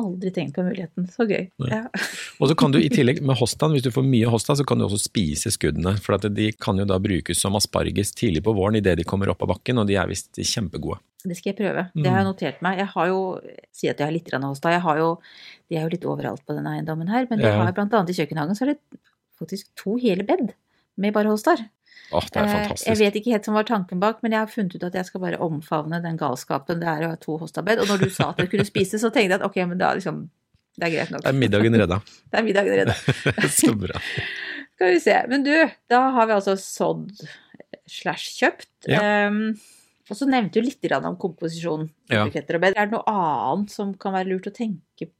Aldri 0.00 0.30
tenkt 0.32 0.54
på 0.56 0.64
muligheten. 0.64 1.04
Så 1.12 1.26
gøy. 1.28 1.50
Ja. 1.68 1.82
Og 2.40 2.48
så 2.48 2.56
kan 2.56 2.72
du 2.72 2.78
i 2.80 2.88
tillegg 2.92 3.20
med 3.20 3.36
hostaen, 3.36 3.74
hvis 3.76 3.84
du 3.84 3.90
får 3.92 4.06
mye 4.06 4.30
hosta, 4.32 4.56
så 4.56 4.64
kan 4.68 4.80
du 4.80 4.86
også 4.86 5.02
spise 5.02 5.52
skuddene. 5.52 5.94
For 6.00 6.16
de 6.32 6.48
kan 6.56 6.80
jo 6.80 6.86
da 6.88 6.96
brukes 7.02 7.42
som 7.44 7.58
asparges 7.58 8.14
tidlig 8.16 8.44
på 8.46 8.54
våren 8.56 8.80
idet 8.80 8.96
de 9.00 9.06
kommer 9.08 9.28
opp 9.32 9.44
av 9.44 9.52
bakken, 9.52 9.82
og 9.82 9.90
de 9.90 9.98
er 10.00 10.08
visst 10.08 10.40
kjempegode. 10.40 11.02
Det 11.22 11.36
skal 11.38 11.52
jeg 11.52 11.58
prøve. 11.60 11.84
Det 11.94 12.08
har 12.08 12.22
jeg 12.22 12.28
notert 12.30 12.64
meg. 12.64 12.80
Jeg 12.82 12.90
har 12.96 13.12
jo, 13.12 13.20
si 13.74 13.90
at 13.92 14.00
jeg 14.00 14.08
har 14.08 14.14
litt 14.16 14.32
hosta, 14.32 14.72
jeg 14.74 14.82
har 14.82 15.02
jo, 15.02 15.10
de 15.70 15.78
er 15.78 15.84
jo 15.84 15.92
litt 15.92 16.08
overalt 16.08 16.42
på 16.46 16.56
denne 16.56 16.72
eiendommen 16.78 17.12
her, 17.12 17.28
men 17.30 17.44
jeg 17.44 17.52
har 17.60 17.76
blant 17.76 17.94
annet 17.94 18.10
i 18.10 18.16
kjøkkenhagen, 18.18 18.58
så 18.58 18.66
er 18.66 18.74
det 18.74 19.02
faktisk 19.38 19.70
to 19.78 19.98
hele 20.02 20.26
bed 20.26 20.54
med 20.96 21.14
bare 21.14 21.30
hostar. 21.30 21.62
Åh, 22.12 22.28
det 22.28 22.40
er 22.40 22.50
fantastisk. 22.50 22.88
Jeg 22.88 23.00
vet 23.00 23.18
ikke 23.18 23.34
helt 23.34 23.48
som 23.48 23.56
var 23.56 23.66
tanken 23.68 24.00
bak, 24.02 24.20
men 24.24 24.34
jeg 24.34 24.44
har 24.44 24.52
funnet 24.52 24.76
ut 24.76 24.86
at 24.88 24.96
jeg 24.98 25.08
skal 25.08 25.24
bare 25.24 25.40
omfavne 25.42 26.00
den 26.04 26.20
galskapen 26.20 26.82
det 26.82 26.88
er 26.92 27.06
å 27.06 27.12
ha 27.14 27.18
to 27.20 27.36
hostabed. 27.40 27.82
Og 27.82 27.90
når 27.90 28.04
du 28.04 28.08
sa 28.12 28.30
at 28.32 28.40
du 28.42 28.48
kunne 28.52 28.66
spise, 28.68 29.00
så 29.00 29.10
tenkte 29.10 29.36
jeg 29.36 29.40
at 29.40 29.46
ok, 29.48 29.60
men 29.70 29.80
da 29.80 29.92
liksom 29.98 30.26
Det 30.72 30.86
er 30.88 30.94
greit 30.94 31.12
nok. 31.12 31.20
Det 31.24 31.28
er 31.28 31.36
middagen 31.36 31.74
redda. 31.82 32.00
Det 32.32 32.38
er 32.40 32.46
middagen 32.46 32.78
redda. 32.80 32.94
Så 33.60 33.74
bra. 33.76 34.00
Skal 34.72 34.94
vi 34.94 35.00
se. 35.04 35.16
Men 35.28 35.44
du, 35.44 35.52
da 35.92 35.98
har 36.14 36.30
vi 36.30 36.36
altså 36.38 36.54
sådd 36.56 37.10
slash 37.92 38.38
kjøpt. 38.38 38.70
Ja. 38.88 39.28
Um, 39.28 39.58
og 40.10 40.16
så 40.18 40.26
nevnte 40.28 40.60
du 40.60 40.66
litt 40.66 40.92
om 40.96 41.14
komposisjon. 41.20 41.86
Ja. 42.12 42.24
Er 42.26 42.48
det 42.48 42.88
noe 42.92 43.04
annet 43.08 43.72
som 43.72 43.92
kan 44.00 44.16
være 44.16 44.32
lurt 44.32 44.48
å 44.48 44.54
tenke 44.54 45.08
på? 45.08 45.16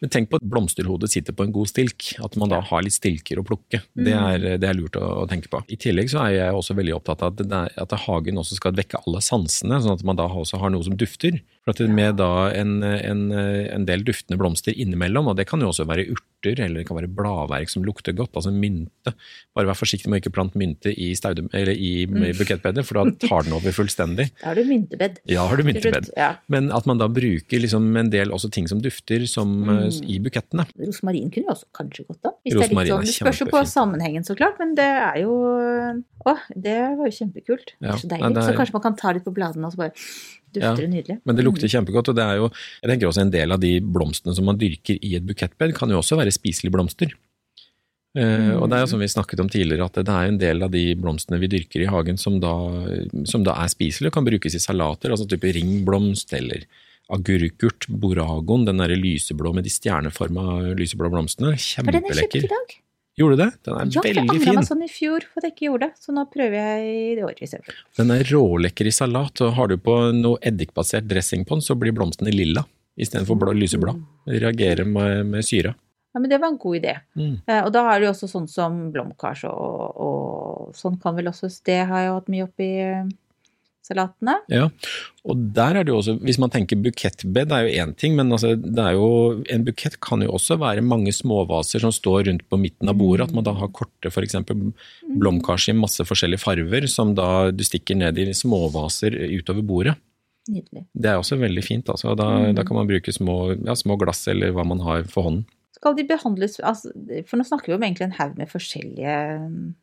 Men 0.00 0.10
tenk 0.12 0.30
på 0.30 0.38
at 0.40 0.46
blomsterhodet 0.48 1.10
sitter 1.12 1.34
på 1.36 1.44
en 1.44 1.52
god 1.52 1.68
stilk. 1.70 2.14
At 2.24 2.36
man 2.40 2.48
da 2.52 2.60
har 2.64 2.82
litt 2.84 2.96
stilker 2.96 3.40
å 3.40 3.44
plukke. 3.46 3.82
Det, 3.94 4.14
Mm. 4.14 4.28
er, 4.30 4.58
det 4.58 4.68
er 4.68 4.74
lurt 4.78 4.96
å, 4.96 5.04
å 5.22 5.28
tenke 5.28 5.50
på. 5.52 5.60
I 5.68 5.76
tillegg 5.76 6.08
så 6.10 6.22
er 6.24 6.34
jeg 6.38 6.54
også 6.56 6.76
veldig 6.78 6.94
opptatt 6.96 7.22
av 7.22 7.34
at, 7.34 7.42
det 7.48 7.62
at 7.76 7.96
hagen 8.06 8.40
også 8.40 8.56
skal 8.56 8.72
vekke 8.78 9.02
alle 9.06 9.20
sansene, 9.24 9.80
sånn 9.84 9.98
at 9.98 10.04
man 10.04 10.16
da 10.16 10.28
også 10.28 10.58
har 10.62 10.70
noe 10.70 10.84
som 10.86 10.96
dufter. 10.96 11.40
For 11.76 11.88
Med 11.88 12.16
da 12.16 12.48
en, 12.54 12.82
en, 12.82 13.32
en 13.32 13.84
del 13.84 14.02
duftende 14.06 14.38
blomster 14.40 14.72
innimellom, 14.72 15.26
og 15.28 15.36
det 15.36 15.46
kan 15.48 15.60
jo 15.60 15.68
også 15.68 15.86
være 15.88 16.06
urter 16.14 16.60
eller 16.62 16.80
det 16.80 16.86
kan 16.86 16.96
være 16.96 17.10
bladverk 17.10 17.68
som 17.68 17.82
lukter 17.82 18.14
godt, 18.14 18.30
altså 18.38 18.52
mynte. 18.54 19.12
Bare 19.56 19.66
vær 19.66 19.74
forsiktig 19.74 20.06
med 20.08 20.18
å 20.18 20.22
ikke 20.22 20.32
plante 20.36 20.56
mynte 20.60 20.92
i, 20.94 21.10
staude, 21.18 21.48
eller 21.52 21.72
i 21.74 22.06
Mm. 22.06 22.22
bukettbedet, 22.38 22.84
for 22.86 22.94
da 23.04 23.10
tar 23.26 23.42
den 23.42 23.52
over 23.52 23.70
fullstendig. 23.74 24.30
Da 24.40 24.52
har 24.52 24.54
du 24.54 24.64
myntebed. 24.64 25.18
Ja, 25.26 25.46
har 25.50 25.56
du 25.56 25.64
myntebed. 25.66 26.10
Ja. 26.16 26.36
Men 26.48 26.70
at 26.72 26.86
man 26.86 26.98
da 26.98 27.08
bruker 27.08 27.58
liksom 27.60 27.90
en 27.98 28.10
del 28.10 28.30
også 28.30 28.50
ting 28.54 28.68
som 28.70 28.80
dufter 28.80 29.26
som, 29.28 29.62
eh, 29.68 29.88
Mm. 29.88 30.08
i 30.08 30.18
bukettene. 30.22 30.66
Rosmarin 30.78 31.30
kunne 31.30 31.46
jo 31.50 31.54
også 31.56 31.66
kanskje 31.74 32.06
gått 32.06 32.24
an. 32.24 32.32
Hvis 32.46 32.54
det, 32.54 32.70
er 32.70 32.74
litt 32.74 32.88
sånn, 32.92 33.04
det 33.04 33.14
spørs 33.18 33.40
jo 33.40 33.46
på 33.50 33.64
sammenhengen, 33.66 34.24
så 34.24 34.36
klart, 34.38 34.58
men 34.58 34.74
det 34.78 34.84
er 34.88 35.22
jo 35.22 35.34
Å, 36.28 36.32
det 36.52 36.74
var 36.98 37.06
jo 37.08 37.14
kjempekult. 37.14 37.70
Det 37.80 37.88
er 37.88 37.96
så 37.96 38.08
deilig. 38.10 38.34
det 38.34 38.42
er- 38.42 38.48
Så 38.52 38.56
kanskje 38.58 38.72
man 38.74 38.82
kan 38.82 38.96
ta 38.96 39.12
litt 39.12 39.24
på 39.24 39.32
bladene 39.32 39.64
og 39.64 39.72
så 39.72 39.76
bare 39.78 39.92
Ja, 39.96 40.47
dufter 40.54 40.82
ja, 40.84 40.88
nydelig. 40.88 41.20
Men 41.24 41.36
det 41.36 41.44
Mm. 41.44 41.48
lukter 41.52 41.68
kjempegodt, 41.68 42.08
og 42.08 42.16
det 42.16 42.24
er 42.24 42.36
jo 42.36 42.50
Jeg 42.82 42.90
tenker 42.90 43.08
også 43.08 43.20
en 43.22 43.30
del 43.30 43.52
av 43.52 43.60
de 43.60 43.80
blomstene 43.80 44.34
som 44.34 44.44
man 44.44 44.58
dyrker 44.58 44.98
i 45.02 45.14
et 45.16 45.26
bukettbed, 45.26 45.74
kan 45.74 45.88
jo 45.90 45.98
også 45.98 46.16
være 46.16 46.32
spiselige 46.32 46.72
blomster. 46.72 47.12
Mm. 48.18 48.56
og 48.62 48.70
det 48.70 48.74
er 48.78 48.80
jo 48.82 48.90
som 48.90 48.98
vi 48.98 49.06
snakket 49.06 49.38
om 49.38 49.48
tidligere, 49.52 49.84
at 49.84 49.92
det 50.00 50.08
er 50.08 50.26
en 50.26 50.38
del 50.40 50.62
av 50.64 50.70
de 50.72 50.94
blomstene 50.96 51.38
vi 51.38 51.46
dyrker 51.46 51.82
i 51.84 51.86
hagen 51.92 52.16
som 52.18 52.40
da, 52.40 52.50
som 53.28 53.44
da 53.44 53.52
er 53.62 53.68
spiselige 53.68 54.08
og 54.10 54.14
kan 54.16 54.24
brukes 54.26 54.56
i 54.56 54.58
salater, 54.58 55.12
altså 55.12 55.28
type 55.28 55.52
ringblomst 55.54 56.32
eller 56.34 56.64
agurkurt, 57.12 57.86
boragon, 57.88 58.64
den 58.66 58.80
derre 58.80 58.96
lyseblå 58.98 59.52
med 59.54 59.64
de 59.64 59.70
stjerneforma 59.70 60.74
lyseblå 60.74 61.10
blomstene. 61.12 61.52
Var 61.54 61.92
den 61.92 62.02
er 62.04 62.08
kjøpt 62.08 62.32
Kjempelekker. 62.32 62.44
i 62.44 62.52
dag? 62.56 62.74
Gjorde 63.18 63.36
du 63.36 63.42
det? 63.42 63.50
Den 63.66 63.74
er 63.74 63.84
Ja, 63.84 63.90
jeg 63.98 64.04
veldig 64.14 64.22
angra 64.24 64.44
fin. 64.44 64.54
meg 64.60 64.68
sånn 64.68 64.84
i 64.86 64.88
fjor 64.92 65.24
for 65.26 65.40
at 65.40 65.48
jeg 65.48 65.52
ikke 65.56 65.66
gjorde 65.68 65.88
det, 65.88 65.98
så 66.04 66.14
nå 66.14 66.24
prøver 66.30 66.56
jeg 66.60 67.18
i 67.18 67.22
år 67.26 67.42
istedenfor. 67.42 67.74
Den 67.98 68.10
er 68.14 68.22
rålekker 68.30 68.86
i 68.86 68.94
salat, 68.94 69.42
og 69.42 69.52
har 69.58 69.68
du 69.72 69.76
på 69.82 69.96
noe 70.14 70.38
eddikbasert 70.42 71.08
dressing 71.10 71.44
på 71.44 71.56
den, 71.58 71.64
så 71.66 71.74
blir 71.78 71.92
blomstene 71.96 72.30
lilla 72.34 72.64
istedenfor 72.98 73.38
blå, 73.38 73.52
lyseblå. 73.58 73.92
Reagerer 74.26 74.84
med, 74.86 75.26
med 75.26 75.44
syra. 75.46 75.74
Ja, 76.14 76.20
men 76.20 76.30
det 76.30 76.38
var 76.40 76.48
en 76.48 76.56
god 76.58 76.76
idé. 76.80 76.94
Mm. 77.18 77.34
Eh, 77.46 77.60
Og 77.64 77.72
da 77.74 77.82
er 77.92 78.00
det 78.00 78.06
jo 78.08 78.12
også 78.14 78.28
sånn 78.30 78.48
som 78.48 78.78
blomkars 78.94 79.44
og, 79.44 79.98
og 80.02 80.74
sånn 80.78 80.96
kan 81.02 81.14
vel 81.18 81.28
også 81.30 81.50
Det 81.66 81.76
har 81.86 82.00
jeg 82.06 82.14
hatt 82.16 82.30
mye 82.32 82.46
oppi 82.48 82.68
eh, 82.82 83.04
salatene. 83.88 84.34
Ja, 84.52 84.68
og 85.28 85.40
der 85.56 85.78
er 85.80 85.84
det 85.88 85.92
jo 85.92 85.98
også, 86.02 86.14
hvis 86.24 86.38
man 86.40 86.52
tenker 86.54 86.76
bukettbed 86.84 87.52
er 87.56 87.66
jo 87.66 87.74
én 87.84 87.94
ting, 87.96 88.14
men 88.16 88.30
altså, 88.32 88.54
det 88.60 88.84
er 88.84 88.92
jo, 88.96 89.08
en 89.48 89.64
bukett 89.66 89.98
kan 90.04 90.22
jo 90.24 90.30
også 90.36 90.58
være 90.60 90.84
mange 90.84 91.12
småvaser 91.16 91.80
som 91.84 91.92
står 91.92 92.28
rundt 92.28 92.44
på 92.48 92.60
midten 92.60 92.88
av 92.92 92.96
bordet, 93.00 93.28
at 93.28 93.34
man 93.36 93.44
da 93.48 93.56
har 93.58 93.72
korte 93.72 94.12
f.eks. 94.12 94.36
blomkars 95.18 95.68
i 95.72 95.76
masse 95.76 96.04
forskjellige 96.06 96.42
farver, 96.42 96.86
som 96.90 97.14
da 97.18 97.50
du 97.54 97.64
stikker 97.66 97.96
ned 97.98 98.18
i 98.20 98.28
småvaser 98.36 99.16
utover 99.38 99.64
bordet. 99.66 99.96
Nydelig. 100.48 100.86
Det 100.96 101.10
er 101.12 101.18
også 101.20 101.36
veldig 101.36 101.62
fint, 101.64 101.88
altså. 101.92 102.14
Da, 102.16 102.24
Mm. 102.48 102.54
da 102.56 102.62
kan 102.64 102.76
man 102.76 102.86
bruke 102.88 103.12
små, 103.12 103.52
ja, 103.66 103.74
små 103.76 103.98
glass 104.00 104.26
eller 104.28 104.52
hva 104.56 104.64
man 104.64 104.80
har 104.80 105.02
for 105.04 105.22
hånden. 105.28 105.44
Skal 105.78 105.94
de 105.94 106.02
behandles 106.08 106.56
altså, 106.64 106.90
For 107.28 107.36
nå 107.38 107.44
snakker 107.46 107.66
vi 107.70 107.74
om 107.76 107.82
egentlig 107.84 108.06
en 108.08 108.16
haug 108.18 108.32
med 108.38 108.48
forskjellige 108.50 109.12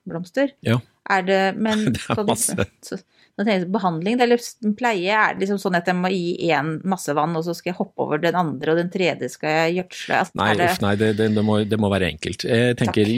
blomster. 0.09 0.49
Ja. 0.65 0.79
Er 1.07 1.21
det 1.21 1.55
Men 1.57 1.85
Det 1.93 2.01
er 2.09 2.15
de- 2.15 2.25
masse. 2.25 2.55
så- 2.83 2.99
Nå 3.35 3.43
tenker 3.43 3.65
jeg 3.65 3.71
behandling, 3.73 4.19
eller 4.23 4.39
pleie. 4.79 5.11
Er 5.11 5.33
det 5.35 5.43
liksom 5.43 5.57
sånn 5.59 5.75
at 5.75 5.89
jeg 5.91 5.97
må 5.99 6.07
gi 6.13 6.51
én 6.55 6.77
masse 6.87 7.11
vann, 7.17 7.35
og 7.35 7.43
så 7.43 7.51
skal 7.57 7.73
jeg 7.73 7.79
hoppe 7.81 8.05
over 8.05 8.21
den 8.23 8.37
andre, 8.39 8.71
og 8.71 8.79
den 8.79 8.91
tredje 8.93 9.27
skal 9.33 9.51
jeg 9.57 9.73
gjødsle? 9.81 10.19
Altså, 10.21 10.39
Nei, 10.39 10.51
det, 10.55 10.69
uff, 10.69 10.79
nei 10.85 10.93
det, 11.01 11.09
det, 11.19 11.27
det, 11.35 11.43
må, 11.43 11.57
det 11.67 11.79
må 11.83 11.89
være 11.91 12.13
enkelt. 12.13 12.45
Jeg 12.47 12.77
tenker, 12.79 13.11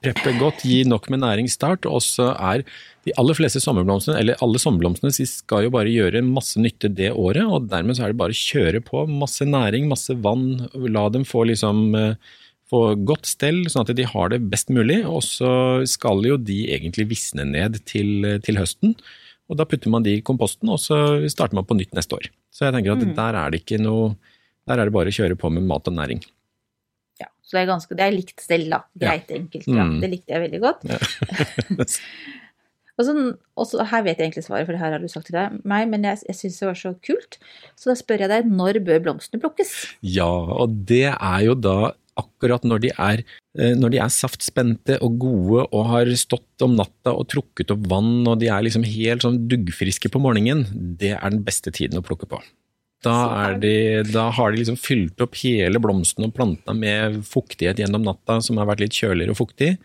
preppe 0.00 0.32
godt, 0.40 0.64
gi 0.64 0.80
nok 0.88 1.10
med 1.12 1.20
næringsstart, 1.26 1.90
og 1.92 2.00
så 2.06 2.30
er 2.32 2.64
de 3.04 3.12
aller 3.20 3.36
fleste 3.36 3.60
sommerblomstene, 3.60 4.16
eller 4.16 4.40
alle 4.44 4.60
sommerblomstene, 4.62 5.12
skal 5.28 5.66
jo 5.66 5.76
bare 5.76 5.92
gjøre 5.92 6.24
masse 6.24 6.60
nytte 6.60 6.88
det 6.88 7.12
året, 7.12 7.44
og 7.44 7.68
dermed 7.68 8.00
så 8.00 8.06
er 8.06 8.14
det 8.14 8.22
bare 8.24 8.32
å 8.32 8.42
kjøre 8.48 8.80
på. 8.84 9.04
Masse 9.12 9.44
næring, 9.44 9.90
masse 9.92 10.16
vann, 10.24 10.70
la 10.88 11.04
dem 11.12 11.28
få 11.28 11.44
liksom 11.52 11.84
eh, 12.00 12.36
få 12.68 12.82
godt 13.08 13.24
stell, 13.26 13.62
sånn 13.70 13.86
at 13.86 13.94
de 13.96 14.04
har 14.04 14.28
det 14.32 14.42
best 14.52 14.68
mulig, 14.74 15.00
og 15.08 15.22
så 15.24 15.50
skal 15.88 16.20
jo 16.28 16.36
de 16.36 16.66
egentlig 16.74 17.06
visne 17.14 17.46
ned 17.48 17.78
til, 17.88 18.26
til 18.44 18.60
høsten. 18.60 18.94
Og 19.48 19.56
da 19.56 19.64
putter 19.64 19.88
man 19.88 20.04
de 20.04 20.18
i 20.18 20.24
komposten, 20.24 20.68
og 20.68 20.76
så 20.82 20.98
starter 21.32 21.56
man 21.56 21.64
på 21.64 21.76
nytt 21.78 21.94
neste 21.96 22.18
år. 22.18 22.26
Så 22.52 22.66
jeg 22.66 22.74
tenker 22.76 22.92
at 22.92 23.04
Mm. 23.06 23.14
der 23.16 23.34
er 23.40 23.50
det 23.54 23.62
ikke 23.64 23.78
noe 23.80 24.16
Der 24.68 24.76
er 24.78 24.84
det 24.84 24.92
bare 24.92 25.08
å 25.08 25.16
kjøre 25.16 25.36
på 25.40 25.48
med 25.50 25.62
mat 25.64 25.88
og 25.88 25.94
næring. 25.96 26.20
ja, 27.20 27.26
så 27.42 27.56
det 27.56 27.62
er 27.62 27.70
ganske 27.72 27.96
Det 27.96 28.04
er 28.04 28.12
likt 28.12 28.40
stell, 28.44 28.68
da. 28.68 28.82
Greit, 29.00 29.30
enkelt. 29.32 29.64
Ja. 29.66 29.84
Mm. 29.88 30.00
Det 30.02 30.10
likte 30.10 30.34
jeg 30.36 30.42
veldig 30.50 30.60
godt. 30.60 30.84
Og 32.98 33.06
så, 33.06 33.12
og 33.54 33.66
så, 33.70 33.84
her 33.86 34.02
vet 34.02 34.18
jeg 34.18 34.26
egentlig 34.26 34.42
svaret, 34.42 34.66
for 34.66 34.74
det 34.74 34.80
her 34.82 34.90
har 34.96 34.98
du 34.98 35.06
sagt 35.06 35.28
til 35.30 35.36
deg, 35.36 35.60
meg, 35.70 35.84
men 35.86 36.02
jeg, 36.02 36.18
jeg 36.26 36.34
syns 36.34 36.56
det 36.58 36.66
var 36.66 36.78
så 36.80 36.90
kult. 37.06 37.36
Så 37.78 37.92
da 37.92 37.94
spør 37.94 38.24
jeg 38.24 38.30
deg, 38.32 38.48
når 38.50 38.80
bør 38.88 39.04
blomstene 39.04 39.38
plukkes? 39.44 39.70
Ja, 40.02 40.26
og 40.26 40.80
det 40.88 41.04
er 41.14 41.44
jo 41.46 41.54
da 41.54 41.92
akkurat 42.20 42.64
når 42.66 42.82
de 42.84 42.92
er, 42.94 43.22
eh, 43.58 43.74
når 43.78 43.94
de 43.94 44.00
er 44.02 44.12
saftspente 44.12 44.98
og 45.04 45.18
gode 45.22 45.64
og 45.68 45.90
har 45.92 46.12
stått 46.18 46.66
om 46.66 46.76
natta 46.78 47.14
og 47.14 47.28
trukket 47.32 47.72
opp 47.74 47.86
vann 47.90 48.26
og 48.26 48.38
de 48.42 48.50
er 48.52 48.64
liksom 48.66 48.86
helt 48.86 49.26
sånn 49.26 49.44
duggfriske 49.50 50.10
på 50.12 50.22
morgenen, 50.22 50.66
det 51.00 51.14
er 51.16 51.30
den 51.30 51.44
beste 51.46 51.74
tiden 51.74 52.00
å 52.00 52.04
plukke 52.04 52.28
på. 52.30 52.42
Da, 53.06 53.14
er 53.44 53.60
de, 53.62 53.74
da 54.10 54.26
har 54.34 54.50
de 54.50 54.58
liksom 54.58 54.78
fylt 54.80 55.22
opp 55.22 55.38
hele 55.38 55.78
blomsten 55.78 56.26
og 56.26 56.34
planta 56.34 56.74
med 56.74 57.20
fuktighet 57.26 57.78
gjennom 57.78 58.02
natta 58.02 58.40
som 58.42 58.58
har 58.58 58.66
vært 58.66 58.82
litt 58.82 58.98
kjøligere 58.98 59.36
og 59.36 59.38
fuktig. 59.38 59.76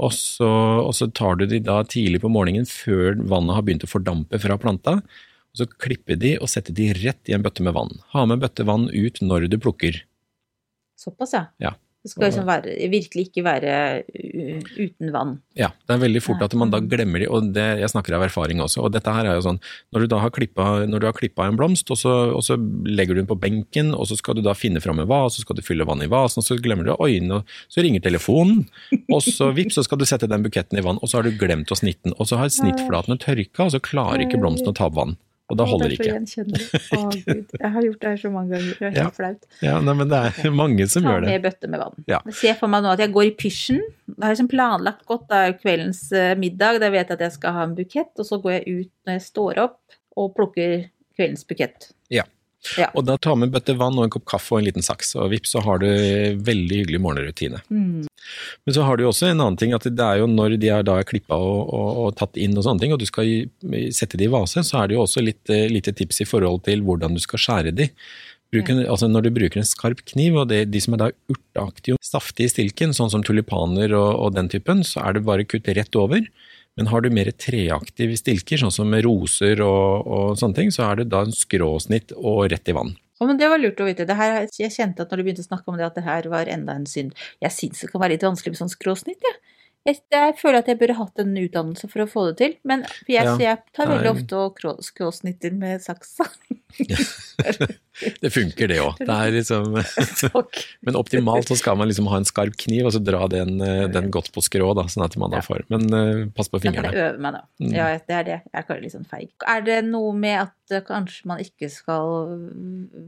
Og 0.00 0.12
så, 0.14 0.48
og 0.82 0.92
så 0.96 1.06
tar 1.14 1.38
du 1.38 1.46
de 1.50 1.60
da 1.62 1.80
tidlig 1.86 2.22
på 2.22 2.30
morgenen 2.32 2.66
før 2.66 3.18
vannet 3.30 3.56
har 3.56 3.66
begynt 3.66 3.86
å 3.86 3.90
fordampe 3.90 4.38
fra 4.42 4.58
planta. 4.58 4.98
Og 5.50 5.62
så 5.62 5.66
klipper 5.82 6.18
de 6.18 6.36
og 6.38 6.50
setter 6.50 6.74
de 6.74 6.90
rett 6.98 7.30
i 7.30 7.34
en 7.36 7.44
bøtte 7.44 7.64
med 7.66 7.74
vann. 7.76 7.92
Ha 8.14 8.26
med 8.26 8.42
bøttevann 8.42 8.88
ut 8.90 9.22
når 9.22 9.46
du 9.50 9.58
plukker. 9.62 10.02
Såpass, 11.00 11.32
ja. 11.36 11.46
Ja. 11.62 11.76
Det 12.00 12.08
skal 12.14 12.30
liksom 12.30 12.46
være, 12.48 12.74
virkelig 12.88 13.26
ikke 13.26 13.42
være 13.44 13.72
uten 14.08 15.10
vann. 15.12 15.34
Ja, 15.58 15.68
det 15.84 15.92
er 15.92 16.00
veldig 16.00 16.22
fort 16.24 16.40
at 16.46 16.54
man 16.56 16.70
da 16.72 16.78
glemmer 16.80 17.20
de, 17.20 17.26
og 17.28 17.50
det, 17.52 17.66
jeg 17.82 17.92
snakker 17.92 18.16
av 18.16 18.24
erfaring 18.24 18.62
også. 18.64 18.86
Og 18.86 18.94
dette 18.94 19.12
her 19.12 19.28
er 19.28 19.36
jo 19.36 19.42
sånn, 19.44 19.58
når 19.92 20.06
du 20.06 20.14
da 20.14 20.22
har 20.22 20.32
klippa, 20.32 21.44
en 21.44 21.58
blomst, 21.60 21.92
og 21.92 22.00
så, 22.00 22.14
og 22.32 22.40
så 22.46 22.56
legger 22.88 23.18
du 23.18 23.20
den 23.20 23.28
på 23.28 23.36
benken, 23.42 23.92
og 23.92 24.08
så 24.08 24.16
skal 24.16 24.38
du 24.38 24.42
da 24.46 24.56
finne 24.56 24.80
fram 24.80 25.04
en 25.04 25.10
vas, 25.12 25.36
så 25.36 25.44
skal 25.44 25.60
du 25.60 25.64
fylle 25.66 25.84
vann 25.84 26.00
i 26.00 26.08
vasen, 26.08 26.40
og 26.40 26.48
så 26.48 26.56
glemmer 26.56 26.88
du 26.88 26.94
øynene, 26.96 27.42
og 27.42 27.68
så 27.68 27.84
ringer 27.84 28.00
telefonen, 28.08 28.64
og 29.12 29.20
så 29.26 29.52
vips, 29.52 29.76
så 29.76 29.84
skal 29.84 30.00
du 30.00 30.08
sette 30.08 30.30
den 30.30 30.48
buketten 30.48 30.80
i 30.80 30.86
vann, 30.86 31.02
og 31.04 31.12
så 31.12 31.20
har 31.20 31.28
du 31.28 31.36
glemt 31.36 31.68
å 31.68 31.76
snitte 31.76 32.08
den, 32.08 32.16
og 32.16 32.32
så 32.32 32.40
har 32.40 32.48
snittflatene 32.48 33.20
tørka, 33.20 33.68
og 33.68 33.74
så 33.76 33.84
klarer 33.84 34.24
ikke 34.24 34.40
blomsten 34.40 34.72
å 34.72 34.78
ta 34.78 34.88
opp 34.88 34.96
vann. 34.96 35.18
Og 35.50 35.58
da 35.58 35.64
holder 35.66 35.90
det 35.90 35.98
ikke. 36.00 36.44
Å, 36.96 37.00
Gud. 37.26 37.54
Jeg 37.60 37.70
har 37.74 37.82
gjort 37.88 38.00
det 38.04 38.10
her 38.12 38.20
så 38.22 38.30
mange 38.32 38.54
ganger. 38.54 38.72
Det 38.78 38.86
er 38.86 38.90
helt 38.90 39.00
Ja. 39.00 39.10
flaut. 39.16 39.46
Ja, 39.66 39.74
nei, 39.84 39.94
men 40.00 40.08
det 40.12 40.20
er 40.44 40.50
mange 40.54 40.86
som 40.88 41.02
Ta 41.02 41.12
gjør 41.14 41.20
det. 41.24 41.28
Ta 41.28 41.34
med 41.36 41.44
bøtte 41.48 41.70
med 41.74 41.80
vann. 41.84 41.98
Ja. 42.10 42.20
Se 42.40 42.54
for 42.60 42.72
meg 42.72 42.84
nå 42.86 42.92
at 42.94 43.02
jeg 43.04 43.12
går 43.16 43.26
i 43.28 43.34
pysjen. 43.42 43.80
Da 44.06 44.26
har 44.26 44.32
jeg 44.34 44.38
liksom 44.38 44.50
planlagt 44.54 45.04
godt. 45.10 45.26
Da 45.32 45.42
kveldens 45.58 46.04
eh, 46.12 46.34
middag. 46.38 46.80
Da 46.80 46.90
vet 46.94 47.08
jeg 47.10 47.18
at 47.18 47.26
jeg 47.26 47.32
skal 47.36 47.52
ha 47.58 47.62
en 47.68 47.74
bukett. 47.78 48.12
Og 48.16 48.26
så 48.30 48.40
går 48.42 48.58
jeg 48.60 48.80
ut 48.86 48.92
når 49.06 49.18
jeg 49.18 49.26
står 49.28 49.62
opp 49.66 49.98
og 50.16 50.34
plukker 50.36 50.88
kveldens 51.18 51.44
bukett. 51.48 51.90
Ja. 52.10 52.24
Ja. 52.76 52.90
Og 52.92 53.06
da 53.08 53.16
ta 53.16 53.32
med 53.38 53.52
bøtte 53.54 53.72
vann 53.78 53.96
og 53.96 54.04
en 54.04 54.12
kopp 54.12 54.26
kaffe 54.28 54.52
og 54.54 54.60
en 54.60 54.66
liten 54.68 54.84
saks, 54.84 55.14
og 55.16 55.30
vips, 55.32 55.54
så 55.54 55.62
har 55.64 55.80
du 55.80 55.88
veldig 56.44 56.82
hyggelig 56.82 57.00
morgenrutine. 57.02 57.62
Mm. 57.72 58.04
Men 58.04 58.76
så 58.76 58.84
har 58.84 59.00
du 59.00 59.06
også 59.08 59.30
en 59.30 59.40
annen 59.40 59.56
ting, 59.60 59.72
at 59.76 59.86
det 59.88 60.06
er 60.06 60.20
jo 60.20 60.28
når 60.30 60.58
de 60.60 60.72
er 60.72 60.84
da 60.86 60.98
klippa 61.06 61.38
og, 61.40 61.60
og, 61.72 61.90
og 62.04 62.18
tatt 62.20 62.36
inn 62.40 62.56
og 62.58 62.66
sånne 62.66 62.84
ting, 62.84 62.92
og 62.94 63.00
du 63.00 63.08
skal 63.08 63.30
sette 63.96 64.20
de 64.20 64.28
i 64.28 64.32
vase, 64.32 64.64
så 64.66 64.82
er 64.82 64.90
det 64.90 64.98
jo 64.98 65.06
også 65.06 65.24
litt 65.24 65.52
eh, 65.52 65.70
lite 65.72 65.96
tips 65.96 66.20
i 66.20 66.28
forhold 66.28 66.66
til 66.68 66.84
hvordan 66.84 67.16
du 67.16 67.22
skal 67.24 67.42
skjære 67.46 67.74
de. 67.80 67.88
En, 68.50 68.80
altså 68.90 69.06
når 69.06 69.28
du 69.28 69.34
bruker 69.34 69.60
en 69.62 69.68
skarp 69.68 70.02
kniv, 70.10 70.40
og 70.42 70.48
det, 70.50 70.64
de 70.74 70.80
som 70.82 70.96
er 70.96 71.04
da 71.04 71.10
urteaktige 71.30 71.96
og 71.96 72.04
saftige 72.04 72.50
i 72.50 72.52
stilken, 72.52 72.94
sånn 72.96 73.12
som 73.12 73.22
tulipaner 73.24 73.94
og, 73.94 74.10
og 74.26 74.34
den 74.36 74.50
typen, 74.50 74.82
så 74.86 75.04
er 75.06 75.16
det 75.16 75.26
bare 75.28 75.46
kutt 75.48 75.70
rett 75.70 75.98
over. 75.98 76.26
Men 76.78 76.86
har 76.92 77.02
du 77.04 77.10
mer 77.10 77.30
treaktive 77.34 78.16
stilker, 78.16 78.60
sånn 78.62 78.72
som 78.72 78.94
roser 79.04 79.60
og, 79.64 80.06
og 80.06 80.38
sånne 80.40 80.56
ting, 80.56 80.70
så 80.74 80.86
er 80.90 81.00
det 81.02 81.10
da 81.12 81.24
en 81.26 81.34
skråsnitt 81.34 82.14
og 82.16 82.46
rett 82.52 82.70
i 82.70 82.76
vann. 82.76 82.94
Oh, 83.20 83.26
men 83.28 83.36
det 83.36 83.50
var 83.52 83.60
lurt 83.60 83.80
å 83.82 83.84
vite. 83.84 84.06
Det 84.08 84.16
her, 84.16 84.46
jeg 84.56 84.72
kjente 84.72 85.04
at 85.04 85.10
når 85.12 85.20
du 85.20 85.24
begynte 85.26 85.42
å 85.44 85.48
snakke 85.50 85.68
om 85.68 85.76
det, 85.76 85.84
at 85.90 85.98
det 85.98 86.06
her 86.06 86.28
var 86.32 86.48
enda 86.48 86.72
en 86.78 86.86
synd. 86.88 87.12
Jeg 87.42 87.52
syns 87.52 87.82
det 87.84 87.90
kan 87.92 88.00
være 88.00 88.14
litt 88.14 88.24
vanskelig 88.24 88.54
med 88.54 88.60
sånn 88.62 88.72
skråsnitt, 88.72 89.20
jeg. 89.26 89.40
Jeg, 89.88 89.96
jeg 90.12 90.34
føler 90.36 90.58
at 90.60 90.66
jeg 90.68 90.76
burde 90.80 90.96
hatt 90.98 91.20
en 91.22 91.36
utdannelse 91.40 91.88
for 91.88 92.04
å 92.04 92.08
få 92.08 92.24
det 92.30 92.34
til. 92.40 92.54
Men 92.68 92.82
jeg, 93.08 93.24
Ja. 93.24 93.36
jeg 93.40 93.62
tar 93.76 93.88
veldig 93.88 94.08
Nei. 94.08 94.12
ofte 94.12 94.40
og 94.40 94.84
skråsnitter 94.84 95.52
med 95.56 95.80
saksa. 95.84 96.26
Det 98.20 98.30
funker 98.32 98.70
det 98.70 98.78
òg. 98.80 99.00
Liksom 99.34 99.74
Men 100.86 100.96
optimalt 100.96 101.50
så 101.50 101.56
skal 101.58 101.76
man 101.76 101.90
liksom 101.90 102.06
ha 102.08 102.16
en 102.20 102.24
skarp 102.28 102.56
kniv 102.60 102.88
og 102.88 102.94
så 102.94 103.00
dra 103.04 103.26
den, 103.28 103.58
eh, 103.60 103.82
den 103.92 104.08
godt 104.14 104.30
på 104.32 104.40
skrå, 104.44 104.70
da, 104.78 104.86
sånn 104.88 105.04
at 105.04 105.16
man 105.20 105.34
da 105.34 105.42
får 105.44 105.66
Men 105.72 105.84
uh, 105.92 106.22
pass 106.36 106.48
på 106.48 106.62
fingrene. 106.62 106.88
jeg 106.88 106.94
fingrene. 106.94 107.10
øve 107.10 107.24
meg 107.26 107.36
da. 107.36 107.42
Mm. 107.60 107.74
Ja, 107.76 107.88
det 107.98 108.16
er 108.16 108.24
det. 108.30 108.38
Jeg 108.48 108.56
er 108.62 108.66
kanskje 108.70 108.84
litt 108.86 108.94
sånn 108.96 109.08
feig. 109.10 109.28
Er 109.44 109.66
det 109.66 109.78
noe 109.90 110.14
med 110.16 110.38
at 110.46 110.74
eh, 110.78 110.84
kanskje 110.86 111.28
man 111.28 111.44
ikke 111.44 111.68
skal 111.72 112.32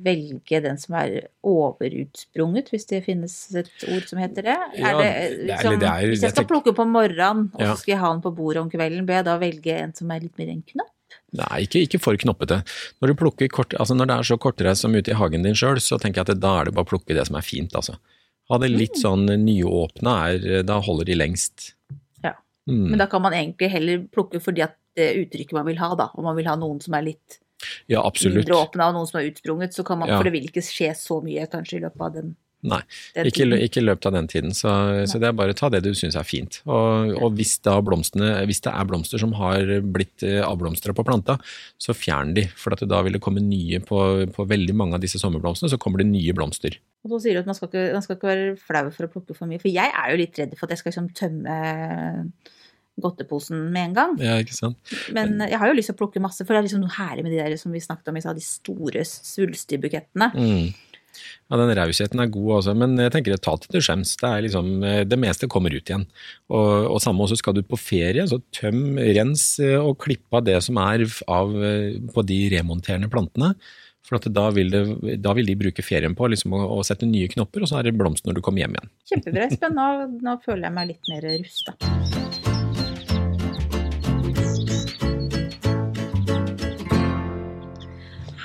velge 0.05 0.63
den 0.67 0.81
som 0.83 0.99
er 1.01 1.17
overutsprunget, 1.41 2.69
hvis 2.75 2.89
det 2.93 3.03
finnes 3.09 3.37
et 3.57 3.73
ord 3.89 4.07
som 4.11 4.21
heter 4.21 4.51
det? 4.51 4.59
Ja, 4.77 4.93
er 4.93 5.01
det, 5.01 5.13
liksom, 5.49 5.79
det 5.81 5.89
er- 5.89 6.09
hvis 6.13 6.27
jeg 6.27 6.37
skal 6.37 6.51
plukke 6.53 6.77
på 6.77 6.85
morgenen, 6.89 7.49
og 7.55 7.61
så 7.65 7.77
skal 7.81 7.95
jeg 7.97 8.03
ha 8.05 8.13
den 8.13 8.25
på 8.29 8.35
bordet 8.37 8.61
om 8.67 8.71
kvelden, 8.73 9.07
bør 9.09 9.23
jeg 9.23 9.31
da 9.31 9.39
velge 9.41 9.79
en 9.87 9.95
som 9.97 10.11
er 10.13 10.21
litt 10.27 10.37
mer 10.37 10.53
en 10.53 10.63
knapp? 10.75 10.92
Nei, 11.33 11.63
ikke, 11.65 11.87
ikke 11.87 12.01
for 12.03 12.19
knoppete. 12.21 12.59
Når 13.01 13.13
du 13.15 13.47
kort, 13.49 13.73
altså 13.81 13.97
når 13.97 14.11
det 14.11 14.17
er 14.19 14.29
så 14.29 14.37
kortreist 14.41 14.85
som 14.85 14.93
ute 14.95 15.15
i 15.15 15.17
hagen 15.17 15.47
din 15.47 15.57
sjøl, 15.57 15.81
så 15.81 15.97
tenker 16.01 16.21
jeg 16.21 16.29
at 16.29 16.33
det, 16.35 16.43
da 16.45 16.59
er 16.61 16.69
det 16.69 16.75
bare 16.77 16.85
å 16.85 16.91
plukke 16.91 17.17
det 17.17 17.25
som 17.29 17.39
er 17.41 17.47
fint, 17.47 17.73
altså. 17.79 17.97
Ha 18.51 18.59
det 18.61 18.69
litt 18.73 18.99
sånn 19.01 19.25
nyåpna, 19.25 20.17
er, 20.35 20.63
da 20.69 20.77
holder 20.85 21.09
de 21.09 21.17
lengst. 21.17 21.71
Ja. 22.25 22.35
Mm. 22.69 22.91
Men 22.91 23.01
da 23.01 23.07
kan 23.09 23.25
man 23.25 23.37
egentlig 23.37 23.71
heller 23.73 24.03
plukke 24.13 24.43
fordi 24.45 24.67
at 24.67 24.77
det 24.99 25.09
uttrykket 25.23 25.57
man 25.57 25.69
vil 25.71 25.81
ha, 25.81 25.95
da. 25.97 26.11
Om 26.19 26.29
man 26.29 26.37
vil 26.37 26.51
ha 26.51 26.59
noen 26.61 26.83
som 26.85 26.99
er 26.99 27.07
litt 27.07 27.39
Ja, 27.89 28.03
mindre 28.03 28.59
åpna 28.59 28.91
og 28.91 28.97
noen 28.99 29.09
som 29.09 29.21
er 29.23 29.31
utsprunget, 29.31 29.73
så 29.73 29.87
kan 29.87 30.01
man, 30.03 30.11
Ja. 30.11 30.19
for 30.19 30.29
det 30.29 30.35
vil 30.35 30.49
ikke 30.51 30.65
skje 30.67 30.91
så 30.99 31.23
mye 31.25 31.47
kanskje 31.49 31.79
i 31.79 31.85
løpet 31.87 32.03
av 32.03 32.13
den, 32.19 32.35
Nei, 32.63 32.79
ikke, 33.19 33.47
i 33.51 33.83
løpet 33.83 34.07
av 34.07 34.15
den 34.15 34.29
tiden. 34.31 34.53
Så, 34.55 34.71
så 35.11 35.19
det 35.19 35.27
er 35.29 35.35
bare 35.35 35.57
ta 35.59 35.67
det 35.73 35.81
du 35.83 35.91
syns 35.99 36.15
er 36.19 36.27
fint. 36.27 36.61
Og, 36.69 37.11
og 37.19 37.35
hvis, 37.39 37.57
da 37.65 37.75
hvis 37.83 38.63
det 38.63 38.71
er 38.71 38.87
blomster 38.87 39.19
som 39.19 39.35
har 39.41 39.67
blitt 39.83 40.23
eh, 40.27 40.39
avblomstra 40.47 40.95
på 40.95 41.05
planta, 41.07 41.41
så 41.83 41.97
fjern 41.97 42.37
de. 42.39 42.47
For 42.55 42.79
da 42.79 43.03
vil 43.03 43.19
det 43.19 43.23
komme 43.25 43.43
nye 43.43 43.83
på, 43.83 43.99
på 44.31 44.47
veldig 44.47 44.77
mange 44.79 44.99
av 44.99 45.03
disse 45.03 45.19
sommerblomstene, 45.23 45.73
så 45.73 45.81
kommer 45.83 46.05
det 46.05 46.11
nye 46.13 46.37
blomster. 46.39 46.79
Og 47.03 47.17
så 47.17 47.25
sier 47.25 47.35
du 47.35 47.43
at 47.43 47.51
man 47.51 47.59
skal, 47.59 47.73
ikke, 47.73 47.87
man 47.97 48.07
skal 48.07 48.19
ikke 48.19 48.31
være 48.31 48.49
flau 48.63 48.85
for 48.95 49.09
å 49.09 49.13
plukke 49.17 49.39
for 49.39 49.51
mye. 49.51 49.63
For 49.63 49.73
jeg 49.73 49.91
er 49.91 50.13
jo 50.13 50.23
litt 50.23 50.39
redd 50.39 50.55
for 50.55 50.69
at 50.69 50.77
jeg 50.77 50.85
skal 50.85 50.95
liksom 50.95 51.11
tømme 51.19 51.59
godteposen 53.03 53.59
med 53.73 53.89
en 53.89 53.97
gang. 53.97 54.17
Ja, 54.23 54.39
ikke 54.39 54.55
sant? 54.55 54.95
Men 55.17 55.41
jeg 55.49 55.59
har 55.59 55.71
jo 55.71 55.75
lyst 55.75 55.91
til 55.91 55.97
å 55.97 56.03
plukke 56.05 56.23
masse, 56.23 56.45
for 56.45 56.55
det 56.55 56.63
er 56.63 56.69
liksom 56.69 56.85
noe 56.85 56.95
herlig 56.95 57.27
med 57.27 57.35
de 57.35 57.43
der 57.43 57.59
som 57.59 57.75
vi 57.75 57.83
snakket 57.83 58.13
om 58.13 58.21
i 58.21 58.23
stad, 58.23 58.39
de 58.39 58.47
store 58.47 59.05
svulstige 59.09 59.83
bukettene. 59.83 60.31
Mm. 60.37 60.92
Ja, 61.51 61.59
den 61.61 61.75
rausheten 61.77 62.23
er 62.23 62.31
god, 62.33 62.51
også, 62.59 62.75
men 62.79 62.97
jeg 63.01 63.13
tenker 63.13 63.37
ta 63.37 63.55
til 63.61 63.77
du 63.77 63.85
skjems. 63.85 64.15
Det, 64.21 64.33
liksom, 64.47 64.73
eh, 64.89 65.03
det 65.09 65.19
meste 65.21 65.51
kommer 65.53 65.75
ut 65.75 65.85
igjen. 65.85 66.07
Og, 66.49 66.89
og 66.95 67.01
samme 67.05 67.27
også 67.27 67.39
skal 67.41 67.57
du 67.59 67.63
på 67.67 67.81
ferie, 67.81 68.25
så 68.29 68.41
tøm, 68.57 68.97
rens 68.97 69.47
eh, 69.63 69.77
og 69.77 69.99
klipp 70.03 70.33
av 70.33 70.47
det 70.49 70.59
som 70.65 70.81
er 70.81 71.05
av, 71.29 71.53
eh, 71.61 71.99
på 72.15 72.25
de 72.29 72.43
remonterende 72.57 73.11
plantene. 73.13 73.53
For 74.03 74.19
da 74.19 74.49
vil, 74.51 74.73
det, 74.73 75.19
da, 75.23 75.33
vil 75.37 75.47
de 75.47 75.55
bruke 75.61 75.85
ferien 75.87 76.17
på 76.19 76.27
liksom, 76.33 76.57
å, 76.57 76.65
å, 76.75 76.81
sette 76.87 77.07
nye 77.07 77.29
knopper, 77.31 77.63
og 77.63 77.71
så 77.71 77.79
er 77.79 77.87
det 77.87 77.95
blomst 77.97 78.27
når 78.27 78.39
du 78.39 78.43
kommer 78.45 78.65
hjem 78.65 78.75
igjen. 78.75 78.91
Kjempebra, 79.13 79.47
Espen. 79.47 79.79
Nå, 79.79 79.87
nå 80.27 80.35
føler 80.43 80.67
jeg 80.67 80.75
meg 80.75 80.91
litt 80.91 81.13
mer 81.13 81.29
rusta. 81.39 81.77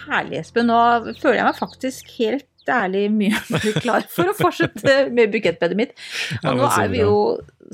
Herlig, 0.08 0.44
Espen. 0.44 0.70
Nå 0.70 0.78
føler 1.18 1.42
jeg 1.42 1.50
meg 1.50 1.60
faktisk 1.60 2.14
helt 2.20 2.48
ærlig 2.74 3.04
mye 3.14 3.74
klar 3.84 4.08
for 4.12 4.32
å 4.32 4.36
fortsette 4.38 4.96
med 5.14 5.34
bukettbedet 5.34 5.78
mitt. 5.80 5.94
Og 6.44 6.60
nå 6.60 6.72
er 6.72 6.92
vi 6.92 7.04
jo 7.04 7.20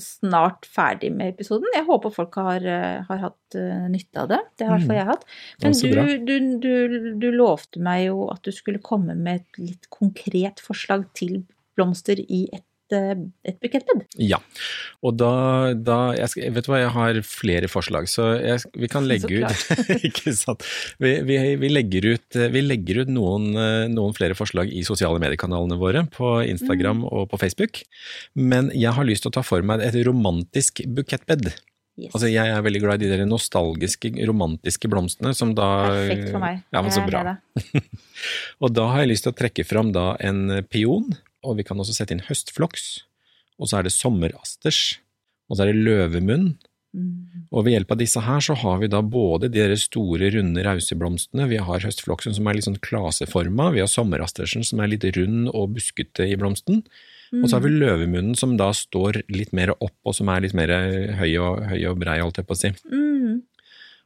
snart 0.01 0.65
ferdig 0.73 1.11
med 1.13 1.35
episoden. 1.35 1.69
Jeg 1.75 1.85
håper 1.87 2.13
folk 2.13 2.37
har, 2.41 2.65
har 3.07 3.23
hatt 3.27 3.57
uh, 3.57 3.85
nytte 3.93 4.23
av 4.23 4.31
det. 4.31 4.39
Det 4.57 4.67
har 4.67 4.73
i 4.73 4.81
hvert 4.81 4.87
fall 4.87 4.95
mm. 4.95 5.01
jeg 5.01 5.11
hatt. 5.11 5.25
Men 5.63 5.77
du, 5.77 6.13
du, 6.25 6.35
du, 6.63 7.09
du, 7.21 7.27
lovte 7.35 7.81
meg 7.83 8.07
jo 8.07 8.27
at 8.33 8.41
du 8.45 8.53
skulle 8.55 8.81
komme 8.83 9.15
med 9.17 9.43
et 9.43 9.61
litt 9.61 9.89
konkret 9.93 10.63
forslag 10.63 11.05
til 11.17 11.43
blomster 11.77 12.21
i 12.23 12.45
et 12.53 12.65
Eh, 12.93 13.23
et 13.49 13.57
bukettbed. 13.63 14.05
Ja, 14.21 14.39
og 15.03 15.17
da, 15.19 15.33
da 15.73 15.97
jeg, 16.17 16.51
Vet 16.55 16.67
du 16.67 16.71
hva, 16.71 16.81
jeg 16.83 16.93
har 16.95 17.19
flere 17.27 17.69
forslag, 17.71 18.07
så 18.11 18.29
jeg, 18.37 18.63
vi 18.79 18.89
kan 18.91 19.07
legge 19.11 19.43
ut 19.43 19.83
Ikke 20.09 20.35
sant. 20.37 20.65
Vi, 21.03 21.15
vi, 21.27 21.39
vi, 21.59 21.73
legger 21.73 22.13
ut, 22.13 22.39
vi 22.53 22.63
legger 22.63 23.03
ut 23.03 23.13
noen, 23.13 23.51
noen, 23.93 24.15
flere 24.17 24.37
forslag 24.37 24.71
i 24.71 24.85
sosiale 24.87 25.21
mediekanalene 25.23 25.79
våre, 25.79 26.05
på 26.13 26.37
Instagram 26.45 27.03
mm. 27.03 27.11
og 27.11 27.29
på 27.33 27.41
Facebook. 27.41 27.83
Men 28.37 28.71
jeg 28.75 28.95
har 28.95 29.07
lyst 29.07 29.25
til 29.25 29.33
å 29.33 29.37
ta 29.39 29.45
for 29.45 29.65
meg 29.65 29.83
et 29.85 29.97
romantisk 30.07 30.83
bukettbed. 30.95 31.53
Yes. 31.93 32.09
Altså, 32.09 32.29
jeg 32.31 32.49
er 32.49 32.63
veldig 32.65 32.79
glad 32.81 33.03
i 33.03 33.05
de 33.05 33.11
der 33.11 33.27
nostalgiske, 33.29 34.09
romantiske 34.25 34.89
blomstene 34.89 35.35
som 35.37 35.51
da 35.53 35.67
Perfekt 35.91 36.31
for 36.33 36.41
meg. 36.41 36.63
Ja, 36.73 36.81
men 36.81 36.93
så 36.95 37.03
bra. 37.05 37.35
og 38.63 38.73
da 38.73 38.87
har 38.89 39.03
jeg 39.03 39.11
lyst 39.11 39.27
til 39.27 39.33
å 39.33 39.37
trekke 39.37 39.65
fram 39.67 39.91
da 39.93 40.15
en 40.25 40.63
pion 40.73 41.13
og 41.43 41.59
vi 41.59 41.65
kan 41.67 41.79
også 41.79 41.95
sette 41.97 42.15
inn 42.15 42.25
høstfloks. 42.27 43.03
Og 43.61 43.69
så 43.69 43.79
er 43.79 43.87
det 43.87 43.95
sommerasters. 43.95 44.99
Og 45.49 45.57
så 45.57 45.65
er 45.65 45.71
det 45.71 45.83
løvemunn. 45.85 46.53
Mm. 46.93 47.47
Og 47.49 47.65
ved 47.65 47.73
hjelp 47.73 47.93
av 47.95 48.01
disse 48.03 48.21
her 48.21 48.43
så 48.45 48.55
har 48.61 48.77
vi 48.83 48.89
da 48.91 48.99
både 49.01 49.49
de 49.53 49.65
store, 49.81 50.29
runde 50.35 50.65
rauseblomstene, 50.65 51.47
vi 51.49 51.57
har 51.57 51.85
høstfloksen 51.85 52.35
som 52.37 52.47
er 52.47 52.57
litt 52.57 52.67
sånn 52.67 52.77
klaseforma, 52.85 53.71
vi 53.73 53.81
har 53.81 53.89
sommerastersen 53.89 54.65
som 54.67 54.83
er 54.83 54.91
litt 54.91 55.07
rund 55.17 55.49
og 55.49 55.73
buskete 55.73 56.27
i 56.29 56.37
blomsten. 56.37 56.83
Mm. 57.33 57.41
Og 57.41 57.47
så 57.47 57.57
har 57.57 57.65
vi 57.65 57.73
mm. 57.73 57.79
løvemunnen 57.81 58.37
som 58.37 58.53
da 58.61 58.69
står 58.77 59.23
litt 59.33 59.55
mer 59.57 59.73
opp, 59.79 59.95
og 60.05 60.13
som 60.13 60.29
er 60.29 60.45
litt 60.45 60.53
mer 60.57 60.73
høy 61.17 61.31
og, 61.41 61.63
høy 61.71 61.79
og 61.89 61.97
brei, 62.03 62.19
holdt 62.21 62.43
jeg 62.43 62.49
på 62.49 62.57
å 62.57 62.61
si. 62.61 62.73
Mm. 62.93 63.41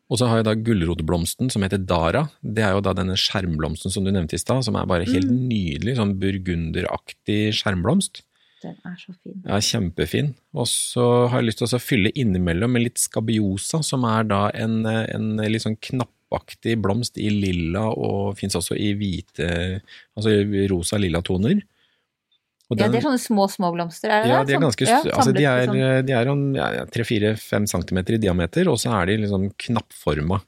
Og 0.08 0.22
så 0.22 0.30
har 0.30 0.40
jeg 0.40 0.48
da 0.48 0.56
gulrotblomsten 0.56 1.50
som 1.52 1.66
heter 1.66 1.82
Dara. 1.84 2.28
Det 2.40 2.64
er 2.64 2.78
jo 2.78 2.84
da 2.86 2.94
denne 2.96 3.18
skjermblomsten 3.20 3.92
som 3.92 4.06
du 4.06 4.14
nevnte 4.14 4.38
i 4.38 4.42
stad, 4.42 4.64
som 4.64 4.78
er 4.80 4.88
bare 4.88 5.08
helt 5.10 5.28
mm. 5.28 5.42
nydelig, 5.50 5.98
sånn 6.00 6.16
burgunderaktig 6.22 7.42
skjermblomst. 7.60 8.24
Den 8.64 8.78
er 8.88 8.96
så 8.98 9.14
fin. 9.20 9.38
Ja, 9.44 9.60
kjempefin. 9.62 10.32
Og 10.58 10.70
så 10.72 11.06
har 11.30 11.42
jeg 11.42 11.50
lyst 11.50 11.62
til 11.62 11.76
å 11.76 11.82
fylle 11.84 12.14
innimellom 12.18 12.74
med 12.74 12.88
litt 12.88 13.02
skabiosa, 13.02 13.84
som 13.86 14.08
er 14.10 14.30
da 14.32 14.46
en, 14.58 14.80
en 14.88 15.28
litt 15.44 15.66
sånn 15.66 15.78
knappaktig 15.90 16.78
blomst 16.82 17.20
i 17.22 17.30
lilla, 17.34 17.86
og 17.92 18.38
fins 18.40 18.58
også 18.58 18.80
i 18.80 18.94
hvite, 18.98 19.50
altså 20.18 20.34
rosa-lilla 20.72 21.22
toner. 21.26 21.62
Den, 22.68 22.82
ja, 22.82 22.88
det 22.92 23.00
er 23.00 23.06
sånne 23.06 23.22
små, 23.24 23.46
små 23.48 23.70
blomster, 23.72 24.12
er 24.12 24.26
det 24.26 24.32
ja, 24.34 24.40
det? 24.44 24.50
De 24.50 24.56
er 24.58 24.64
ganske, 24.66 24.88
ja, 24.90 25.00
altså 25.14 25.32
de 25.32 25.46
er, 25.48 26.02
de 26.04 26.16
er 26.18 26.28
om 26.28 26.42
tre-fire-fem 26.92 27.64
centimeter 27.72 28.18
i 28.18 28.20
diameter, 28.20 28.68
og 28.68 28.76
så 28.82 28.92
er 28.98 29.08
de 29.08 29.22
liksom 29.22 29.46
knappforma. 29.68 30.42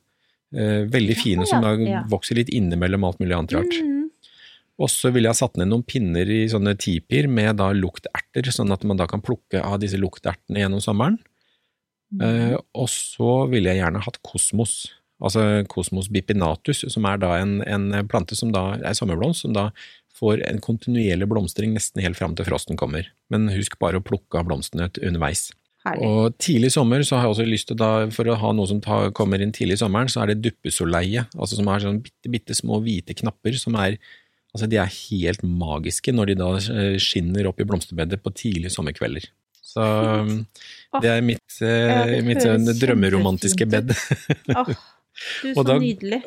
Eh, 0.49 0.84
veldig 0.89 1.15
fine, 1.15 1.45
som 1.45 1.62
da 1.62 1.75
vokser 2.10 2.39
litt 2.39 2.49
innimellom 2.49 3.05
alt 3.05 3.19
mulig 3.21 3.38
annet 3.38 3.55
rart. 3.55 3.79
Mm. 3.79 4.10
Og 4.79 4.89
så 4.89 5.12
ville 5.13 5.27
jeg 5.27 5.36
ha 5.36 5.41
satt 5.43 5.60
ned 5.60 5.69
noen 5.69 5.84
pinner 5.86 6.29
i 6.32 6.41
sånne 6.49 6.73
tipier 6.79 7.27
med 7.29 7.60
da 7.60 7.69
lukterter, 7.75 8.49
sånn 8.55 8.73
at 8.73 8.86
man 8.88 8.99
da 8.99 9.05
kan 9.12 9.21
plukke 9.23 9.62
av 9.62 9.77
disse 9.84 9.99
luktertene 9.99 10.63
gjennom 10.63 10.82
sommeren. 10.84 11.19
Mm. 12.15 12.23
Eh, 12.25 12.55
og 12.73 12.89
så 12.89 13.43
ville 13.51 13.69
jeg 13.69 13.84
gjerne 13.84 14.01
hatt 14.01 14.17
kosmos, 14.25 14.79
altså 15.21 15.43
kosmos 15.69 16.10
bipinatus, 16.10 16.86
som 16.89 17.05
er 17.05 17.21
da 17.21 17.36
en, 17.38 17.60
en 17.67 17.91
plante 18.10 18.38
som 18.39 18.53
da 18.55 18.71
er 18.79 18.97
sommerblomst, 18.97 19.45
som 19.45 19.53
da 19.53 19.69
får 20.19 20.43
en 20.49 20.60
kontinuerlig 20.63 21.27
blomstring 21.32 21.73
nesten 21.75 22.03
helt 22.03 22.19
fram 22.19 22.36
til 22.38 22.47
frosten 22.47 22.79
kommer. 22.79 23.08
Men 23.32 23.49
husk 23.53 23.79
bare 23.82 23.99
å 23.99 24.05
plukke 24.05 24.41
av 24.41 24.49
blomstene 24.49 24.89
underveis. 24.99 25.49
Herlig. 25.88 26.08
Og 26.08 26.38
tidlig 26.43 26.73
sommer 26.75 27.03
så 27.08 27.15
har 27.15 27.25
jeg 27.27 27.36
også 27.36 27.47
lyst 27.47 27.69
til 27.71 27.79
da, 27.79 27.91
for 28.12 28.27
å 28.27 28.38
ha 28.41 28.51
noe 28.55 28.67
som 28.67 28.82
tar, 28.84 29.13
kommer 29.15 29.39
inn 29.41 29.53
tidlig 29.55 29.77
i 29.77 29.84
sommeren, 29.84 30.12
så 30.12 30.23
er 30.23 30.34
det 30.34 30.41
duppesoleie. 30.43 31.23
Altså 31.39 31.60
som 31.60 31.69
er 31.71 31.86
sånn 31.86 32.01
bitte, 32.03 32.32
bitte 32.32 32.58
små 32.58 32.82
hvite 32.84 33.15
knapper 33.21 33.60
som 33.60 33.79
er 33.79 33.99
Altså 34.49 34.65
de 34.65 34.79
er 34.82 34.89
helt 34.89 35.43
magiske 35.45 36.10
når 36.10 36.32
de 36.32 36.36
da 36.39 36.47
eh, 36.58 36.95
skinner 36.97 37.45
opp 37.45 37.60
i 37.62 37.67
blomsterbedet 37.69 38.17
på 38.23 38.32
tidlige 38.34 38.73
sommerkvelder. 38.73 39.27
Så 39.62 39.84
det 41.03 41.12
er 41.12 41.21
mitt, 41.21 41.43
ja, 41.62 41.99
det 42.10 42.23
mitt 42.25 42.41
sånn 42.41 42.65
drømmeromantiske 42.65 43.67
bed. 43.69 43.93
oh, 44.58 44.71
Du, 45.41 45.49
og, 45.51 45.65
da, 45.67 45.75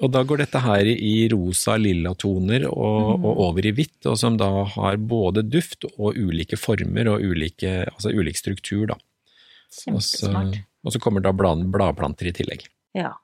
og 0.05 0.11
da 0.13 0.23
går 0.29 0.43
dette 0.43 0.61
her 0.61 0.89
i 0.93 1.15
rosa-lilla 1.33 2.13
toner 2.19 2.67
og, 2.69 2.99
mm. 3.19 3.25
og, 3.25 3.41
over 3.47 3.69
i 3.69 3.73
hvitt, 3.77 4.01
og 4.11 4.19
som 4.21 4.37
da 4.41 4.51
har 4.75 5.01
både 5.01 5.47
duft 5.49 5.87
og 5.93 6.19
ulike 6.19 6.59
former 6.61 7.15
og 7.15 7.25
ulike, 7.25 7.87
altså 7.89 8.13
ulik 8.13 8.37
struktur. 8.39 8.87
da. 8.93 8.99
Kjempesmart. 9.73 10.53
Og 10.53 10.61
så, 10.61 10.67
og 10.83 10.95
så 10.97 11.01
kommer 11.03 11.25
da 11.25 11.33
bladplanter 11.33 12.29
i 12.29 12.35
tillegg. 12.37 12.67
Ja. 12.99 13.15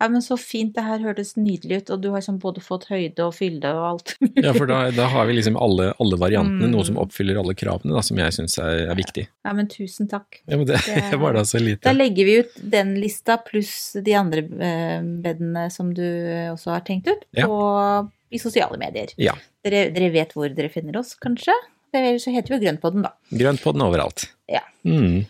Ja, 0.00 0.08
men 0.08 0.22
Så 0.24 0.36
fint, 0.40 0.72
det 0.74 0.82
her 0.86 1.02
hørtes 1.04 1.34
nydelig 1.36 1.82
ut, 1.82 1.90
og 1.92 2.00
du 2.00 2.08
har 2.08 2.22
liksom 2.22 2.38
både 2.40 2.62
fått 2.64 2.86
høyde 2.88 3.26
og 3.26 3.34
fylde 3.36 3.68
og 3.76 3.86
alt 3.90 4.14
ja, 4.46 4.54
for 4.56 4.70
da, 4.70 4.78
da, 4.96 5.08
har 5.12 5.28
vi 5.28 5.36
liksom 5.36 5.58
alle, 5.60 5.90
alle 6.00 6.18
variantene, 6.20 6.70
mm. 6.70 6.72
noe 6.72 6.86
som 6.88 6.96
oppfyller 7.02 7.40
alle 7.40 7.54
kravene, 7.58 7.92
da, 7.92 8.02
som 8.06 8.20
jeg 8.20 8.36
syns 8.36 8.56
er, 8.62 8.86
er, 8.86 8.96
viktig. 8.96 9.26
Ja, 9.44 9.52
men 9.56 9.68
tusen 9.68 10.08
takk. 10.08 10.40
Ja, 10.46 10.56
men 10.56 10.64
det, 10.70 10.80
det 10.86 11.20
var 11.24 11.36
da 11.36 11.44
så 11.48 11.60
lite. 11.60 11.84
Da 11.84 11.92
legger 11.92 12.28
vi 12.28 12.38
ut 12.40 12.56
den 12.76 12.94
lista 13.00 13.36
pluss 13.44 13.74
de 14.00 14.16
andre 14.16 14.46
eh, 14.70 15.04
bedene 15.24 15.66
som 15.74 15.92
du 15.96 16.06
også 16.54 16.72
har 16.78 16.86
tenkt 16.86 17.10
ut, 17.10 17.26
på, 17.36 17.60
ja. 17.60 18.00
i 18.32 18.40
sosiale 18.40 18.80
medier. 18.80 19.12
Ja. 19.20 19.36
Dere, 19.66 19.90
dere, 19.92 20.08
vet 20.14 20.32
hvor 20.36 20.48
dere 20.48 20.72
finner 20.72 20.96
oss, 21.02 21.12
kanskje? 21.20 21.54
Det, 21.92 22.04
så 22.22 22.32
heter 22.32 22.54
vi 22.54 22.62
Grøntpodden, 22.64 23.04
da. 23.04 23.12
Grøntpodden 23.36 23.84
overalt. 23.84 24.30
Ja. 24.48 24.64
Mm. 24.86 25.26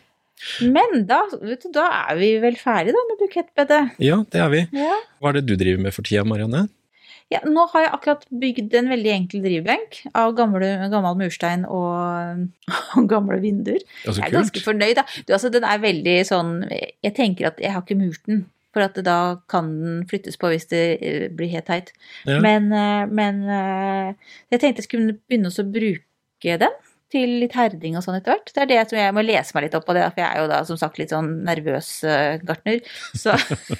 Men 0.65 1.05
da, 1.09 1.23
du, 1.31 1.55
da, 1.75 1.87
er 2.11 2.19
vi 2.21 2.35
vel 2.43 2.59
ferdige 2.61 2.97
da 2.97 3.07
med 3.09 3.23
bukettbedet? 3.23 3.81
Ja, 4.03 4.21
det 4.33 4.43
er 4.43 4.53
vi. 4.53 4.67
Ja. 4.77 4.99
Hva 5.21 5.33
er 5.33 5.41
det 5.41 5.49
du 5.51 5.57
driver 5.61 5.83
med 5.85 5.97
for 5.97 6.07
tida, 6.07 6.25
Marianne? 6.29 6.67
Ja, 7.31 7.39
nå 7.47 7.63
har 7.71 7.85
jeg 7.85 7.91
akkurat 7.95 8.25
bygd 8.43 8.73
en 8.75 8.89
veldig 8.91 9.11
enkel 9.15 9.43
drivbenk 9.45 10.01
av 10.19 10.33
gamle, 10.39 10.71
gammel 10.91 11.19
murstein 11.21 11.63
og, 11.63 12.49
og 12.99 13.11
gamle 13.11 13.39
vinduer. 13.43 13.85
Ja, 14.03 14.17
jeg 14.17 14.25
er 14.27 14.39
ganske 14.41 14.63
fornøyd, 14.65 14.97
da. 14.99 15.05
Du, 15.23 15.37
altså, 15.37 15.53
den 15.55 15.67
er 15.67 15.83
veldig 15.83 16.17
sånn 16.27 16.57
Jeg 16.71 17.15
tenker 17.15 17.53
at 17.53 17.63
jeg 17.63 17.71
har 17.77 17.87
ikke 17.87 18.01
murt 18.01 18.25
den. 18.27 18.49
For 18.75 18.87
at 18.87 18.99
da 19.03 19.41
kan 19.51 19.71
den 19.83 20.03
flyttes 20.11 20.39
på 20.39 20.51
hvis 20.53 20.69
det 20.71 20.83
eh, 21.03 21.25
blir 21.35 21.51
helt 21.51 21.67
teit. 21.67 21.89
Ja. 22.23 22.39
Men, 22.43 22.69
eh, 22.75 23.07
men, 23.11 23.41
eh, 23.51 24.37
jeg 24.55 24.63
tenkte 24.63 24.83
jeg 24.83 24.87
skulle 24.87 25.17
begynne 25.27 25.51
å 25.51 25.67
bruke 25.67 26.59
den 26.63 26.77
til 27.13 27.37
litt 27.43 27.57
herding 27.59 27.99
og 27.99 28.05
sånn 28.05 28.19
etter 28.21 28.37
hvert. 28.37 28.53
Det 28.55 28.63
er 28.65 28.71
det 28.71 28.79
jeg 28.79 28.91
tror 28.91 29.01
jeg 29.03 29.17
må 29.17 29.25
lese 29.27 29.57
meg 29.57 29.67
litt 29.67 29.77
opp 29.79 29.87
på 29.89 29.97
det, 29.97 30.07
for 30.13 30.23
jeg 30.23 30.29
er 30.29 30.43
jo 30.43 30.49
da 30.53 30.63
som 30.69 30.79
sagt 30.81 31.01
litt 31.01 31.13
sånn 31.15 31.33
nervøs 31.47 31.91
uh, 32.07 32.39
gartner. 32.47 32.81
Så, 33.19 33.35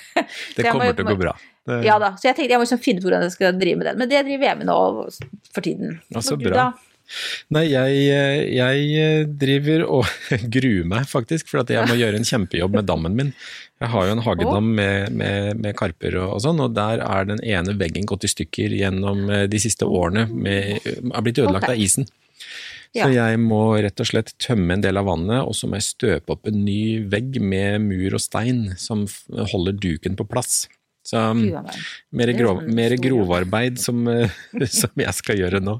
det 0.57 0.67
kommer 0.67 0.93
til 0.93 1.07
å 1.07 1.15
gå 1.15 1.23
bra. 1.23 1.35
Det... 1.69 1.83
Ja 1.87 1.99
da, 2.03 2.15
så 2.19 2.31
jeg 2.31 2.39
tenkte 2.39 2.55
jeg 2.55 2.61
må 2.61 2.67
liksom 2.67 2.83
finne 2.83 3.03
ut 3.03 3.07
hvordan 3.07 3.27
jeg 3.27 3.35
skal 3.37 3.59
drive 3.59 3.81
med 3.81 3.91
den. 3.91 3.99
Men 4.03 4.13
det 4.13 4.23
driver 4.27 4.51
jeg 4.51 4.61
med 4.63 4.71
nå 4.71 4.79
for 5.55 5.67
tiden. 5.67 5.99
Ja, 6.11 6.25
så 6.25 6.39
bra. 6.41 6.71
Nei, 7.51 7.65
jeg, 7.73 8.03
jeg, 8.55 9.25
driver 9.41 9.83
og 9.99 10.11
gruer 10.55 10.87
meg 10.91 11.09
faktisk, 11.11 11.49
for 11.51 11.65
at 11.65 11.73
jeg 11.75 11.89
må 11.91 11.99
gjøre 11.99 12.21
en 12.21 12.27
kjempejobb 12.27 12.79
med 12.79 12.87
dammen 12.91 13.17
min. 13.19 13.33
Jeg 13.81 13.93
har 13.95 14.07
jo 14.07 14.15
en 14.15 14.23
hagedam 14.25 14.71
med, 14.77 15.11
med, 15.17 15.61
med 15.65 15.77
karper 15.79 16.19
og, 16.21 16.37
og, 16.37 16.41
sånn, 16.45 16.61
og 16.63 16.75
der 16.77 17.03
er 17.03 17.29
den 17.31 17.43
ene 17.43 17.75
veggen 17.81 18.07
gått 18.09 18.27
i 18.29 18.31
stykker 18.31 18.77
gjennom 18.77 19.25
eh, 19.33 19.47
de 19.51 19.61
siste 19.63 19.89
årene. 19.89 20.27
Med, 20.31 20.85
er 20.85 21.25
blitt 21.25 21.41
ødelagt 21.41 21.65
okay. 21.65 21.79
av 21.79 21.87
isen. 21.87 22.11
Ja. 22.97 23.07
Så 23.07 23.15
jeg 23.15 23.39
må 23.39 23.61
rett 23.79 24.03
og 24.03 24.09
slett 24.09 24.33
tømme 24.43 24.75
en 24.75 24.83
del 24.83 24.99
av 24.99 25.07
vannet, 25.07 25.45
og 25.45 25.55
så 25.55 25.69
må 25.71 25.79
jeg 25.79 25.87
støpe 25.93 26.35
opp 26.35 26.49
en 26.51 26.59
ny 26.65 27.07
vegg 27.11 27.39
med 27.39 27.85
mur 27.87 28.17
og 28.19 28.23
stein 28.23 28.73
som 28.81 29.05
holder 29.53 29.79
duken 29.79 30.19
på 30.19 30.27
plass. 30.27 30.65
Så 31.07 31.21
mer, 31.35 32.33
grov, 32.37 32.67
mer 32.69 32.95
grovarbeid 33.01 33.79
som, 33.81 34.03
som, 34.81 34.91
jeg 35.01 35.17
skal 35.17 35.39
gjøre 35.41 35.63
nå. 35.65 35.79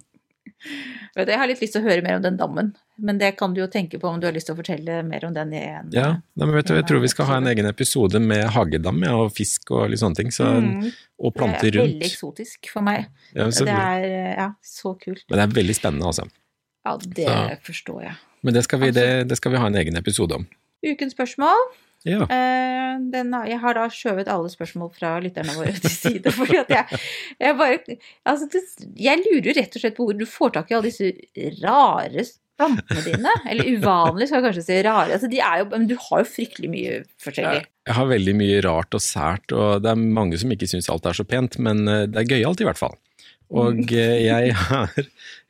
Jeg 1.19 1.37
har 1.37 1.51
litt 1.51 1.61
lyst 1.61 1.75
til 1.75 1.83
å 1.83 1.89
høre 1.89 2.03
mer 2.05 2.21
om 2.21 2.25
den 2.25 2.39
dammen, 2.39 2.71
men 3.03 3.19
det 3.19 3.33
kan 3.39 3.53
du 3.55 3.61
jo 3.61 3.69
tenke 3.71 3.99
på 4.01 4.09
om 4.09 4.21
du 4.23 4.29
har 4.29 4.35
lyst 4.35 4.47
til 4.49 4.55
å 4.55 4.61
fortelle 4.61 5.01
mer 5.05 5.27
om 5.27 5.35
den 5.35 5.53
i 5.59 5.63
en 5.67 5.91
Ja, 5.95 6.09
men 6.39 6.55
vet 6.55 6.71
du, 6.71 6.77
jeg 6.79 6.87
tror 6.89 7.03
vi 7.03 7.11
skal 7.11 7.27
ha 7.29 7.39
en 7.41 7.51
egen 7.51 7.67
episode 7.69 8.23
med 8.23 8.47
hagedam 8.55 9.03
ja, 9.05 9.17
og 9.19 9.35
fisk 9.35 9.75
og 9.75 9.91
litt 9.91 10.03
sånne 10.03 10.23
ting. 10.23 10.31
Så, 10.35 10.47
Mm, 10.61 10.93
og 11.21 11.35
planter 11.35 11.67
Det 11.69 11.75
er 11.75 11.83
veldig 11.83 12.07
eksotisk 12.07 12.71
for 12.73 12.87
meg. 12.87 13.11
Ja, 13.35 13.51
Det 13.51 13.69
er 13.69 14.07
ja, 14.39 14.53
så 14.63 14.95
kult. 14.95 15.27
men 15.29 15.41
det 15.41 15.45
er 15.49 15.59
veldig 15.59 15.77
spennende, 15.77 16.07
altså. 16.07 16.31
Ja, 16.87 16.97
det 17.03 17.29
Så- 17.29 17.61
forstår 17.69 18.03
jeg. 18.09 18.17
Men 18.43 18.57
det 18.57 18.65
skal, 18.65 18.81
vi, 18.81 18.91
det, 18.97 19.29
det 19.29 19.37
skal 19.37 19.53
vi 19.53 19.61
ha 19.61 19.69
en 19.69 19.77
egen 19.77 19.97
episode 20.01 20.35
om. 20.39 20.47
Ukens 20.87 21.13
spørsmål. 21.13 21.59
Ja. 22.09 22.25
Uh, 22.25 22.95
den, 23.13 23.35
jeg 23.45 23.59
har 23.61 23.77
da 23.77 23.85
skjøvet 23.93 24.31
alle 24.33 24.49
spørsmål 24.49 24.89
fra 24.97 25.19
lytterne 25.21 25.53
våre 25.59 25.75
til 25.77 25.93
side. 25.93 26.33
fordi 26.39 26.57
at 26.63 26.73
jeg, 26.73 27.01
jeg 27.37 27.57
bare 27.59 27.99
altså 28.25 28.49
det, 28.49 28.63
Jeg 28.97 29.21
lurer 29.27 29.59
rett 29.61 29.77
og 29.77 29.83
slett 29.83 29.99
på 29.99 30.07
hvor 30.09 30.17
du 30.17 30.25
får 30.25 30.55
tak 30.57 30.73
i 30.73 30.79
alle 30.79 30.89
disse 30.89 31.13
rare 31.61 32.25
plantene 32.61 33.05
dine. 33.05 33.35
Eller 33.49 33.71
uvanlige, 33.77 34.31
skal 34.31 34.41
jeg 34.41 34.47
kanskje 34.49 34.65
si. 34.67 34.79
Rare. 34.87 35.13
Altså, 35.17 35.31
de 35.33 35.41
jo, 35.41 35.69
men 35.73 35.87
du 35.91 35.97
har 36.09 36.25
jo 36.25 36.29
fryktelig 36.29 36.73
mye 36.73 36.97
forskjellig. 37.23 37.63
Jeg 37.91 37.97
har 37.97 38.11
veldig 38.11 38.35
mye 38.39 38.65
rart 38.67 38.97
og 38.97 39.05
sært, 39.05 39.55
og 39.57 39.85
det 39.85 39.93
er 39.93 40.03
mange 40.21 40.41
som 40.41 40.53
ikke 40.55 40.69
syns 40.71 40.91
alt 40.93 41.09
er 41.09 41.17
så 41.17 41.27
pent, 41.29 41.59
men 41.63 41.85
eh, 41.89 42.07
det 42.11 42.23
er 42.23 42.33
gøyalt 42.35 42.61
i 42.63 42.69
hvert 42.69 42.81
fall. 42.81 42.97
Og 43.51 43.93
eh, 43.97 44.29
jeg 44.29 44.55
har, 44.55 44.93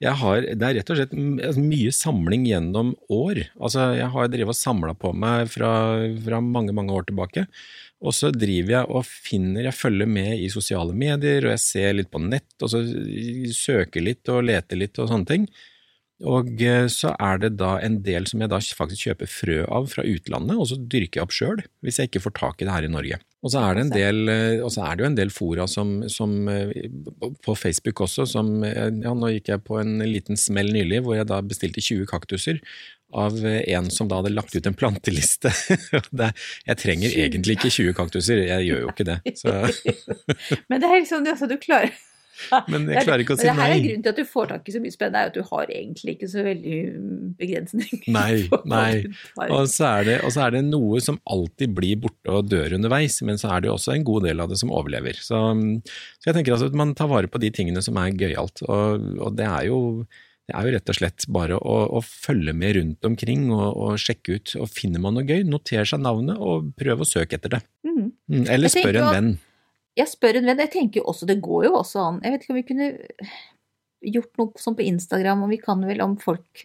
jeg 0.00 0.16
har 0.22 0.46
Det 0.48 0.66
er 0.66 0.78
rett 0.78 0.92
og 0.92 1.00
slett 1.00 1.12
altså, 1.12 1.64
mye 1.64 1.92
samling 1.94 2.46
gjennom 2.48 2.94
år. 3.12 3.42
Altså, 3.60 3.90
jeg 3.98 4.08
har 4.14 4.32
drevet 4.32 4.56
og 4.56 4.60
samla 4.60 4.96
på 4.96 5.12
meg 5.12 5.50
fra, 5.52 5.72
fra 6.24 6.40
mange, 6.44 6.74
mange 6.76 6.96
år 6.96 7.08
tilbake. 7.10 7.46
Og 8.00 8.16
så 8.16 8.30
driver 8.32 8.78
jeg 8.78 8.88
og 8.88 9.04
finner 9.04 9.66
Jeg 9.68 9.76
følger 9.76 10.08
med 10.08 10.40
i 10.40 10.48
sosiale 10.52 10.94
medier, 10.96 11.44
og 11.44 11.52
jeg 11.52 11.64
ser 11.66 11.98
litt 11.98 12.10
på 12.12 12.22
nett, 12.24 12.48
og 12.62 12.72
så 12.72 12.80
søker 13.52 14.06
litt 14.06 14.30
og 14.32 14.46
leter 14.48 14.80
litt 14.80 14.96
og 15.02 15.10
sånne 15.10 15.28
ting. 15.28 15.50
Og 16.28 16.60
eh, 16.60 16.84
så 16.92 17.14
er 17.16 17.40
det 17.40 17.54
da 17.60 17.78
en 17.80 18.00
del 18.04 18.26
som 18.28 18.42
jeg 18.42 18.52
da 18.52 18.58
faktisk 18.60 19.08
kjøper 19.08 19.30
frø 19.30 19.58
av 19.72 19.88
fra 19.88 20.04
utlandet, 20.04 20.58
og 20.58 20.68
så 20.68 20.76
dyrker 20.76 21.20
jeg 21.20 21.24
opp 21.24 21.32
sjøl, 21.34 21.62
hvis 21.84 22.00
jeg 22.00 22.10
ikke 22.10 22.24
får 22.26 22.34
tak 22.36 22.60
i 22.60 22.68
det 22.68 22.74
her 22.74 22.88
i 22.88 22.92
Norge. 22.92 23.20
Og 23.40 23.54
så 23.54 23.62
er 23.64 23.76
det 23.76 23.84
en 23.86 23.92
del, 23.94 24.20
eh, 24.28 24.66
så 24.68 24.84
er 24.84 24.96
det 24.96 25.04
jo 25.04 25.08
en 25.08 25.16
del 25.16 25.32
fora 25.32 25.64
som, 25.70 25.94
som 26.12 26.34
eh, 26.52 26.90
på 27.40 27.56
Facebook 27.56 28.04
også, 28.04 28.28
som 28.28 28.52
Ja, 28.60 29.14
nå 29.16 29.30
gikk 29.32 29.48
jeg 29.48 29.64
på 29.64 29.78
en 29.80 29.96
liten 30.04 30.36
smell 30.36 30.68
nylig 30.74 31.00
hvor 31.06 31.16
jeg 31.16 31.28
da 31.30 31.40
bestilte 31.40 31.80
20 31.80 32.04
kaktuser 32.10 32.60
av 33.16 33.40
en 33.42 33.88
som 33.90 34.06
da 34.06 34.20
hadde 34.20 34.34
lagt 34.34 34.54
ut 34.54 34.68
en 34.68 34.76
planteliste. 34.76 35.50
jeg 36.68 36.78
trenger 36.78 37.16
egentlig 37.24 37.56
ikke 37.56 37.72
20 37.72 37.96
kaktuser, 37.96 38.44
jeg 38.44 38.68
gjør 38.68 38.84
jo 38.84 38.92
ikke 38.92 39.08
det. 39.08 39.18
Så, 39.40 39.56
Men 40.70 40.82
det 40.82 40.86
er 40.86 41.00
liksom 41.00 41.24
det, 41.24 41.34
altså, 41.34 41.48
du 41.50 41.56
klarer 41.58 41.96
men 42.72 42.86
jeg 42.88 43.00
er- 43.00 43.06
klarer 43.08 43.24
ikke 43.24 43.36
å 43.36 43.40
si 43.40 43.46
nei. 43.48 43.54
det 43.54 43.60
her 43.62 43.74
er 43.74 43.82
grunnen 43.84 44.04
til 44.06 44.12
at 44.14 44.20
du 44.20 44.24
får 44.30 44.48
tak 44.52 44.68
i 44.70 44.74
så 44.76 44.80
mye 44.84 44.94
spennende, 44.94 45.22
er 45.24 45.30
at 45.32 45.36
du 45.36 45.42
har 45.50 45.72
egentlig 45.74 46.14
ikke 46.16 46.30
så 46.32 46.44
veldig 46.46 46.78
begrensninger. 47.40 48.06
Nei, 48.18 48.48
nei. 48.64 48.92
Og 49.50 49.68
så, 49.70 49.90
det, 50.06 50.16
og 50.26 50.32
så 50.34 50.46
er 50.46 50.56
det 50.58 50.64
noe 50.68 51.00
som 51.04 51.20
alltid 51.30 51.74
blir 51.76 52.00
borte 52.04 52.32
og 52.40 52.48
dør 52.50 52.74
underveis, 52.78 53.20
men 53.26 53.38
så 53.40 53.52
er 53.54 53.62
det 53.64 53.70
jo 53.70 53.76
også 53.76 53.94
en 53.96 54.06
god 54.08 54.26
del 54.28 54.40
av 54.44 54.50
det 54.52 54.58
som 54.60 54.72
overlever. 54.74 55.18
Så, 55.20 55.38
så 56.20 56.30
jeg 56.30 56.36
tenker 56.38 56.56
altså 56.56 56.70
at 56.70 56.78
man 56.80 56.94
tar 56.98 57.10
vare 57.12 57.30
på 57.30 57.40
de 57.42 57.50
tingene 57.54 57.82
som 57.84 57.98
er 58.00 58.12
gøyalt, 58.16 58.62
og, 58.68 59.06
og 59.20 59.36
det 59.38 59.46
er 59.48 59.70
jo 59.70 59.80
det 60.50 60.56
er 60.58 60.66
jo 60.66 60.70
rett 60.74 60.90
og 60.90 60.96
slett 60.98 61.24
bare 61.30 61.56
å, 61.62 61.74
å 61.94 62.00
følge 62.02 62.50
med 62.58 62.74
rundt 62.74 63.06
omkring 63.06 63.44
og, 63.54 63.68
og 63.70 64.00
sjekke 64.02 64.34
ut. 64.34 64.54
og 64.58 64.66
Finner 64.74 64.98
man 64.98 65.14
noe 65.14 65.22
gøy, 65.22 65.44
noter 65.46 65.86
seg 65.86 66.00
navnet 66.02 66.40
og 66.42 66.72
prøv 66.80 67.04
å 67.04 67.06
søke 67.06 67.38
etter 67.38 67.52
det. 67.54 67.60
Mhm. 67.86 68.08
Mm, 68.30 68.42
Eller 68.50 68.72
spør 68.72 68.98
en 68.98 69.08
venn. 69.14 69.28
Jeg 70.00 70.08
spør 70.10 70.38
en 70.40 70.48
venn, 70.50 70.62
jeg 70.64 70.72
tenker 70.72 71.00
jo 71.02 71.08
også, 71.12 71.26
det 71.28 71.38
går 71.44 71.66
jo 71.68 71.74
også 71.82 72.00
an 72.06 72.20
Jeg 72.24 72.32
vet 72.34 72.44
ikke 72.46 72.54
om 72.54 72.60
vi 72.60 72.66
kunne 72.70 72.88
gjort 74.14 74.38
noe 74.40 74.60
sånn 74.60 74.76
på 74.78 74.84
Instagram, 74.88 75.42
og 75.44 75.50
vi 75.52 75.58
kan 75.60 75.82
vel 75.84 76.00
om 76.04 76.14
folk 76.20 76.64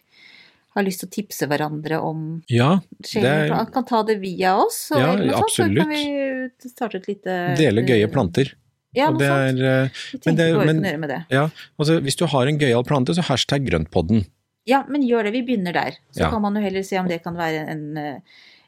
har 0.76 0.84
lyst 0.84 1.00
til 1.02 1.08
å 1.08 1.12
tipse 1.14 1.46
hverandre 1.48 1.98
om 2.04 2.22
Ja, 2.52 2.78
skjegg, 3.04 3.24
Er... 3.52 3.66
kan 3.72 3.84
ta 3.88 4.02
det 4.08 4.18
via 4.20 4.54
oss. 4.60 4.90
og- 4.92 5.00
Ja, 5.00 5.12
sånt, 5.16 5.32
absolutt. 5.40 5.78
Så 5.78 5.82
kan 5.82 5.88
vi 5.92 6.70
starte 6.72 6.94
et 7.00 7.08
lite 7.08 7.36
dele 7.56 7.84
gøye 7.84 8.08
planter. 8.12 8.52
Ja, 8.96 9.10
noe 9.10 9.20
er, 9.24 9.52
sånt. 9.52 9.60
eh, 9.60 9.88
Vi 10.12 10.18
tenker 10.18 10.36
det- 10.36 10.54
på 10.54 10.60
å 10.60 10.66
gjøre 10.66 10.98
med 11.00 11.08
det. 11.10 11.20
ja, 11.30 11.48
altså 11.78 12.00
Hvis 12.00 12.16
du 12.16 12.26
har 12.26 12.46
en 12.46 12.58
gøyal 12.58 12.84
plante, 12.84 13.12
så 13.14 13.22
hashtag 13.22 13.66
grøntpodden. 13.68 14.26
Ja, 14.66 14.82
men 14.88 15.02
gjør 15.02 15.24
det. 15.24 15.32
Vi 15.32 15.42
begynner 15.42 15.72
der. 15.72 15.92
Så 16.12 16.20
Ja. 16.24 16.30
kan 16.30 16.42
man 16.42 16.54
jo 16.56 16.60
heller 16.62 16.82
se 16.82 16.96
om 16.98 17.06
det 17.06 17.22
kan 17.22 17.36
være 17.36 17.68
en, 17.68 17.96
eh, 17.96 18.18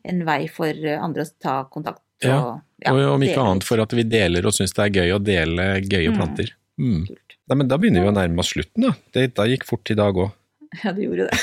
en 0.04 0.24
vei 0.24 0.46
for 0.46 0.66
andre 0.68 1.24
å 1.24 1.30
ta 1.40 1.64
kontakt. 1.64 2.00
Og, 2.22 2.28
ja, 2.28 2.60
og 2.86 3.00
om 3.16 3.22
ikke 3.26 3.42
annet 3.42 3.64
for 3.66 3.80
at 3.82 3.90
vi 3.96 4.04
deler 4.06 4.46
og 4.46 4.54
syns 4.54 4.72
det 4.76 4.84
er 4.84 4.94
gøy 5.00 5.10
å 5.16 5.22
dele 5.22 5.64
gøye 5.82 6.10
Mm. 6.12 6.16
planter. 6.20 6.48
Mm. 6.78 7.02
Nei, 7.48 7.56
men 7.56 7.66
da 7.68 7.76
begynner 7.80 8.02
vi 8.04 8.10
å 8.12 8.14
nærme 8.14 8.38
oss 8.44 8.52
slutten, 8.54 8.82
da. 8.86 8.92
Det, 9.12 9.32
da 9.34 9.42
gikk 9.50 9.64
fort 9.66 9.90
i 9.90 9.94
dag 9.98 10.14
òg. 10.14 10.30
Ja, 10.84 10.92
det 10.92 11.02
gjorde 11.06 11.24
det. 11.30 11.38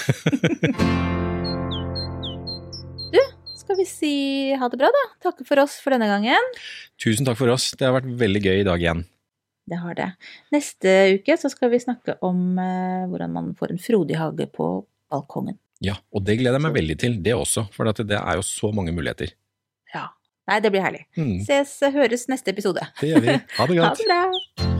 du, 3.15 3.19
skal 3.57 3.77
vi 3.79 3.85
si 3.89 4.13
ha 4.53 4.69
det 4.69 4.77
bra, 4.79 4.89
da? 4.93 5.03
Takke 5.27 5.45
for 5.47 5.61
oss 5.63 5.79
for 5.83 5.95
denne 5.95 6.07
gangen. 6.09 6.49
Tusen 7.01 7.25
takk 7.27 7.39
for 7.39 7.51
oss. 7.53 7.71
Det 7.75 7.87
har 7.87 7.95
vært 7.97 8.09
veldig 8.21 8.41
gøy 8.45 8.57
i 8.61 8.67
dag 8.67 8.79
igjen. 8.83 9.03
Det 9.65 9.79
har 9.81 9.93
det. 9.97 10.09
Neste 10.53 10.91
uke 11.17 11.37
så 11.41 11.49
skal 11.49 11.71
vi 11.73 11.79
snakke 11.81 12.19
om 12.25 12.57
eh, 12.61 13.05
hvordan 13.09 13.31
man 13.33 13.47
får 13.57 13.73
en 13.73 13.81
frodig 13.81 14.19
hage 14.21 14.45
på 14.53 14.67
balkongen. 15.11 15.57
Ja, 15.83 15.95
og 16.13 16.23
det 16.27 16.37
gleder 16.39 16.59
jeg 16.59 16.65
meg 16.67 16.75
veldig 16.77 16.97
til, 17.01 17.17
det 17.25 17.33
også. 17.35 17.65
For 17.73 17.89
det 17.89 18.13
er 18.19 18.37
jo 18.37 18.43
så 18.45 18.69
mange 18.75 18.93
muligheter. 18.95 19.33
Nei, 20.45 20.59
det 20.61 20.71
blir 20.71 20.83
herlig. 20.85 21.05
Mm, 21.17 21.39
Ses, 21.45 21.79
høres 21.93 22.27
neste 22.29 22.53
episode. 22.53 22.85
det 23.01 23.09
gjør 23.13 23.25
vi. 23.25 23.39
Ha 23.57 23.67
det 23.71 23.79
godt. 23.81 24.05
Ha 24.05 24.05
det 24.05 24.09
bra. 24.09 24.75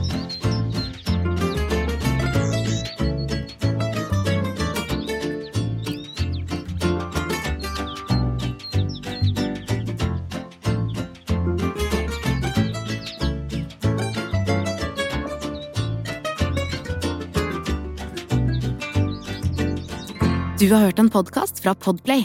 Du 20.58 20.72
har 20.72 20.80
hørt 20.80 20.98
en 20.98 21.10
podkast 21.10 21.60
fra 21.62 21.74
Podplay. 21.74 22.24